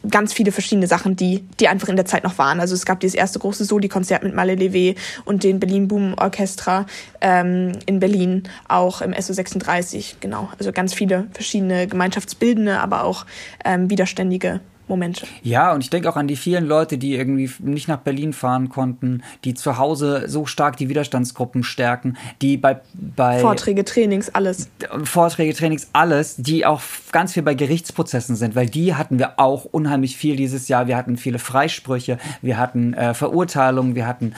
ganz 0.08 0.32
viele 0.32 0.52
verschiedene 0.52 0.87
Sachen, 0.87 1.16
die, 1.16 1.44
die 1.61 1.68
einfach 1.68 1.88
in 1.88 1.96
der 1.96 2.04
Zeit 2.04 2.24
noch 2.24 2.38
waren. 2.38 2.61
Also 2.61 2.74
es 2.74 2.85
gab 2.85 3.00
dieses 3.00 3.14
erste 3.14 3.38
große 3.38 3.64
Soli-Konzert 3.64 4.22
mit 4.22 4.35
Malle 4.35 4.55
Levé 4.55 4.97
und 5.24 5.44
den 5.44 5.61
Berlin 5.61 5.88
Boom 5.88 6.14
Orchestra 6.18 6.86
ähm, 7.20 7.72
in 7.86 8.01
Berlin, 8.01 8.44
auch 8.68 9.01
im 9.01 9.12
SO36, 9.12 10.16
genau. 10.20 10.49
Also 10.59 10.72
ganz 10.72 10.92
viele 10.94 11.28
verschiedene 11.32 11.86
gemeinschaftsbildende, 11.86 12.80
aber 12.80 13.05
auch 13.05 13.26
ähm, 13.64 13.88
widerständige 13.88 14.61
Momente. 14.93 15.26
Ja, 15.43 15.72
und 15.72 15.82
ich 15.82 15.90
denke 15.90 16.09
auch 16.09 16.16
an 16.16 16.28
die 16.28 16.36
vielen 16.36 16.66
Leute, 16.66 16.99
die 16.99 17.14
irgendwie 17.14 17.51
nicht 17.61 17.88
nach 17.88 17.99
Berlin 17.99 18.32
fahren 18.32 18.68
konnten, 18.68 19.22
die 19.45 19.55
zu 19.55 19.78
Hause 19.78 20.24
so 20.26 20.45
stark 20.45 20.76
die 20.76 20.88
Widerstandsgruppen 20.88 21.64
stärken, 21.64 22.18
die 22.43 22.59
bei, 22.59 22.80
bei 22.93 23.40
Vorträge, 23.40 23.84
Trainings, 23.84 24.34
alles. 24.34 24.68
Vorträge, 25.05 25.55
Trainings, 25.55 25.88
alles, 25.93 26.36
die 26.36 26.66
auch 26.66 26.82
ganz 27.11 27.32
viel 27.32 27.43
bei 27.43 27.55
Gerichtsprozessen 27.55 28.36
sind, 28.36 28.55
weil 28.55 28.66
die 28.66 28.95
hatten 28.95 29.18
wir 29.18 29.38
auch 29.40 29.64
unheimlich 29.64 30.16
viel 30.16 30.36
dieses 30.36 30.68
Jahr. 30.68 30.86
Wir 30.86 30.97
hatten 30.97 31.16
viele 31.16 31.38
Freisprüche, 31.38 32.18
wir 32.43 32.59
hatten 32.59 32.93
äh, 32.95 33.14
Verurteilungen, 33.14 33.95
wir 33.95 34.07
hatten 34.07 34.34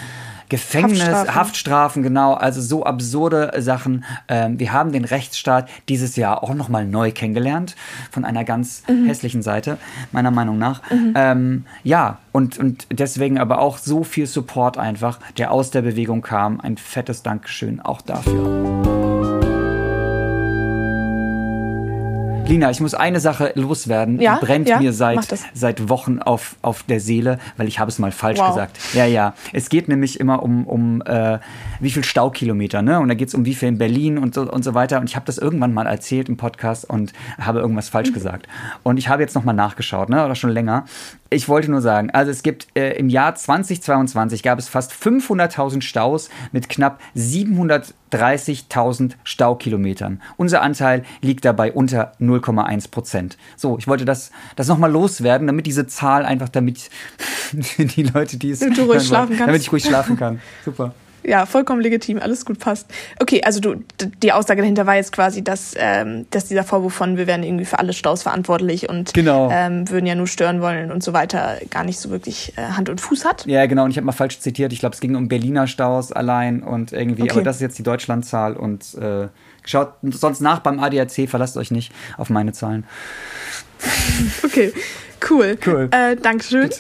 Gefängnis, 0.49 1.01
Haftstrafen. 1.01 1.35
Haftstrafen. 1.35 2.03
genau, 2.03 2.35
also 2.35 2.61
so 2.61 2.85
absurde 2.85 3.53
Sachen. 3.59 4.05
Ähm, 4.29 4.59
wir 4.59 4.73
haben 4.73 4.93
den 4.93 5.05
Rechtsstaat 5.05 5.69
dieses 5.89 6.17
Jahr 6.17 6.43
auch 6.43 6.55
nochmal 6.55 6.87
neu 6.87 7.13
kennengelernt, 7.13 7.77
von 8.11 8.25
einer 8.25 8.45
ganz 8.45 8.83
mhm. 8.89 9.07
hässlichen 9.07 9.43
Seite, 9.43 9.79
meiner 10.13 10.31
Meinung 10.31 10.59
nach. 10.59 10.83
Mhm. 10.91 11.13
Ähm, 11.17 11.65
ja, 11.83 12.19
und, 12.33 12.59
und 12.59 12.87
deswegen 12.91 13.39
aber 13.39 13.59
auch 13.59 13.79
so 13.79 14.05
viel 14.05 14.27
Support 14.27 14.79
einfach, 14.79 15.19
der 15.39 15.51
aus 15.51 15.71
der 15.71 15.83
Bewegung 15.83 16.23
kam. 16.23 16.61
Ein 16.61 16.77
fettes 16.77 17.23
Dankeschön 17.23 17.81
auch 17.81 18.03
dafür. 18.03 18.94
Lina, 22.47 22.71
ich 22.71 22.81
muss 22.81 22.93
eine 22.93 23.21
Sache 23.21 23.53
loswerden. 23.55 24.21
Ja? 24.21 24.39
Die 24.39 24.45
brennt 24.45 24.69
ja? 24.69 24.79
mir 24.79 24.93
seit, 24.93 25.27
seit 25.55 25.89
Wochen 25.89 26.19
auf, 26.19 26.57
auf 26.61 26.83
der 26.83 27.01
Seele, 27.01 27.39
weil 27.57 27.69
ich 27.69 27.79
habe 27.79 27.91
es 27.91 27.99
mal 27.99 28.13
falsch 28.13 28.39
wow. 28.39 28.49
gesagt. 28.49 28.79
Ja, 28.93 29.07
ja. 29.07 29.35
Es 29.55 29.71
geht 29.71 29.89
nämlich 29.89 30.21
immer 30.21 30.43
um, 30.43 30.67
um 30.67 31.03
äh, 31.03 31.39
wie 31.81 31.91
viel 31.91 32.05
Staukilometer, 32.05 32.83
ne? 32.83 33.01
Und 33.01 33.09
da 33.09 33.15
geht 33.15 33.29
es 33.29 33.35
um 33.35 33.47
wie 33.47 33.55
viel 33.55 33.69
in 33.69 33.79
Berlin 33.79 34.19
und 34.19 34.35
so, 34.35 34.43
und 34.43 34.63
so 34.63 34.75
weiter. 34.75 35.01
Und 35.01 35.09
ich 35.09 35.17
habe 35.17 35.25
das 35.25 35.39
irgendwann 35.39 35.73
mal 35.73 35.87
erzählt 35.87 36.29
im 36.29 36.37
Podcast 36.37 36.89
und 36.89 37.15
habe 37.41 37.61
irgendwas 37.61 37.89
falsch 37.89 38.11
mhm. 38.11 38.15
gesagt. 38.15 38.47
Und 38.83 38.99
ich 38.99 39.09
habe 39.09 39.23
jetzt 39.23 39.35
nochmal 39.35 39.55
nachgeschaut, 39.55 40.11
ne? 40.11 40.23
Oder 40.23 40.35
schon 40.35 40.51
länger. 40.51 40.85
Ich 41.35 41.49
wollte 41.49 41.69
nur 41.69 41.81
sagen, 41.81 42.11
also 42.11 42.31
es 42.31 42.45
gibt 42.45 42.69
äh, 42.77 42.93
im 42.93 43.09
Jahr 43.09 43.35
2022 43.35 44.45
gab 44.45 44.57
es 44.61 44.69
fast 44.69 44.93
500.000 44.93 45.83
Staus 45.83 46.31
mit 46.53 46.69
knapp 46.69 47.01
730.000 47.17 49.15
Staukilometern. 49.25 50.23
Unser 50.37 50.63
Anteil 50.63 51.03
liegt 51.23 51.45
dabei 51.45 51.73
unter 51.73 52.13
0,1 52.21 52.89
Prozent. 52.93 53.37
So, 53.57 53.77
ich 53.79 53.89
wollte 53.89 54.05
das, 54.05 54.31
das 54.55 54.69
nochmal 54.69 54.93
loswerden, 54.93 55.49
damit 55.49 55.67
diese 55.67 55.89
Zahl 55.89 56.25
einfach, 56.25 56.51
damit 56.51 56.89
die 57.79 58.05
Leute, 58.05 58.37
die 58.37 58.53
es. 58.53 58.61
Damit 58.61 58.79
du 58.79 58.83
ruhig 58.83 59.03
schlafen 59.03 59.31
kannst. 59.31 59.49
Damit 59.49 59.63
ich 59.63 59.73
ruhig 59.73 59.85
schlafen 59.85 60.17
kann. 60.17 60.41
Super. 60.65 60.95
Ja, 61.27 61.47
vollkommen 61.47 61.81
legitim, 61.81 62.19
alles 62.19 62.45
gut 62.45 62.59
passt. 62.59 62.87
Okay, 63.21 63.43
also 63.43 63.61
du, 63.61 63.77
die 64.23 64.33
Aussage 64.33 64.61
dahinter 64.61 64.87
war 64.87 64.97
jetzt 64.97 65.13
quasi, 65.13 65.43
dass, 65.43 65.75
ähm, 65.77 66.27
dass 66.31 66.47
dieser 66.47 66.65
Vorwurf 66.65 66.95
von, 66.95 67.17
wir 67.17 67.27
wären 67.27 67.43
irgendwie 67.43 67.65
für 67.65 67.79
alle 67.79 67.93
Staus 67.93 68.23
verantwortlich 68.23 68.89
und 68.89 69.15
genau. 69.15 69.51
ähm, 69.51 69.89
würden 69.89 70.07
ja 70.07 70.15
nur 70.15 70.27
stören 70.27 70.61
wollen 70.61 70.93
und 70.93 71.03
so 71.03 71.13
weiter, 71.13 71.59
gar 71.71 71.85
nicht 71.85 71.99
so 71.99 72.11
wirklich 72.11 72.53
äh, 72.57 72.63
Hand 72.63 72.89
und 72.89 73.01
Fuß 73.01 73.25
hat. 73.25 73.47
Ja, 73.47 73.67
genau, 73.67 73.85
und 73.85 73.91
ich 73.91 73.97
habe 73.97 74.07
mal 74.07 74.13
falsch 74.13 74.39
zitiert, 74.41 74.73
ich 74.73 74.81
glaube, 74.81 74.95
es 74.95 75.01
ging 75.01 75.15
um 75.17 75.29
Berliner 75.29 75.67
Staus 75.67 76.13
allein 76.13 76.63
und 76.63 76.93
irgendwie, 76.93 77.23
okay. 77.23 77.33
aber 77.33 77.43
das 77.43 77.57
ist 77.57 77.63
jetzt 77.63 77.79
die 77.79 77.83
Deutschlandzahl 77.83 78.55
und 78.55 78.95
äh, 78.95 79.29
schaut 79.65 79.95
sonst 80.03 80.41
nach 80.41 80.61
beim 80.61 80.79
ADAC, 80.79 81.29
verlasst 81.29 81.57
euch 81.57 81.71
nicht 81.71 81.93
auf 82.19 82.31
meine 82.31 82.53
Zahlen. 82.53 82.85
okay, 84.45 84.73
cool. 85.31 85.57
Cool. 85.65 85.89
Äh, 85.91 86.17
Dankeschön. 86.17 86.71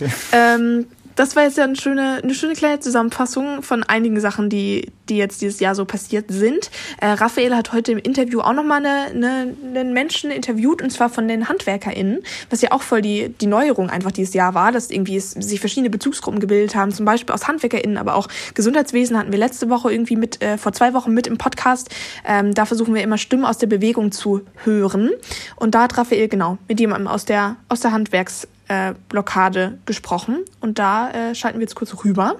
Das 1.16 1.36
war 1.36 1.44
jetzt 1.44 1.58
ja 1.58 1.64
eine 1.64 1.76
schöne, 1.76 2.20
eine 2.22 2.34
schöne 2.34 2.54
kleine 2.54 2.80
Zusammenfassung 2.80 3.62
von 3.62 3.82
einigen 3.84 4.20
Sachen, 4.20 4.48
die, 4.48 4.90
die 5.08 5.16
jetzt 5.16 5.42
dieses 5.42 5.60
Jahr 5.60 5.74
so 5.74 5.84
passiert 5.84 6.26
sind. 6.28 6.70
Äh, 7.00 7.08
Raphael 7.08 7.54
hat 7.54 7.72
heute 7.72 7.92
im 7.92 7.98
Interview 7.98 8.40
auch 8.40 8.52
nochmal 8.52 8.84
eine, 8.84 9.10
eine, 9.10 9.54
einen 9.64 9.92
Menschen 9.92 10.30
interviewt, 10.30 10.82
und 10.82 10.90
zwar 10.90 11.08
von 11.08 11.28
den 11.28 11.48
HandwerkerInnen, 11.48 12.22
was 12.50 12.62
ja 12.62 12.72
auch 12.72 12.82
voll 12.82 13.02
die, 13.02 13.28
die 13.28 13.46
Neuerung 13.46 13.90
einfach 13.90 14.10
dieses 14.10 14.34
Jahr 14.34 14.54
war, 14.54 14.72
dass 14.72 14.90
irgendwie 14.90 15.16
es, 15.16 15.32
sich 15.32 15.60
verschiedene 15.60 15.90
Bezugsgruppen 15.90 16.40
gebildet 16.40 16.74
haben, 16.74 16.92
zum 16.92 17.06
Beispiel 17.06 17.34
aus 17.34 17.46
HandwerkerInnen, 17.46 17.96
aber 17.96 18.16
auch 18.16 18.28
Gesundheitswesen 18.54 19.16
hatten 19.16 19.30
wir 19.30 19.38
letzte 19.38 19.70
Woche 19.70 19.92
irgendwie 19.92 20.16
mit, 20.16 20.42
äh, 20.42 20.58
vor 20.58 20.72
zwei 20.72 20.94
Wochen 20.94 21.12
mit 21.12 21.26
im 21.26 21.38
Podcast. 21.38 21.90
Ähm, 22.26 22.54
da 22.54 22.64
versuchen 22.64 22.94
wir 22.94 23.02
immer 23.02 23.18
Stimmen 23.18 23.44
aus 23.44 23.58
der 23.58 23.66
Bewegung 23.66 24.10
zu 24.10 24.42
hören. 24.64 25.10
Und 25.56 25.74
da 25.74 25.82
hat 25.82 25.96
Raphael 25.96 26.28
genau 26.28 26.58
mit 26.68 26.80
jemandem 26.80 27.08
aus 27.08 27.24
der, 27.24 27.56
aus 27.68 27.80
der 27.80 27.92
Handwerks- 27.92 28.48
äh, 28.68 28.94
Blockade 29.08 29.78
gesprochen. 29.86 30.44
Und 30.60 30.78
da 30.78 31.10
äh, 31.10 31.34
schalten 31.34 31.58
wir 31.58 31.64
jetzt 31.64 31.74
kurz 31.74 32.04
rüber. 32.04 32.36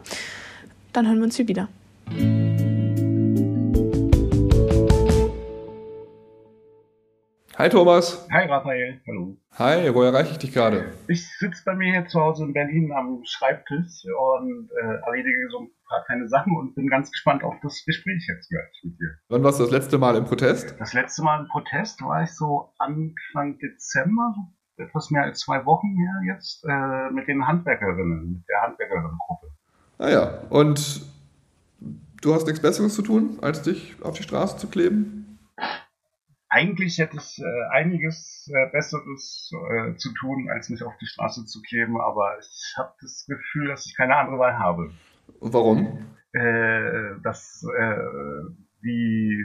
Dann 0.93 1.07
hören 1.07 1.19
wir 1.19 1.25
uns 1.25 1.37
hier 1.37 1.49
wieder. 1.49 1.69
Hi 7.57 7.69
Thomas. 7.69 8.27
Hi 8.33 8.47
Raphael. 8.47 9.01
Hallo. 9.07 9.37
Hi, 9.53 9.95
wo 9.95 10.03
erreiche 10.03 10.33
ich 10.33 10.39
dich 10.39 10.53
gerade? 10.53 10.93
Ich 11.07 11.39
sitze 11.39 11.63
bei 11.65 11.77
mir 11.77 11.93
hier 11.93 12.07
zu 12.07 12.21
Hause 12.21 12.43
in 12.43 12.53
Berlin 12.53 12.91
am 12.93 13.23
Schreibtisch 13.25 14.03
und 14.05 14.69
äh, 14.73 15.07
erledige 15.07 15.49
so 15.53 15.61
ein 15.61 15.71
paar 15.89 16.05
kleine 16.05 16.29
Sachen 16.29 16.57
und 16.57 16.75
bin 16.75 16.89
ganz 16.89 17.13
gespannt 17.13 17.45
auf 17.45 17.55
das 17.63 17.85
Gespräch 17.87 18.27
jetzt 18.29 18.51
gleich 18.51 18.81
mit 18.83 18.99
dir. 18.99 19.11
Wann 19.29 19.45
warst 19.45 19.61
du 19.61 19.63
das 19.63 19.71
letzte 19.71 19.99
Mal 19.99 20.17
im 20.17 20.25
Protest? 20.25 20.75
Das 20.81 20.95
letzte 20.95 21.23
Mal 21.23 21.43
im 21.43 21.49
Protest 21.49 22.03
war 22.03 22.25
ich 22.25 22.31
so 22.35 22.73
Anfang 22.79 23.57
Dezember, 23.61 24.35
etwas 24.77 25.11
mehr 25.11 25.23
als 25.23 25.41
zwei 25.41 25.65
Wochen 25.65 25.97
her 25.97 26.35
jetzt 26.35 26.65
äh, 26.65 27.11
mit 27.11 27.29
den 27.29 27.47
Handwerkerinnen, 27.47 28.33
mit 28.33 28.49
der 28.49 28.63
Handwerkerinnengruppe. 28.63 29.49
Ah 29.99 30.11
ja, 30.11 30.41
und 30.51 31.03
du 32.21 32.35
hast 32.35 32.47
nichts 32.47 32.61
Besseres 32.61 32.95
zu 32.95 33.03
tun, 33.03 33.39
als 33.43 33.63
dich 33.63 33.97
auf 34.03 34.15
die 34.15 34.23
Straße 34.23 34.57
zu 34.57 34.69
kleben? 34.69 35.39
Eigentlich 36.49 36.99
hätte 36.99 37.17
ich 37.17 37.39
äh, 37.41 37.77
einiges 37.77 38.51
äh, 38.53 38.71
Besseres 38.71 39.51
äh, 39.71 39.97
zu 39.97 40.13
tun, 40.15 40.49
als 40.51 40.69
mich 40.69 40.83
auf 40.85 40.97
die 41.01 41.07
Straße 41.07 41.45
zu 41.47 41.61
kleben, 41.63 42.01
aber 42.01 42.39
ich 42.39 42.75
habe 42.79 42.93
das 43.01 43.27
Gefühl, 43.27 43.69
dass 43.69 43.87
ich 43.87 43.97
keine 43.97 44.17
andere 44.17 44.39
Wahl 44.39 44.59
habe. 44.59 44.93
Warum? 45.41 46.07
Äh, 46.33 47.21
dass 47.23 47.67
äh, 47.77 47.97
die 48.83 49.45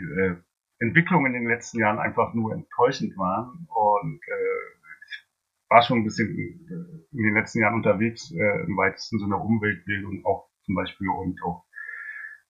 Entwicklungen 0.80 1.34
in 1.34 1.44
den 1.44 1.50
letzten 1.50 1.80
Jahren 1.80 2.00
einfach 2.00 2.34
nur 2.34 2.54
enttäuschend 2.54 3.18
waren 3.18 3.68
und 3.70 4.20
war 5.70 5.84
schon 5.84 6.00
ein 6.00 6.04
bisschen 6.04 6.28
in 7.12 7.24
den 7.24 7.34
letzten 7.36 7.60
Jahren 7.62 7.76
unterwegs, 7.76 8.32
äh, 8.32 8.64
im 8.66 8.76
weitesten 8.78 9.20
Sinne 9.20 9.38
Umweltbildung 9.38 10.26
auch 10.26 10.50
zum 10.66 10.76
Beispiel 10.76 11.08
und 11.10 11.42
auch 11.44 11.66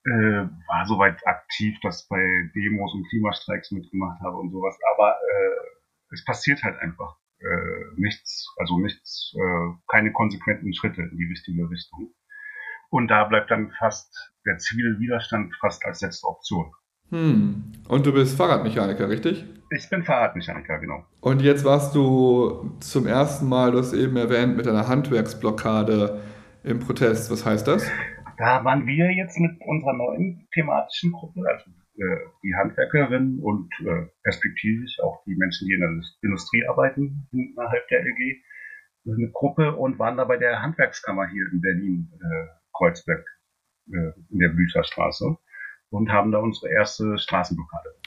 äh, 0.06 0.48
war 0.68 0.86
soweit 0.86 1.26
aktiv, 1.28 1.78
dass 1.82 2.08
bei 2.08 2.22
Demos 2.56 2.94
und 2.94 3.08
Klimastreiks 3.10 3.72
mitgemacht 3.72 4.22
habe 4.22 4.38
und 4.38 4.52
sowas. 4.52 4.78
Aber 4.96 5.12
äh, 5.12 6.14
es 6.14 6.24
passiert 6.24 6.64
halt 6.64 6.80
einfach 6.80 7.18
äh, 7.40 7.96
nichts, 7.98 8.54
also 8.58 8.80
nichts, 8.80 9.34
äh, 9.36 9.74
keine 9.88 10.12
konsequenten 10.12 10.74
Schritte 10.74 11.02
in 11.02 11.18
die 11.18 11.26
richtige 11.26 11.70
Richtung. 11.70 12.14
Und 12.90 13.10
da 13.10 13.26
bleibt 13.26 13.52
dann 13.52 13.72
fast 13.78 14.34
der 14.46 14.58
zivile 14.58 15.00
Widerstand 15.00 15.54
fast 15.60 15.86
als 15.86 16.02
letzte 16.02 16.28
Option. 16.28 16.72
Hm. 17.10 17.72
Und 17.88 18.06
du 18.06 18.14
bist 18.14 18.38
Fahrradmechaniker, 18.38 19.10
richtig? 19.10 19.46
Ich 19.72 19.90
bin 19.90 20.04
Fahrradmechaniker, 20.04 20.80
genau. 20.80 21.06
Und 21.22 21.42
jetzt 21.42 21.64
warst 21.64 21.94
du 21.94 22.76
zum 22.80 23.06
ersten 23.06 23.48
Mal, 23.48 23.72
du 23.72 23.78
hast 23.78 23.94
eben 23.94 24.18
erwähnt, 24.18 24.58
mit 24.58 24.68
einer 24.68 24.88
Handwerksblockade 24.88 26.22
im 26.64 26.80
Protest. 26.80 27.32
Was 27.32 27.46
heißt 27.46 27.68
das? 27.68 27.90
Da 28.38 28.64
waren 28.64 28.88
wir 28.88 29.12
jetzt 29.12 29.38
mit 29.40 29.60
unserer 29.62 29.94
neuen 29.94 30.48
thematischen 30.54 31.12
Gruppe, 31.12 31.44
also 31.48 31.70
äh, 31.98 32.18
die 32.42 32.56
Handwerkerinnen 32.56 33.40
und 33.40 33.70
äh, 33.82 34.08
perspektivisch 34.24 35.00
auch 35.02 35.24
die 35.26 35.36
Menschen, 35.36 35.68
die 35.68 35.74
in 35.74 35.82
der 35.82 35.90
Industrie 36.22 36.66
arbeiten, 36.68 37.28
innerhalb 37.32 37.88
der 37.90 38.00
LG, 38.00 38.42
eine 39.06 39.30
Gruppe 39.32 39.76
und 39.76 40.00
waren 40.00 40.18
da 40.18 40.26
bei 40.26 40.38
der 40.38 40.62
Handwerkskammer 40.62 41.28
hier 41.28 41.46
in 41.52 41.62
Berlin, 41.62 42.12
äh, 42.14 42.48
Kreuzberg, 42.74 43.26
äh, 43.92 44.12
in 44.30 44.40
der 44.40 44.50
Blücherstraße 44.50 45.38
und 45.90 46.10
haben 46.12 46.32
da 46.32 46.40
unsere 46.40 46.72
erste 46.72 47.18
Straßenblockade. 47.18 47.99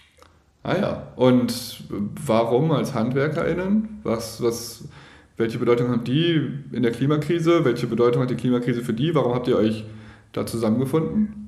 Ah 0.65 0.77
ja, 0.77 1.13
und 1.17 1.85
warum 2.25 2.71
als 2.71 2.95
HandwerkerInnen? 2.95 4.01
Was, 4.05 4.41
was, 4.43 4.89
welche 5.37 5.59
Bedeutung 5.59 5.89
haben 5.89 6.05
die 6.05 6.35
in 6.73 6.83
der 6.83 6.93
Klimakrise? 6.93 7.65
Welche 7.65 7.89
Bedeutung 7.89 8.23
hat 8.23 8.31
die 8.31 8.37
Klimakrise 8.37 8.83
für 8.83 8.93
die? 8.93 9.15
Warum 9.15 9.35
habt 9.35 9.49
ihr 9.49 9.57
euch 9.57 9.85
da 10.33 10.47
zusammengefunden? 10.47 11.43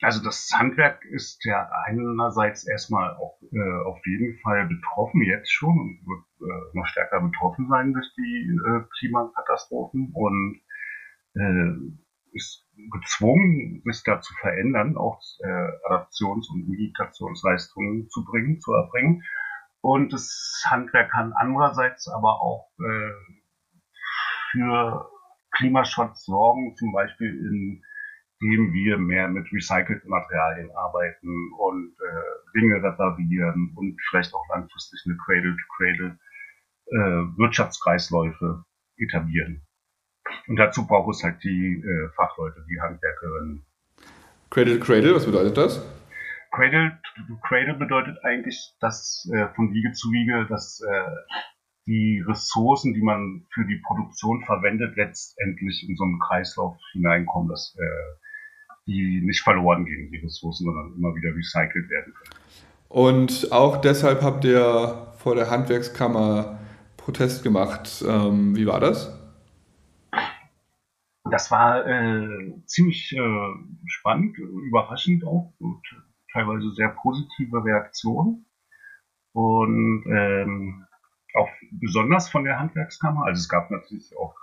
Also 0.00 0.22
das 0.22 0.50
Handwerk 0.54 1.04
ist 1.04 1.44
ja 1.44 1.70
einerseits 1.86 2.66
erstmal 2.66 3.14
auch 3.16 3.38
äh, 3.52 3.86
auf 3.86 3.98
jeden 4.06 4.38
Fall 4.38 4.66
betroffen 4.66 5.22
jetzt 5.22 5.52
schon 5.52 5.78
und 5.78 6.00
wird 6.06 6.50
äh, 6.50 6.76
noch 6.76 6.86
stärker 6.86 7.20
betroffen 7.20 7.68
sein 7.68 7.92
durch 7.92 8.06
die 8.16 8.58
äh, 8.66 8.80
Klimakatastrophen 8.98 10.10
und 10.14 10.60
äh, 11.34 12.03
ist 12.34 12.66
gezwungen, 12.92 13.82
sich 13.84 14.02
da 14.04 14.20
zu 14.20 14.34
verändern, 14.34 14.96
auch 14.96 15.20
äh, 15.40 15.88
Adaptions- 15.88 16.50
und 16.50 16.68
Meditationsleistungen 16.68 18.08
zu 18.08 18.24
bringen, 18.24 18.60
zu 18.60 18.72
erbringen. 18.72 19.22
Und 19.80 20.12
das 20.12 20.64
Handwerk 20.66 21.10
kann 21.12 21.32
andererseits 21.34 22.08
aber 22.08 22.40
auch 22.40 22.70
äh, 22.80 23.40
für 24.50 25.10
Klimaschutz 25.52 26.24
sorgen, 26.24 26.74
zum 26.76 26.92
Beispiel 26.92 27.30
indem 28.40 28.72
wir 28.72 28.98
mehr 28.98 29.28
mit 29.28 29.50
recycelten 29.52 30.10
Materialien 30.10 30.70
arbeiten 30.76 31.52
und 31.58 31.94
äh, 32.00 32.58
Dinge 32.58 32.82
reparieren 32.82 33.72
und 33.76 33.96
vielleicht 34.08 34.34
auch 34.34 34.46
langfristig 34.50 35.02
eine 35.06 35.16
Cradle-to-Cradle 35.24 36.18
äh, 36.86 37.38
Wirtschaftskreisläufe 37.38 38.64
etablieren. 38.96 39.63
Und 40.46 40.56
dazu 40.56 40.86
braucht 40.86 41.14
es 41.14 41.22
halt 41.22 41.42
die 41.42 41.82
äh, 41.82 42.08
Fachleute, 42.16 42.64
die 42.68 42.80
Handwerkerinnen. 42.80 43.64
Cradle 44.50 44.78
to 44.78 44.84
Cradle, 44.84 45.14
was 45.14 45.26
bedeutet 45.26 45.56
das? 45.56 45.84
Cradle 46.52 46.98
to 47.26 47.36
Cradle 47.42 47.74
bedeutet 47.74 48.16
eigentlich, 48.22 48.74
dass 48.80 49.28
äh, 49.34 49.48
von 49.54 49.72
Wiege 49.72 49.92
zu 49.92 50.10
Wiege, 50.12 50.46
dass 50.48 50.80
äh, 50.80 51.10
die 51.86 52.22
Ressourcen, 52.26 52.94
die 52.94 53.02
man 53.02 53.46
für 53.52 53.64
die 53.64 53.80
Produktion 53.84 54.42
verwendet, 54.44 54.96
letztendlich 54.96 55.86
in 55.88 55.96
so 55.96 56.04
einen 56.04 56.18
Kreislauf 56.20 56.76
hineinkommen, 56.92 57.48
dass 57.48 57.76
äh, 57.78 57.84
die 58.86 59.22
nicht 59.24 59.42
verloren 59.42 59.84
gehen, 59.84 60.10
die 60.10 60.18
Ressourcen, 60.18 60.64
sondern 60.64 60.94
immer 60.96 61.14
wieder 61.14 61.34
recycelt 61.34 61.88
werden 61.90 62.14
können. 62.14 62.40
Und 62.88 63.50
auch 63.50 63.80
deshalb 63.80 64.22
habt 64.22 64.44
ihr 64.44 65.08
vor 65.18 65.34
der 65.34 65.50
Handwerkskammer 65.50 66.58
Protest 66.96 67.42
gemacht. 67.42 68.04
Ähm, 68.06 68.54
wie 68.56 68.66
war 68.66 68.80
das? 68.80 69.12
Das 71.34 71.50
war 71.50 71.84
äh, 71.84 72.54
ziemlich 72.64 73.12
äh, 73.12 73.54
spannend, 73.88 74.38
überraschend 74.38 75.26
auch 75.26 75.52
und 75.58 75.82
teilweise 76.32 76.70
sehr 76.74 76.90
positive 76.90 77.64
Reaktionen. 77.64 78.46
Und 79.32 80.04
ähm, 80.06 80.86
auch 81.34 81.48
besonders 81.72 82.28
von 82.28 82.44
der 82.44 82.60
Handwerkskammer. 82.60 83.24
Also 83.24 83.40
es 83.40 83.48
gab 83.48 83.68
natürlich 83.72 84.16
auch 84.16 84.36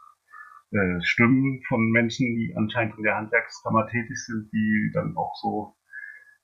äh, 0.72 1.02
Stimmen 1.02 1.64
von 1.70 1.92
Menschen, 1.92 2.36
die 2.36 2.54
anscheinend 2.58 2.98
in 2.98 3.04
der 3.04 3.16
Handwerkskammer 3.16 3.88
tätig 3.88 4.18
sind, 4.26 4.52
die 4.52 4.92
dann 4.94 5.16
auch 5.16 5.34
so 5.42 5.78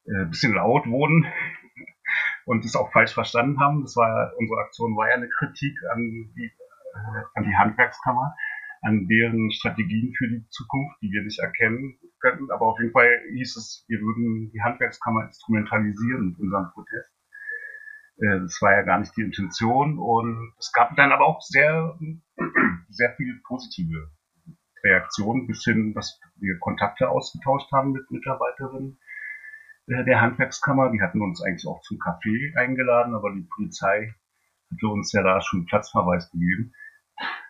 äh, 0.06 0.28
bisschen 0.28 0.54
laut 0.54 0.88
wurden 0.88 1.26
und 2.46 2.64
das 2.64 2.78
auch 2.78 2.94
falsch 2.94 3.14
verstanden 3.14 3.60
haben. 3.60 3.82
Das 3.82 3.98
war 3.98 4.32
unsere 4.38 4.62
Aktion 4.62 4.96
war 4.96 5.10
ja 5.10 5.16
eine 5.16 5.28
Kritik 5.28 5.78
an 5.92 6.32
die, 6.38 6.46
äh, 6.46 7.24
an 7.34 7.44
die 7.44 7.58
Handwerkskammer, 7.58 8.34
an 8.82 9.08
deren 9.08 9.52
Strategien 9.52 10.14
für 10.18 10.28
die 10.28 10.48
Zukunft, 10.50 10.98
die 11.02 11.12
wir 11.12 11.24
nicht 11.24 11.40
erkennen 11.40 11.98
können. 12.20 12.50
Aber 12.52 12.68
auf 12.68 12.80
jeden 12.80 12.92
Fall 12.92 13.22
hieß 13.34 13.58
es, 13.58 13.86
wir 13.88 14.00
würden 14.00 14.52
die 14.52 14.62
Handwerkskammer 14.62 15.26
instrumentalisieren 15.26 16.30
mit 16.30 16.40
unserem 16.40 16.70
Protest. 16.74 17.18
Äh, 18.18 18.40
das 18.42 18.62
war 18.62 18.74
ja 18.74 18.82
gar 18.84 19.00
nicht 19.00 19.16
die 19.16 19.22
Intention 19.22 20.00
und 20.00 20.54
es 20.58 20.72
gab 20.72 20.96
dann 20.96 21.12
aber 21.12 21.26
auch 21.26 21.42
sehr, 21.42 21.98
sehr 22.90 23.14
viele 23.16 23.40
positive 23.46 24.12
Reaktionen 24.84 25.48
bis 25.48 25.64
hin, 25.64 25.94
dass 25.94 26.20
wir 26.36 26.58
Kontakte 26.60 27.10
ausgetauscht 27.10 27.72
haben 27.72 27.92
mit 27.92 28.10
Mitarbeiterinnen 28.12 29.00
äh, 29.88 30.04
der 30.06 30.22
Handwerkskammer. 30.22 30.92
Die 30.92 31.02
hatten 31.02 31.22
uns 31.22 31.42
eigentlich 31.42 31.68
auch 31.68 31.82
zum 31.82 31.98
Café 31.98 32.56
eingeladen, 32.56 33.16
aber 33.16 33.34
die 33.34 33.48
Polizei 33.56 34.16
hatte 34.72 34.88
uns 34.88 35.12
ja 35.14 35.24
da 35.24 35.42
schon 35.42 35.66
Platzverweis 35.66 36.30
gegeben. 36.32 36.74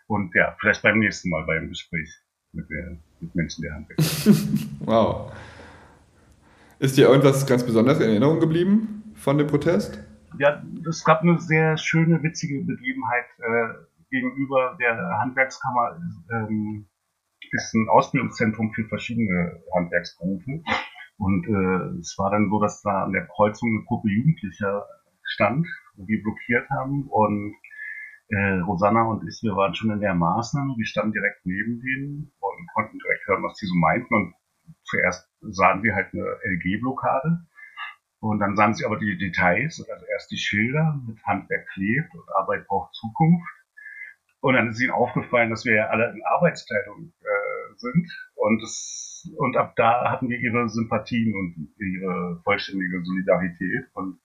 Und 0.07 0.33
ja, 0.35 0.55
vielleicht 0.59 0.81
beim 0.81 0.99
nächsten 0.99 1.29
Mal 1.29 1.45
beim 1.45 1.69
Gespräch 1.69 2.09
mit, 2.53 2.69
der, 2.69 2.97
mit 3.19 3.35
Menschen 3.35 3.61
der 3.61 3.75
Handwerkskammer. 3.75 4.37
wow. 4.79 5.33
Ist 6.79 6.97
dir 6.97 7.07
irgendwas 7.07 7.45
ganz 7.45 7.65
Besonderes 7.65 7.99
in 7.99 8.09
Erinnerung 8.09 8.39
geblieben 8.39 9.13
von 9.15 9.37
dem 9.37 9.47
Protest? 9.47 9.99
Ja, 10.39 10.61
es 10.87 11.03
gab 11.03 11.21
eine 11.21 11.39
sehr 11.39 11.77
schöne, 11.77 12.21
witzige 12.23 12.63
Begebenheit 12.63 13.25
äh, 13.39 13.73
gegenüber 14.09 14.77
der 14.79 14.95
Handwerkskammer. 15.19 15.99
Ähm, 16.31 16.87
ist 17.51 17.73
ein 17.73 17.87
Ausbildungszentrum 17.89 18.73
für 18.73 18.85
verschiedene 18.85 19.61
Handwerksberufe. 19.73 20.61
Und 21.17 21.47
äh, 21.47 21.99
es 21.99 22.15
war 22.17 22.29
dann 22.29 22.49
so, 22.49 22.59
dass 22.61 22.81
da 22.81 23.03
an 23.03 23.11
der 23.11 23.25
Kreuzung 23.27 23.69
eine 23.69 23.85
Gruppe 23.85 24.09
Jugendlicher 24.09 24.85
stand, 25.23 25.65
wo 25.95 26.07
wir 26.07 26.21
blockiert 26.21 26.69
haben. 26.69 27.07
Und 27.07 27.55
äh, 28.29 28.59
Rosanna 28.59 29.03
und 29.03 29.27
ich, 29.27 29.39
wir 29.43 29.55
waren 29.55 29.73
schon 29.75 29.91
in 29.91 30.01
der 30.01 30.13
Maßnahme, 30.13 30.75
wir 30.77 30.85
standen 30.85 31.13
direkt 31.13 31.45
neben 31.45 31.79
denen 31.79 32.31
und 32.39 32.67
konnten 32.73 32.99
direkt 32.99 33.27
hören, 33.27 33.43
was 33.43 33.57
die 33.57 33.67
so 33.67 33.75
meinten. 33.75 34.13
Und 34.13 34.33
zuerst 34.83 35.29
sahen 35.41 35.83
wir 35.83 35.95
halt 35.95 36.13
eine 36.13 36.25
LG-Blockade. 36.43 37.45
Und 38.19 38.39
dann 38.39 38.55
sahen 38.55 38.73
sie 38.73 38.85
aber 38.85 38.97
die 38.97 39.17
Details, 39.17 39.85
also 39.89 40.05
erst 40.11 40.31
die 40.31 40.37
Schilder 40.37 40.99
mit 41.07 41.23
Handwerk 41.23 41.67
klebt 41.73 42.13
und 42.13 42.35
Arbeit 42.35 42.67
braucht 42.67 42.93
Zukunft. 42.95 43.47
Und 44.39 44.55
dann 44.55 44.69
ist 44.69 44.81
ihnen 44.81 44.91
aufgefallen, 44.91 45.49
dass 45.49 45.65
wir 45.65 45.75
ja 45.75 45.87
alle 45.87 46.11
in 46.11 46.21
Arbeitskleidung 46.25 47.13
äh, 47.21 47.75
sind. 47.77 48.11
Und, 48.35 48.61
das, 48.61 49.29
und 49.37 49.55
ab 49.55 49.75
da 49.75 50.11
hatten 50.11 50.29
wir 50.29 50.39
ihre 50.39 50.67
Sympathien 50.67 51.33
und 51.33 51.73
ihre 51.79 52.41
vollständige 52.43 53.03
Solidarität. 53.03 53.85
Und, 53.93 54.19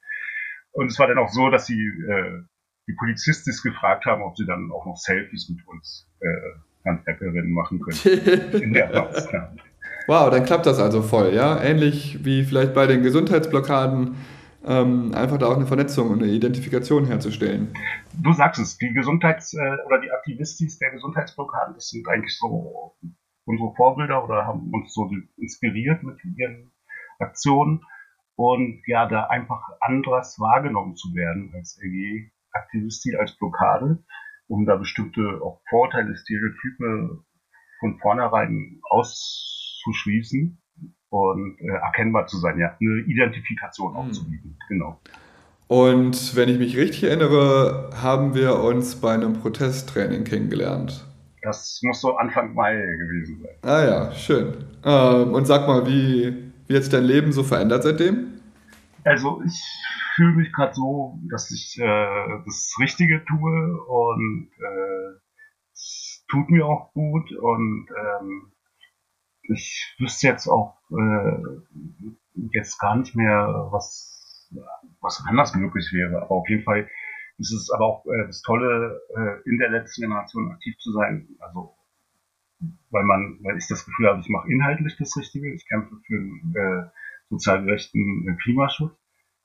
und 0.72 0.86
es 0.86 0.98
war 0.98 1.06
dann 1.06 1.18
auch 1.18 1.28
so, 1.28 1.50
dass 1.50 1.66
sie 1.66 1.80
äh, 1.80 2.42
die 2.88 2.94
Polizistis 2.98 3.62
gefragt 3.62 4.06
haben, 4.06 4.22
ob 4.22 4.36
sie 4.36 4.46
dann 4.46 4.70
auch 4.72 4.86
noch 4.86 4.96
Selfies 4.96 5.48
mit 5.48 5.66
uns 5.68 6.08
äh, 6.20 6.88
Handwerkerinnen 6.88 7.52
machen 7.52 7.80
können. 7.80 7.98
in 8.62 8.72
der 8.72 8.92
Wow, 10.08 10.30
dann 10.30 10.44
klappt 10.44 10.66
das 10.66 10.80
also 10.80 11.00
voll, 11.02 11.32
ja? 11.32 11.62
Ähnlich 11.62 12.24
wie 12.24 12.42
vielleicht 12.42 12.74
bei 12.74 12.86
den 12.86 13.02
Gesundheitsblockaden 13.02 14.16
ähm, 14.64 15.12
einfach 15.14 15.38
da 15.38 15.46
auch 15.46 15.56
eine 15.56 15.66
Vernetzung 15.66 16.10
und 16.10 16.22
eine 16.22 16.32
Identifikation 16.32 17.06
herzustellen. 17.06 17.72
Du 18.14 18.32
sagst 18.32 18.60
es, 18.60 18.78
die 18.78 18.92
Gesundheits- 18.92 19.54
äh, 19.54 19.76
oder 19.86 20.00
die 20.00 20.10
Aktivistis 20.10 20.78
der 20.78 20.90
Gesundheitsblockaden, 20.90 21.74
das 21.74 21.88
sind 21.88 22.08
eigentlich 22.08 22.36
so 22.38 22.96
unsere 23.44 23.74
Vorbilder 23.74 24.24
oder 24.24 24.46
haben 24.46 24.70
uns 24.72 24.92
so 24.92 25.10
inspiriert 25.36 26.02
mit 26.02 26.18
ihren 26.36 26.72
Aktionen. 27.18 27.82
Und 28.34 28.82
ja, 28.86 29.06
da 29.06 29.24
einfach 29.26 29.62
anders 29.80 30.38
wahrgenommen 30.38 30.96
zu 30.96 31.14
werden 31.14 31.52
als 31.54 31.78
LG-Aktivisti, 32.52 33.16
als 33.16 33.36
Blockade, 33.38 33.98
um 34.48 34.66
da 34.66 34.76
bestimmte 34.76 35.40
auch 35.42 35.60
Vorteile, 35.68 36.16
Stereotype 36.16 37.24
von 37.80 37.98
vornherein 38.00 38.80
auszuschließen 38.90 40.58
und 41.10 41.58
äh, 41.60 41.66
erkennbar 41.66 42.26
zu 42.26 42.38
sein, 42.38 42.58
ja, 42.58 42.76
eine 42.80 43.00
Identifikation 43.06 43.96
auch 43.96 44.06
mhm. 44.06 44.12
zu 44.12 44.30
bieten, 44.30 44.56
genau. 44.68 45.00
Und 45.68 46.36
wenn 46.36 46.48
ich 46.48 46.58
mich 46.58 46.76
richtig 46.76 47.04
erinnere, 47.04 47.90
haben 48.02 48.34
wir 48.34 48.56
uns 48.56 48.96
bei 48.96 49.14
einem 49.14 49.34
Protesttraining 49.34 50.24
kennengelernt. 50.24 51.06
Das 51.40 51.80
muss 51.82 52.00
so 52.00 52.16
Anfang 52.16 52.54
Mai 52.54 52.74
gewesen 52.74 53.42
sein. 53.42 53.56
Ah 53.62 53.84
ja, 53.84 54.12
schön. 54.12 54.64
Ähm, 54.84 55.32
und 55.32 55.46
sag 55.46 55.66
mal, 55.66 55.86
wie, 55.86 56.52
wie 56.66 56.76
hat 56.76 56.82
sich 56.82 56.92
dein 56.92 57.04
Leben 57.04 57.32
so 57.32 57.42
verändert 57.42 57.82
seitdem? 57.82 58.41
Also 59.04 59.42
ich 59.44 59.62
fühle 60.14 60.32
mich 60.32 60.52
gerade 60.52 60.74
so, 60.74 61.18
dass 61.30 61.50
ich 61.50 61.78
äh, 61.78 62.42
das 62.44 62.74
Richtige 62.80 63.24
tue 63.24 63.84
und 63.86 64.50
äh, 64.58 65.18
es 65.72 66.24
tut 66.30 66.50
mir 66.50 66.66
auch 66.66 66.92
gut 66.92 67.32
und 67.32 67.88
ähm, 67.90 68.52
ich 69.42 69.96
wüsste 69.98 70.28
jetzt 70.28 70.46
auch 70.46 70.78
äh, 70.90 72.02
jetzt 72.52 72.78
gar 72.78 72.96
nicht 72.96 73.16
mehr, 73.16 73.68
was, 73.70 74.48
was 75.00 75.24
anders 75.26 75.54
möglich 75.54 75.90
wäre. 75.92 76.22
Aber 76.22 76.30
auf 76.30 76.48
jeden 76.48 76.62
Fall 76.62 76.88
ist 77.38 77.52
es 77.52 77.70
aber 77.70 77.86
auch 77.86 78.06
äh, 78.06 78.26
das 78.26 78.42
Tolle, 78.42 79.00
äh, 79.16 79.48
in 79.48 79.58
der 79.58 79.70
letzten 79.70 80.02
Generation 80.02 80.52
aktiv 80.52 80.76
zu 80.78 80.92
sein. 80.92 81.28
Also 81.40 81.74
weil 82.90 83.04
man, 83.04 83.38
weil 83.42 83.56
ich 83.58 83.66
das 83.66 83.84
Gefühl 83.84 84.08
habe, 84.08 84.20
ich 84.20 84.28
mache 84.28 84.50
inhaltlich 84.50 84.96
das 84.96 85.16
Richtige. 85.16 85.52
Ich 85.52 85.66
kämpfe 85.66 85.96
für 86.06 86.14
äh, 86.14 86.90
sozial 87.32 87.64
gerechten 87.64 88.28
äh, 88.28 88.36
Klimaschutz. 88.42 88.92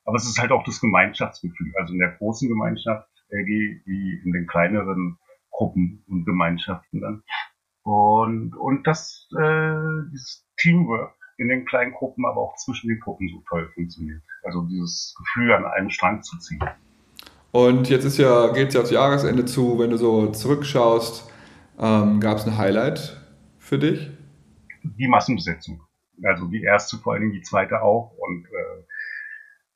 Aber 0.04 0.16
es 0.16 0.26
ist 0.26 0.38
halt 0.38 0.52
auch 0.52 0.64
das 0.64 0.80
Gemeinschaftsgefühl. 0.80 1.72
Also 1.78 1.92
in 1.92 1.98
der 1.98 2.12
großen 2.12 2.48
Gemeinschaft 2.48 3.08
LG 3.30 3.82
wie 3.84 4.22
in 4.24 4.32
den 4.32 4.46
kleineren 4.46 5.18
Gruppen 5.50 6.04
und 6.08 6.24
Gemeinschaften 6.24 7.00
dann. 7.00 7.22
Und, 7.82 8.54
und 8.56 8.86
dass 8.86 9.28
äh, 9.32 10.10
dieses 10.12 10.46
Teamwork 10.58 11.14
in 11.38 11.48
den 11.48 11.64
kleinen 11.66 11.92
Gruppen, 11.92 12.26
aber 12.26 12.40
auch 12.40 12.56
zwischen 12.56 12.88
den 12.88 13.00
Gruppen 13.00 13.28
so 13.28 13.42
toll 13.48 13.70
funktioniert. 13.74 14.22
Also 14.42 14.62
dieses 14.62 15.14
Gefühl, 15.16 15.52
an 15.52 15.64
einem 15.64 15.90
Strang 15.90 16.22
zu 16.22 16.38
ziehen. 16.38 16.62
Und 17.50 17.88
jetzt 17.88 18.04
ist 18.04 18.18
ja, 18.18 18.52
geht 18.52 18.68
es 18.68 18.74
ja 18.74 18.80
aufs 18.80 18.90
Jahresende 18.90 19.44
zu, 19.44 19.78
wenn 19.78 19.90
du 19.90 19.96
so 19.96 20.30
zurückschaust, 20.30 21.30
ähm, 21.78 22.20
gab 22.20 22.38
es 22.38 22.46
ein 22.46 22.58
Highlight 22.58 23.16
für 23.58 23.78
dich? 23.78 24.10
Die 24.82 25.08
Massenbesetzung. 25.08 25.80
Also 26.24 26.48
die 26.48 26.62
erste, 26.62 26.98
vor 26.98 27.14
allem 27.14 27.32
die 27.32 27.42
zweite 27.42 27.82
auch. 27.82 28.12
Und 28.18 28.46
äh, 28.46 28.84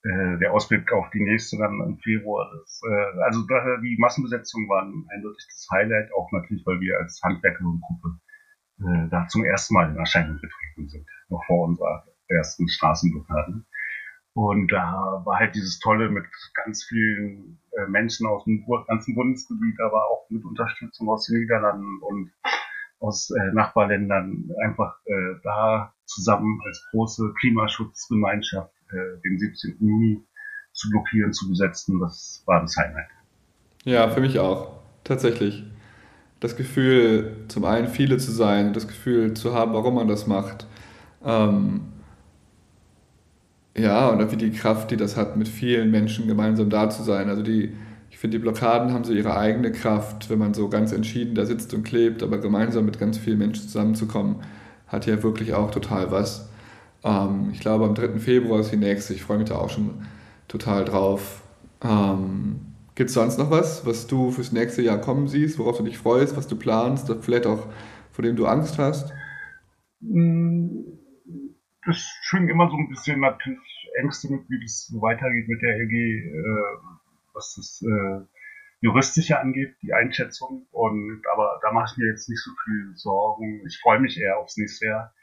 äh, 0.04 0.38
der 0.38 0.52
Ausblick 0.52 0.90
auf 0.92 1.10
die 1.10 1.22
nächste 1.22 1.58
dann 1.58 1.80
im 1.80 1.98
Februar. 1.98 2.50
Das, 2.58 2.80
äh, 2.84 3.20
also 3.22 3.46
die 3.82 3.96
Massenbesetzungen 4.00 4.68
waren 4.68 5.06
eindeutig 5.14 5.46
das 5.46 5.68
Highlight, 5.70 6.12
auch 6.12 6.30
natürlich, 6.32 6.66
weil 6.66 6.80
wir 6.80 6.98
als 6.98 7.20
Handwerkergruppe 7.22 8.18
äh, 8.80 9.08
da 9.10 9.28
zum 9.28 9.44
ersten 9.44 9.74
Mal 9.74 9.90
in 9.90 9.96
Erscheinung 9.96 10.40
getreten 10.40 10.88
sind, 10.88 11.06
noch 11.28 11.44
vor 11.46 11.68
unserer 11.68 12.04
ersten 12.28 12.68
Straßenblockade. 12.68 13.64
Und 14.34 14.72
da 14.72 15.22
war 15.24 15.38
halt 15.38 15.54
dieses 15.54 15.78
Tolle 15.78 16.08
mit 16.08 16.24
ganz 16.64 16.84
vielen 16.84 17.60
äh, 17.72 17.86
Menschen 17.86 18.26
aus 18.26 18.44
dem 18.44 18.64
ganzen 18.88 19.14
Bundesgebiet, 19.14 19.78
aber 19.80 20.10
auch 20.10 20.28
mit 20.30 20.44
Unterstützung 20.44 21.08
aus 21.10 21.26
den 21.26 21.40
Niederlanden 21.40 22.00
und 22.00 22.32
aus 23.02 23.30
äh, 23.30 23.52
Nachbarländern 23.52 24.50
einfach 24.64 24.96
äh, 25.06 25.34
da 25.42 25.92
zusammen 26.06 26.60
als 26.66 26.86
große 26.90 27.32
Klimaschutzgemeinschaft 27.40 28.72
äh, 28.90 29.20
den 29.24 29.38
17. 29.38 29.76
Juni 29.80 30.24
zu 30.72 30.88
blockieren, 30.90 31.32
zu 31.32 31.48
besetzen, 31.48 32.00
das 32.00 32.42
war 32.46 32.60
das 32.60 32.76
Highlight. 32.76 33.08
Ja, 33.84 34.08
für 34.08 34.20
mich 34.20 34.38
auch, 34.38 34.78
tatsächlich. 35.04 35.64
Das 36.40 36.56
Gefühl, 36.56 37.44
zum 37.48 37.64
einen 37.64 37.88
viele 37.88 38.18
zu 38.18 38.30
sein, 38.30 38.72
das 38.72 38.88
Gefühl 38.88 39.34
zu 39.34 39.52
haben, 39.54 39.74
warum 39.74 39.94
man 39.96 40.08
das 40.08 40.26
macht. 40.26 40.66
Ähm, 41.24 41.82
ja, 43.76 44.08
und 44.08 44.32
wie 44.32 44.36
die 44.36 44.52
Kraft, 44.52 44.90
die 44.90 44.96
das 44.96 45.16
hat, 45.16 45.36
mit 45.36 45.48
vielen 45.48 45.90
Menschen 45.90 46.26
gemeinsam 46.26 46.70
da 46.70 46.90
zu 46.90 47.02
sein. 47.02 47.28
Also 47.28 47.42
die, 47.42 47.74
ich 48.12 48.18
finde, 48.18 48.36
die 48.36 48.42
Blockaden 48.42 48.92
haben 48.92 49.04
so 49.04 49.14
ihre 49.14 49.38
eigene 49.38 49.72
Kraft, 49.72 50.28
wenn 50.28 50.38
man 50.38 50.52
so 50.52 50.68
ganz 50.68 50.92
entschieden 50.92 51.34
da 51.34 51.46
sitzt 51.46 51.72
und 51.72 51.82
klebt, 51.82 52.22
aber 52.22 52.36
gemeinsam 52.36 52.84
mit 52.84 52.98
ganz 52.98 53.16
vielen 53.16 53.38
Menschen 53.38 53.62
zusammenzukommen, 53.62 54.36
hat 54.86 55.06
ja 55.06 55.22
wirklich 55.22 55.54
auch 55.54 55.70
total 55.70 56.10
was. 56.10 56.50
Ähm, 57.02 57.48
ich 57.52 57.60
glaube, 57.60 57.86
am 57.86 57.94
3. 57.94 58.18
Februar 58.18 58.60
ist 58.60 58.70
die 58.70 58.76
nächste. 58.76 59.14
Ich 59.14 59.22
freue 59.22 59.38
mich 59.38 59.48
da 59.48 59.56
auch 59.56 59.70
schon 59.70 60.02
total 60.46 60.84
drauf. 60.84 61.42
Ähm, 61.82 62.60
Gibt 62.96 63.08
es 63.08 63.14
sonst 63.14 63.38
noch 63.38 63.50
was, 63.50 63.86
was 63.86 64.06
du 64.06 64.30
fürs 64.30 64.52
nächste 64.52 64.82
Jahr 64.82 65.00
kommen 65.00 65.26
siehst, 65.26 65.58
worauf 65.58 65.78
du 65.78 65.82
dich 65.82 65.96
freust, 65.96 66.36
was 66.36 66.46
du 66.46 66.56
planst, 66.56 67.10
vielleicht 67.22 67.46
auch 67.46 67.66
vor 68.10 68.22
dem 68.22 68.36
du 68.36 68.44
Angst 68.44 68.78
hast? 68.78 69.10
Mm, 70.00 70.82
das 71.86 71.96
schwingen 72.20 72.50
immer 72.50 72.68
so 72.68 72.76
ein 72.76 72.90
bisschen 72.90 73.20
natürlich 73.20 73.90
Ängste 73.98 74.28
wie 74.28 74.60
das 74.60 74.86
so 74.86 75.00
weitergeht 75.00 75.48
mit 75.48 75.62
der 75.62 75.76
LG, 75.76 75.92
äh, 75.92 76.91
was 77.34 77.54
das 77.54 77.82
äh, 77.82 78.26
Juristische 78.80 79.38
angeht, 79.38 79.76
die 79.82 79.92
Einschätzung. 79.92 80.66
Und 80.70 81.22
aber 81.32 81.60
da 81.62 81.72
mache 81.72 81.92
ich 81.92 81.98
mir 81.98 82.10
jetzt 82.10 82.28
nicht 82.28 82.42
so 82.42 82.50
viel 82.64 82.92
Sorgen. 82.96 83.64
Ich 83.66 83.78
freue 83.80 84.00
mich 84.00 84.20
eher 84.20 84.38
aufs 84.38 84.56
nächste 84.56 84.86
Jahr. 84.86 85.14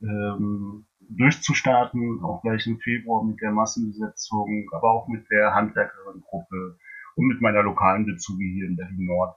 Ähm, 0.00 0.86
durchzustarten, 1.00 2.24
auch 2.24 2.42
gleich 2.42 2.66
im 2.66 2.80
Februar 2.80 3.24
mit 3.24 3.40
der 3.40 3.52
Massenbesetzung, 3.52 4.68
aber 4.72 4.90
auch 4.90 5.08
mit 5.08 5.30
der 5.30 5.54
Handwerkerin-Gruppe 5.54 6.78
und 7.16 7.26
mit 7.26 7.40
meiner 7.40 7.62
lokalen 7.62 8.06
Bezüge 8.06 8.44
hier 8.44 8.66
in 8.66 8.76
Berlin 8.76 9.06
Nord 9.06 9.36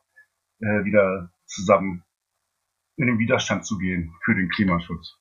äh, 0.62 0.84
wieder 0.86 1.32
zusammen 1.46 2.04
in 2.98 3.08
den 3.08 3.20
Widerstand 3.20 3.66
zu 3.66 3.78
gehen 3.78 4.16
für 4.24 4.36
den 4.36 4.50
Klimaschutz. 4.50 5.20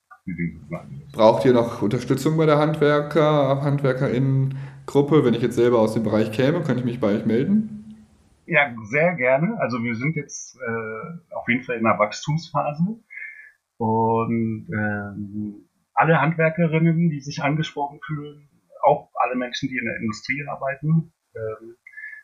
Braucht 1.12 1.44
ihr 1.44 1.52
noch 1.52 1.82
Unterstützung 1.82 2.36
bei 2.36 2.46
der 2.46 2.58
Handwerker, 2.58 3.62
HandwerkerInnen-Gruppe? 3.62 5.24
Wenn 5.24 5.34
ich 5.34 5.42
jetzt 5.42 5.56
selber 5.56 5.80
aus 5.80 5.94
dem 5.94 6.02
Bereich 6.02 6.32
käme, 6.32 6.62
könnte 6.62 6.80
ich 6.80 6.84
mich 6.84 7.00
bei 7.00 7.14
euch 7.14 7.26
melden? 7.26 8.06
Ja, 8.46 8.74
sehr 8.84 9.14
gerne. 9.14 9.58
Also 9.60 9.82
wir 9.82 9.94
sind 9.94 10.16
jetzt 10.16 10.56
äh, 10.56 11.34
auf 11.34 11.48
jeden 11.48 11.62
Fall 11.62 11.76
in 11.76 11.86
einer 11.86 11.98
Wachstumsphase 11.98 12.98
und 13.78 14.68
ähm, 14.72 15.68
alle 15.94 16.20
Handwerkerinnen, 16.20 17.10
die 17.10 17.20
sich 17.20 17.42
angesprochen 17.42 18.00
fühlen, 18.06 18.48
auch 18.82 19.10
alle 19.14 19.36
Menschen, 19.36 19.68
die 19.68 19.78
in 19.78 19.84
der 19.84 19.96
Industrie 19.96 20.44
arbeiten, 20.46 21.12
ähm, 21.34 21.76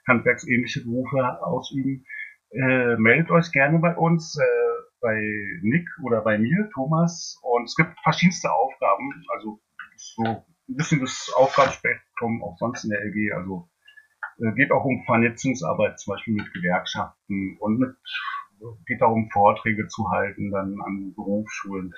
handwerksähnliche 0.06 0.84
Berufe 0.84 1.42
ausüben, 1.42 2.04
äh, 2.50 2.96
meldet 2.96 3.30
euch 3.30 3.52
gerne 3.52 3.78
bei 3.78 3.96
uns, 3.96 4.36
äh, 4.38 4.79
bei 5.00 5.16
Nick 5.62 5.88
oder 6.02 6.20
bei 6.20 6.38
mir, 6.38 6.68
Thomas. 6.74 7.38
Und 7.42 7.64
es 7.64 7.74
gibt 7.74 7.98
verschiedenste 8.02 8.52
Aufgaben, 8.52 9.24
also 9.34 9.60
so 9.96 10.24
ein 10.24 10.76
bisschen 10.76 11.00
das 11.00 11.32
Aufgabenspektrum 11.36 12.42
auch 12.42 12.56
sonst 12.58 12.84
in 12.84 12.90
der 12.90 13.02
LG. 13.04 13.32
Also 13.34 13.68
äh, 14.38 14.52
geht 14.52 14.72
auch 14.72 14.84
um 14.84 15.02
Vernetzungsarbeit, 15.04 15.98
zum 15.98 16.14
Beispiel 16.14 16.34
mit 16.34 16.52
Gewerkschaften 16.52 17.56
und 17.60 17.78
mit, 17.78 17.96
geht 18.86 19.00
darum, 19.00 19.30
Vorträge 19.30 19.86
zu 19.88 20.10
halten, 20.10 20.50
dann 20.50 20.80
an 20.82 21.14
Berufsschulen 21.14 21.94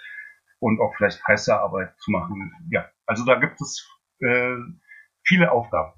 und 0.58 0.80
auch 0.80 0.94
vielleicht 0.96 1.22
Pressearbeit 1.22 1.98
zu 1.98 2.10
machen. 2.10 2.52
Ja, 2.70 2.88
also 3.06 3.24
da 3.24 3.34
gibt 3.38 3.60
es 3.60 3.88
äh, 4.20 4.56
viele 5.24 5.50
Aufgaben. 5.50 5.92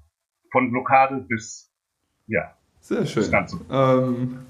Von 0.51 0.71
Blockade 0.71 1.25
bis, 1.27 1.71
ja. 2.27 2.55
Sehr 2.79 3.05
schön. 3.05 3.23
Das 3.23 3.31
Ganze. 3.31 3.65
Ähm, 3.69 4.45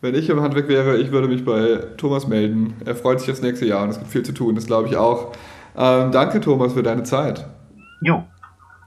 wenn 0.00 0.14
ich 0.14 0.30
im 0.30 0.40
Handwerk 0.40 0.68
wäre, 0.68 0.96
ich 0.96 1.10
würde 1.10 1.26
mich 1.28 1.44
bei 1.44 1.80
Thomas 1.96 2.28
melden. 2.28 2.74
Er 2.84 2.94
freut 2.94 3.20
sich 3.20 3.30
aufs 3.30 3.42
nächste 3.42 3.66
Jahr 3.66 3.82
und 3.82 3.90
es 3.90 3.98
gibt 3.98 4.10
viel 4.10 4.22
zu 4.22 4.32
tun, 4.32 4.54
das 4.54 4.66
glaube 4.66 4.88
ich 4.88 4.96
auch. 4.96 5.32
Ähm, 5.76 6.12
danke, 6.12 6.40
Thomas, 6.40 6.72
für 6.72 6.82
deine 6.82 7.02
Zeit. 7.02 7.44
Jo, 8.00 8.22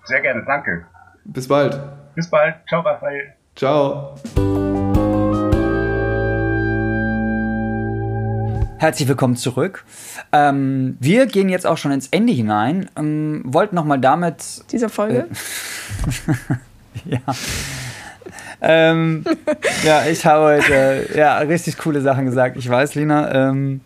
sehr 0.05 0.22
gerne, 0.22 0.43
danke. 0.45 0.86
Bis 1.26 1.47
bald. 1.47 1.78
Bis 2.16 2.30
bald. 2.30 2.55
Ciao, 2.68 2.82
Raphael. 2.82 3.34
Ciao. 3.55 4.16
Herzlich 8.78 9.07
willkommen 9.07 9.36
zurück. 9.36 9.84
Ähm, 10.32 10.97
wir 10.99 11.28
gehen 11.28 11.49
jetzt 11.49 11.68
auch 11.68 11.78
schon 11.78 11.91
ins 11.91 12.07
Ende 12.07 12.34
hinein. 12.34 12.89
Ähm, 12.97 13.43
wollten 13.45 13.76
nochmal 13.76 13.99
damit. 13.99 14.72
Dieser 14.72 14.89
Folge? 14.89 15.28
Äh, 17.05 17.16
ja. 17.18 17.20
Ähm, 18.62 19.26
ja, 19.84 20.05
ich 20.05 20.26
habe 20.26 20.55
heute 20.55 21.09
ja, 21.16 21.38
richtig 21.39 21.78
coole 21.78 22.01
Sachen 22.01 22.26
gesagt. 22.26 22.57
Ich 22.57 22.70
weiß, 22.70 22.95
Lina. 22.95 23.49
Ähm, 23.49 23.82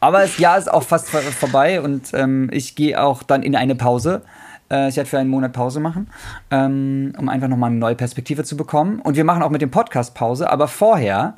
aber 0.00 0.20
das 0.20 0.38
Jahr 0.38 0.58
ist 0.58 0.70
auch 0.70 0.82
fast 0.82 1.08
vor 1.08 1.20
vorbei 1.20 1.80
und 1.80 2.10
ähm, 2.12 2.50
ich 2.52 2.74
gehe 2.74 3.02
auch 3.02 3.22
dann 3.22 3.42
in 3.42 3.56
eine 3.56 3.74
Pause. 3.74 4.22
Äh, 4.70 4.88
ich 4.88 4.96
werde 4.96 5.08
für 5.08 5.18
einen 5.18 5.30
Monat 5.30 5.52
Pause 5.52 5.80
machen, 5.80 6.08
ähm, 6.50 7.14
um 7.18 7.28
einfach 7.28 7.48
nochmal 7.48 7.70
eine 7.70 7.78
neue 7.78 7.94
Perspektive 7.94 8.44
zu 8.44 8.56
bekommen. 8.56 9.00
Und 9.00 9.16
wir 9.16 9.24
machen 9.24 9.42
auch 9.42 9.50
mit 9.50 9.62
dem 9.62 9.70
Podcast 9.70 10.14
Pause. 10.14 10.50
Aber 10.50 10.68
vorher 10.68 11.34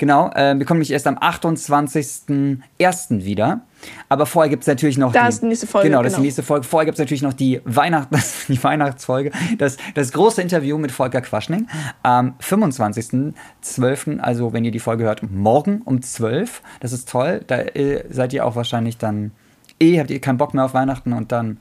Genau, 0.00 0.30
äh, 0.30 0.58
wir 0.58 0.64
kommen 0.64 0.78
nämlich 0.78 0.92
erst 0.92 1.06
am 1.06 1.18
28.01. 1.18 3.22
wieder. 3.22 3.60
Aber 4.08 4.24
vorher 4.24 4.48
gibt 4.48 4.62
es 4.62 4.66
natürlich 4.66 4.96
noch. 4.96 5.12
Da 5.12 5.24
die, 5.24 5.28
ist 5.28 5.42
die 5.42 5.46
nächste 5.46 5.66
Folge. 5.66 5.90
Genau, 5.90 6.02
das 6.02 6.14
genau. 6.14 6.16
ist 6.16 6.22
die 6.22 6.26
nächste 6.26 6.42
Folge. 6.42 6.66
Vorher 6.66 6.86
gibt 6.86 6.94
es 6.94 7.00
natürlich 7.00 7.20
noch 7.20 7.34
die, 7.34 7.60
Weihnacht, 7.66 8.08
die 8.48 8.64
Weihnachtsfolge. 8.64 9.30
Das, 9.58 9.76
das 9.94 10.12
große 10.12 10.40
Interview 10.40 10.78
mit 10.78 10.90
Volker 10.90 11.20
Quaschning 11.20 11.68
am 12.02 12.32
25.12. 12.40 14.20
Also, 14.20 14.54
wenn 14.54 14.64
ihr 14.64 14.70
die 14.70 14.78
Folge 14.78 15.04
hört, 15.04 15.30
morgen 15.30 15.82
um 15.84 16.00
12. 16.00 16.62
Das 16.80 16.94
ist 16.94 17.10
toll. 17.10 17.42
Da 17.46 17.58
äh, 17.58 18.02
seid 18.08 18.32
ihr 18.32 18.46
auch 18.46 18.56
wahrscheinlich 18.56 18.96
dann. 18.96 19.32
Eh, 19.80 19.98
habt 19.98 20.10
ihr 20.10 20.20
keinen 20.22 20.38
Bock 20.38 20.54
mehr 20.54 20.64
auf 20.64 20.72
Weihnachten 20.72 21.12
und 21.12 21.30
dann, 21.30 21.58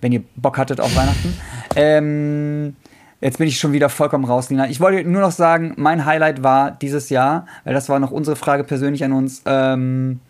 wenn 0.00 0.12
ihr 0.12 0.22
Bock 0.36 0.58
hattet 0.58 0.80
auf 0.80 0.94
Weihnachten. 0.94 1.36
Ähm. 1.74 2.76
Jetzt 3.20 3.38
bin 3.38 3.48
ich 3.48 3.58
schon 3.58 3.72
wieder 3.72 3.90
vollkommen 3.90 4.24
raus, 4.24 4.48
Lina. 4.48 4.68
Ich 4.68 4.80
wollte 4.80 5.08
nur 5.08 5.20
noch 5.20 5.30
sagen, 5.30 5.74
mein 5.76 6.06
Highlight 6.06 6.42
war 6.42 6.70
dieses 6.70 7.10
Jahr, 7.10 7.46
weil 7.64 7.74
das 7.74 7.88
war 7.88 7.98
noch 7.98 8.10
unsere 8.10 8.34
Frage 8.34 8.64
persönlich 8.64 9.04
an 9.04 9.12
uns, 9.12 9.42
ähm, 9.44 10.20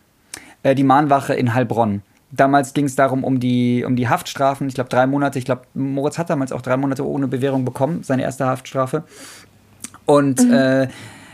äh, 0.65 0.75
die 0.75 0.83
Mahnwache 0.83 1.35
in 1.35 1.55
Heilbronn. 1.55 2.03
Damals 2.33 2.75
ging 2.75 2.87
es 2.87 2.97
darum, 2.97 3.25
um 3.25 3.39
die, 3.39 3.85
um 3.85 3.97
die 3.97 4.09
Haftstrafen. 4.09 4.69
Ich 4.69 4.75
glaube, 4.75 4.91
drei 4.91 5.07
Monate. 5.07 5.39
Ich 5.39 5.45
glaube, 5.45 5.63
Moritz 5.75 6.19
hat 6.19 6.31
damals 6.31 6.53
auch 6.53 6.63
drei 6.63 6.77
Monate 6.77 7.07
ohne 7.07 7.29
Bewährung 7.29 7.65
bekommen, 7.65 8.03
seine 8.03 8.23
erste 8.23 8.47
Haftstrafe. 8.47 9.05
Und 10.07 10.45
mhm. 10.45 10.53
äh, 10.53 10.89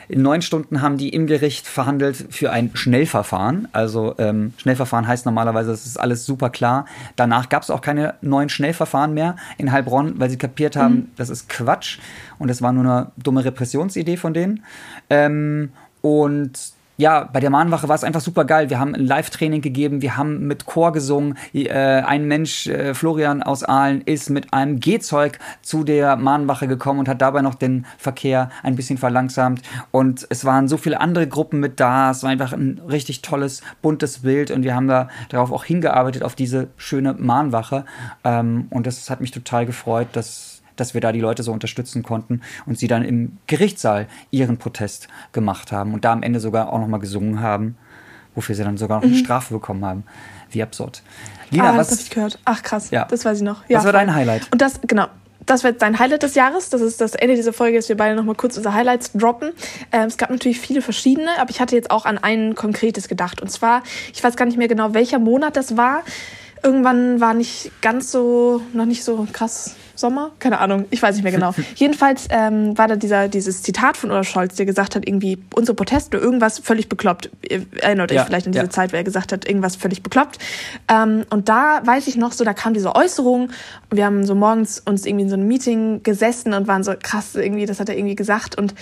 in 0.08 0.22
neun 0.22 0.42
Stunden 0.42 0.82
haben 0.82 0.98
die 0.98 1.08
im 1.08 1.26
Gericht 1.26 1.66
verhandelt 1.66 2.26
für 2.30 2.52
ein 2.52 2.70
Schnellverfahren. 2.74 3.68
Also 3.72 4.14
ähm, 4.18 4.54
Schnellverfahren 4.58 5.06
heißt 5.06 5.26
normalerweise, 5.26 5.70
das 5.70 5.86
ist 5.86 5.98
alles 5.98 6.24
super 6.24 6.50
klar. 6.50 6.86
Danach 7.16 7.48
gab 7.48 7.62
es 7.62 7.70
auch 7.70 7.80
keine 7.80 8.14
neuen 8.20 8.48
Schnellverfahren 8.48 9.14
mehr 9.14 9.36
in 9.58 9.72
Heilbronn, 9.72 10.18
weil 10.18 10.30
sie 10.30 10.38
kapiert 10.38 10.76
haben, 10.76 10.94
mhm. 10.94 11.08
das 11.16 11.30
ist 11.30 11.48
Quatsch 11.48 11.98
und 12.38 12.48
das 12.48 12.62
war 12.62 12.72
nur 12.72 12.84
eine 12.84 13.12
dumme 13.16 13.44
Repressionsidee 13.44 14.16
von 14.16 14.34
denen. 14.34 14.64
Ähm, 15.10 15.70
und 16.02 16.75
ja, 16.96 17.28
bei 17.30 17.40
der 17.40 17.50
Mahnwache 17.50 17.88
war 17.88 17.94
es 17.94 18.04
einfach 18.04 18.20
super 18.20 18.44
geil. 18.44 18.70
Wir 18.70 18.80
haben 18.80 18.94
ein 18.94 19.04
Live-Training 19.04 19.60
gegeben, 19.60 20.02
wir 20.02 20.16
haben 20.16 20.46
mit 20.46 20.64
Chor 20.66 20.92
gesungen. 20.92 21.36
Äh, 21.52 21.70
ein 21.70 22.26
Mensch, 22.26 22.66
äh, 22.66 22.94
Florian 22.94 23.42
aus 23.42 23.64
Aalen, 23.64 24.00
ist 24.02 24.30
mit 24.30 24.52
einem 24.52 24.80
Gehzeug 24.80 25.38
zu 25.62 25.84
der 25.84 26.16
Mahnwache 26.16 26.68
gekommen 26.68 27.00
und 27.00 27.08
hat 27.08 27.20
dabei 27.20 27.42
noch 27.42 27.54
den 27.54 27.86
Verkehr 27.98 28.50
ein 28.62 28.76
bisschen 28.76 28.98
verlangsamt. 28.98 29.62
Und 29.90 30.26
es 30.30 30.44
waren 30.44 30.68
so 30.68 30.76
viele 30.76 31.00
andere 31.00 31.26
Gruppen 31.26 31.60
mit 31.60 31.80
da. 31.80 32.10
Es 32.10 32.22
war 32.22 32.30
einfach 32.30 32.52
ein 32.52 32.80
richtig 32.88 33.22
tolles, 33.22 33.62
buntes 33.82 34.20
Bild 34.20 34.50
und 34.50 34.62
wir 34.62 34.74
haben 34.74 34.88
da 34.88 35.08
darauf 35.28 35.52
auch 35.52 35.64
hingearbeitet, 35.64 36.22
auf 36.22 36.34
diese 36.34 36.68
schöne 36.76 37.12
Mahnwache. 37.12 37.84
Ähm, 38.24 38.68
und 38.70 38.86
das 38.86 39.10
hat 39.10 39.20
mich 39.20 39.32
total 39.32 39.66
gefreut, 39.66 40.08
dass 40.12 40.45
dass 40.76 40.94
wir 40.94 41.00
da 41.00 41.12
die 41.12 41.20
Leute 41.20 41.42
so 41.42 41.52
unterstützen 41.52 42.02
konnten 42.02 42.42
und 42.66 42.78
sie 42.78 42.88
dann 42.88 43.04
im 43.04 43.38
Gerichtssaal 43.46 44.06
ihren 44.30 44.58
Protest 44.58 45.08
gemacht 45.32 45.72
haben 45.72 45.94
und 45.94 46.04
da 46.04 46.12
am 46.12 46.22
Ende 46.22 46.40
sogar 46.40 46.72
auch 46.72 46.78
nochmal 46.78 47.00
gesungen 47.00 47.40
haben, 47.40 47.76
wofür 48.34 48.54
sie 48.54 48.64
dann 48.64 48.76
sogar 48.76 48.98
noch 48.98 49.04
eine 49.04 49.14
mhm. 49.14 49.18
Strafe 49.18 49.54
bekommen 49.54 49.84
haben. 49.84 50.04
Wie 50.50 50.62
absurd. 50.62 51.02
Lina, 51.50 51.72
ah, 51.72 51.76
was? 51.76 51.88
Das 51.88 51.98
habe 51.98 52.02
ich 52.02 52.10
gehört. 52.10 52.38
Ach 52.44 52.62
krass, 52.62 52.90
ja. 52.90 53.04
das 53.04 53.24
weiß 53.24 53.38
ich 53.38 53.44
noch. 53.44 53.68
Ja, 53.68 53.78
was 53.78 53.84
war 53.84 53.92
dein 53.92 54.14
Highlight? 54.14 54.48
Und 54.52 54.60
das, 54.60 54.80
genau, 54.82 55.06
das 55.46 55.64
wird 55.64 55.80
dein 55.80 55.98
Highlight 55.98 56.22
des 56.22 56.34
Jahres. 56.34 56.68
Das 56.70 56.80
ist 56.80 57.00
das 57.00 57.14
Ende 57.14 57.36
dieser 57.36 57.52
Folge, 57.52 57.78
dass 57.78 57.88
wir 57.88 57.96
beide 57.96 58.14
nochmal 58.14 58.34
kurz 58.34 58.56
unsere 58.56 58.74
Highlights 58.74 59.12
droppen. 59.12 59.52
Ähm, 59.92 60.08
es 60.08 60.16
gab 60.16 60.30
natürlich 60.30 60.60
viele 60.60 60.82
verschiedene, 60.82 61.30
aber 61.38 61.50
ich 61.50 61.60
hatte 61.60 61.76
jetzt 61.76 61.90
auch 61.90 62.04
an 62.04 62.18
ein 62.18 62.54
konkretes 62.54 63.08
gedacht. 63.08 63.40
Und 63.40 63.50
zwar, 63.50 63.82
ich 64.12 64.22
weiß 64.22 64.36
gar 64.36 64.44
nicht 64.44 64.58
mehr 64.58 64.68
genau, 64.68 64.92
welcher 64.92 65.18
Monat 65.18 65.56
das 65.56 65.76
war. 65.76 66.02
Irgendwann 66.62 67.20
war 67.20 67.34
nicht 67.34 67.70
ganz 67.80 68.10
so, 68.10 68.60
noch 68.72 68.86
nicht 68.86 69.04
so 69.04 69.26
krass 69.32 69.76
Sommer? 69.96 70.30
Keine 70.38 70.58
Ahnung, 70.60 70.84
ich 70.90 71.02
weiß 71.02 71.16
nicht 71.16 71.24
mehr 71.24 71.32
genau. 71.32 71.54
Jedenfalls 71.74 72.28
ähm, 72.30 72.76
war 72.78 72.88
da 72.88 72.96
dieser, 72.96 73.28
dieses 73.28 73.62
Zitat 73.62 73.96
von 73.96 74.10
Olaf 74.10 74.28
Scholz, 74.28 74.54
der 74.56 74.66
gesagt 74.66 74.94
hat, 74.94 75.06
irgendwie 75.06 75.38
unsere 75.54 75.74
Proteste, 75.74 76.16
irgendwas 76.16 76.58
völlig 76.58 76.88
bekloppt. 76.88 77.30
Erinnert 77.80 78.10
euch 78.10 78.16
ja, 78.16 78.24
vielleicht 78.24 78.46
an 78.46 78.52
diese 78.52 78.64
ja. 78.64 78.70
Zeit, 78.70 78.92
wo 78.92 78.96
er 78.96 79.04
gesagt 79.04 79.32
hat, 79.32 79.48
irgendwas 79.48 79.76
völlig 79.76 80.02
bekloppt. 80.02 80.38
Ähm, 80.88 81.24
und 81.30 81.48
da 81.48 81.80
weiß 81.84 82.06
ich 82.06 82.16
noch 82.16 82.32
so, 82.32 82.44
da 82.44 82.54
kam 82.54 82.74
diese 82.74 82.94
Äußerung. 82.94 83.50
Wir 83.90 84.04
haben 84.04 84.24
so 84.26 84.34
morgens 84.34 84.80
uns 84.80 85.06
irgendwie 85.06 85.24
in 85.24 85.30
so 85.30 85.36
einem 85.36 85.48
Meeting 85.48 86.02
gesessen 86.02 86.54
und 86.54 86.66
waren 86.66 86.84
so 86.84 86.94
krass, 87.00 87.34
irgendwie, 87.34 87.66
das 87.66 87.80
hat 87.80 87.88
er 87.88 87.96
irgendwie 87.96 88.16
gesagt. 88.16 88.58
Und, 88.58 88.74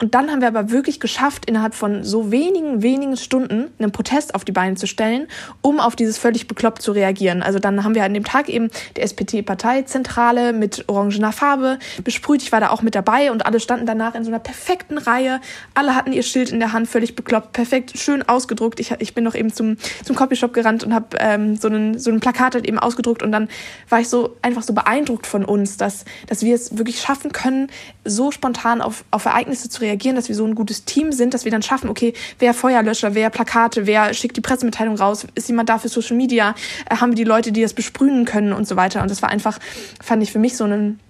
und 0.00 0.14
dann 0.14 0.30
haben 0.30 0.40
wir 0.40 0.48
aber 0.48 0.70
wirklich 0.70 1.00
geschafft, 1.00 1.46
innerhalb 1.46 1.74
von 1.74 2.04
so 2.04 2.30
wenigen, 2.30 2.82
wenigen 2.82 3.16
Stunden 3.16 3.68
einen 3.78 3.92
Protest 3.92 4.34
auf 4.34 4.44
die 4.44 4.52
Beine 4.52 4.76
zu 4.76 4.86
stellen, 4.86 5.26
um 5.62 5.80
auf 5.80 5.96
dieses 5.96 6.18
völlig 6.18 6.46
bekloppt 6.46 6.82
zu 6.82 6.92
reagieren. 6.92 7.42
Also 7.42 7.58
dann 7.58 7.84
haben 7.84 7.94
wir 7.94 8.04
an 8.04 8.14
dem 8.14 8.24
Tag 8.24 8.48
eben 8.48 8.70
die 8.96 9.02
SPT-Parteizentrale 9.02 10.52
mit 10.60 10.84
orangener 10.88 11.32
Farbe 11.32 11.80
besprüht. 12.04 12.42
Ich 12.42 12.52
war 12.52 12.60
da 12.60 12.70
auch 12.70 12.82
mit 12.82 12.94
dabei 12.94 13.32
und 13.32 13.44
alle 13.44 13.58
standen 13.58 13.86
danach 13.86 14.14
in 14.14 14.24
so 14.24 14.30
einer 14.30 14.38
perfekten 14.38 14.98
Reihe. 14.98 15.40
Alle 15.74 15.96
hatten 15.96 16.12
ihr 16.12 16.22
Schild 16.22 16.50
in 16.50 16.60
der 16.60 16.72
Hand, 16.72 16.88
völlig 16.88 17.16
bekloppt, 17.16 17.52
perfekt, 17.52 17.98
schön 17.98 18.22
ausgedruckt. 18.28 18.78
Ich, 18.78 18.92
ich 19.00 19.14
bin 19.14 19.24
noch 19.24 19.34
eben 19.34 19.52
zum, 19.52 19.76
zum 20.04 20.14
Copyshop 20.14 20.52
gerannt 20.52 20.84
und 20.84 20.94
habe 20.94 21.16
ähm, 21.18 21.56
so, 21.56 21.66
einen, 21.66 21.98
so 21.98 22.10
ein 22.10 22.20
Plakat 22.20 22.54
halt 22.54 22.68
eben 22.68 22.78
ausgedruckt 22.78 23.24
und 23.24 23.32
dann 23.32 23.48
war 23.88 24.00
ich 24.00 24.08
so 24.08 24.36
einfach 24.42 24.62
so 24.62 24.72
beeindruckt 24.72 25.26
von 25.26 25.44
uns, 25.44 25.76
dass, 25.76 26.04
dass 26.28 26.42
wir 26.42 26.54
es 26.54 26.78
wirklich 26.78 27.00
schaffen 27.00 27.32
können, 27.32 27.68
so 28.04 28.30
spontan 28.30 28.80
auf, 28.80 29.04
auf 29.10 29.24
Ereignisse 29.24 29.68
zu 29.68 29.80
reagieren, 29.80 30.16
dass 30.16 30.28
wir 30.28 30.36
so 30.36 30.44
ein 30.44 30.54
gutes 30.54 30.84
Team 30.84 31.12
sind, 31.12 31.34
dass 31.34 31.44
wir 31.44 31.52
dann 31.52 31.62
schaffen, 31.62 31.88
okay, 31.88 32.12
wer 32.38 32.54
Feuerlöscher, 32.54 33.14
wer 33.14 33.30
Plakate, 33.30 33.86
wer 33.86 34.12
schickt 34.14 34.36
die 34.36 34.40
Pressemitteilung 34.40 34.96
raus, 34.96 35.26
ist 35.34 35.48
jemand 35.48 35.68
da 35.68 35.78
für 35.78 35.88
Social 35.88 36.16
Media, 36.16 36.54
äh, 36.88 36.96
haben 36.96 37.10
wir 37.10 37.16
die 37.16 37.24
Leute, 37.24 37.52
die 37.52 37.62
das 37.62 37.72
besprühen 37.72 38.24
können 38.24 38.52
und 38.52 38.66
so 38.66 38.76
weiter. 38.76 39.02
Und 39.02 39.10
das 39.10 39.22
war 39.22 39.30
einfach, 39.30 39.58
fand 40.02 40.22
ich 40.22 40.32
für 40.32 40.38
mich 40.38 40.49
so 40.56 40.64
ein 40.64 41.00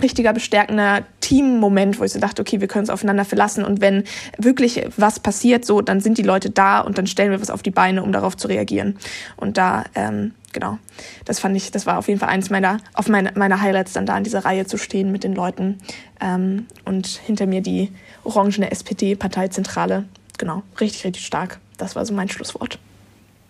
richtiger 0.00 0.32
bestärkender 0.32 1.02
Team-Moment, 1.20 1.98
wo 1.98 2.04
ich 2.04 2.12
so 2.12 2.20
dachte, 2.20 2.42
okay, 2.42 2.60
wir 2.60 2.68
können 2.68 2.82
uns 2.82 2.90
aufeinander 2.90 3.24
verlassen 3.24 3.64
und 3.64 3.80
wenn 3.80 4.04
wirklich 4.38 4.82
was 4.96 5.20
passiert, 5.20 5.64
so, 5.64 5.80
dann 5.80 6.00
sind 6.00 6.18
die 6.18 6.22
Leute 6.22 6.50
da 6.50 6.80
und 6.80 6.98
dann 6.98 7.06
stellen 7.06 7.30
wir 7.30 7.40
was 7.40 7.50
auf 7.50 7.62
die 7.62 7.70
Beine, 7.70 8.02
um 8.02 8.12
darauf 8.12 8.36
zu 8.36 8.48
reagieren. 8.48 8.96
Und 9.36 9.56
da, 9.58 9.84
ähm, 9.94 10.34
genau, 10.52 10.78
das 11.24 11.40
fand 11.40 11.56
ich, 11.56 11.70
das 11.70 11.86
war 11.86 11.98
auf 11.98 12.08
jeden 12.08 12.20
Fall 12.20 12.28
eins 12.28 12.50
meiner, 12.50 12.78
auf 12.94 13.08
meine, 13.08 13.32
meiner 13.34 13.60
Highlights, 13.60 13.92
dann 13.92 14.06
da 14.06 14.16
in 14.16 14.24
dieser 14.24 14.44
Reihe 14.44 14.66
zu 14.66 14.76
stehen 14.76 15.12
mit 15.12 15.24
den 15.24 15.34
Leuten 15.34 15.78
ähm, 16.20 16.66
und 16.84 17.06
hinter 17.06 17.46
mir 17.46 17.60
die 17.60 17.90
orangene 18.24 18.70
SPD-Parteizentrale. 18.70 20.04
Genau, 20.38 20.62
richtig, 20.80 21.04
richtig 21.04 21.26
stark. 21.26 21.58
Das 21.76 21.96
war 21.96 22.04
so 22.06 22.14
mein 22.14 22.28
Schlusswort. 22.28 22.78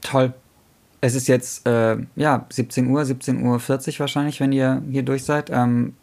Toll. 0.01 0.32
Es 1.01 1.14
ist 1.14 1.28
jetzt 1.28 1.66
äh, 1.66 1.96
ja 2.16 2.46
17 2.51 2.88
Uhr, 2.88 3.03
17.40 3.03 3.44
Uhr 3.44 4.01
wahrscheinlich, 4.01 4.40
wenn 4.40 4.53
ihr 4.53 4.82
hier 4.90 5.03
durch 5.03 5.24
seid. 5.24 5.51
Ähm, 5.51 5.94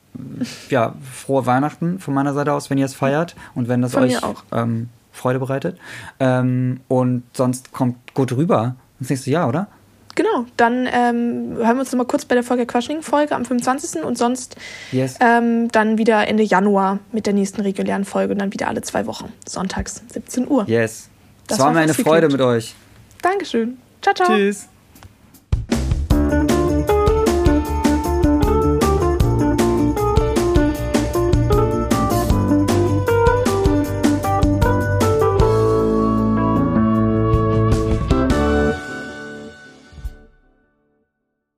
ja, 0.69 0.95
frohe 1.13 1.45
Weihnachten 1.45 1.99
von 1.99 2.13
meiner 2.13 2.33
Seite 2.33 2.53
aus, 2.53 2.69
wenn 2.69 2.77
ihr 2.77 2.85
es 2.85 2.95
feiert 2.95 3.35
und 3.53 3.67
wenn 3.67 3.81
das 3.81 3.93
von 3.93 4.03
euch 4.03 4.17
ähm, 4.51 4.89
Freude 5.11 5.39
bereitet. 5.39 5.77
Ähm, 6.19 6.79
und 6.87 7.23
sonst 7.33 7.71
kommt 7.71 8.13
gut 8.13 8.31
rüber 8.31 8.75
ins 8.99 9.09
nächste 9.09 9.31
Jahr, 9.31 9.47
oder? 9.47 9.67
Genau, 10.15 10.45
dann 10.57 10.87
ähm, 10.91 11.57
hören 11.57 11.75
wir 11.75 11.81
uns 11.81 11.91
nochmal 11.91 12.07
kurz 12.07 12.25
bei 12.25 12.33
der 12.33 12.43
Folge 12.43 12.65
Quaschning-Folge 12.65 13.35
am 13.35 13.45
25. 13.45 14.01
und 14.03 14.17
sonst 14.17 14.55
yes. 14.91 15.15
ähm, 15.19 15.67
dann 15.71 15.99
wieder 15.99 16.27
Ende 16.27 16.41
Januar 16.41 16.97
mit 17.11 17.27
der 17.27 17.33
nächsten 17.33 17.61
regulären 17.61 18.03
Folge 18.03 18.33
und 18.33 18.39
dann 18.39 18.51
wieder 18.51 18.67
alle 18.67 18.81
zwei 18.81 19.05
Wochen, 19.05 19.31
sonntags 19.47 20.01
17 20.11 20.47
Uhr. 20.47 20.67
Yes. 20.67 21.09
Das, 21.45 21.57
das 21.57 21.59
war, 21.59 21.67
war 21.67 21.73
mir 21.73 21.81
eine 21.81 21.93
Freude 21.93 22.29
mit 22.29 22.41
euch. 22.41 22.73
Dankeschön. 23.21 23.77
Ciao, 24.01 24.15
ciao. 24.15 24.27
Tschüss. 24.27 24.67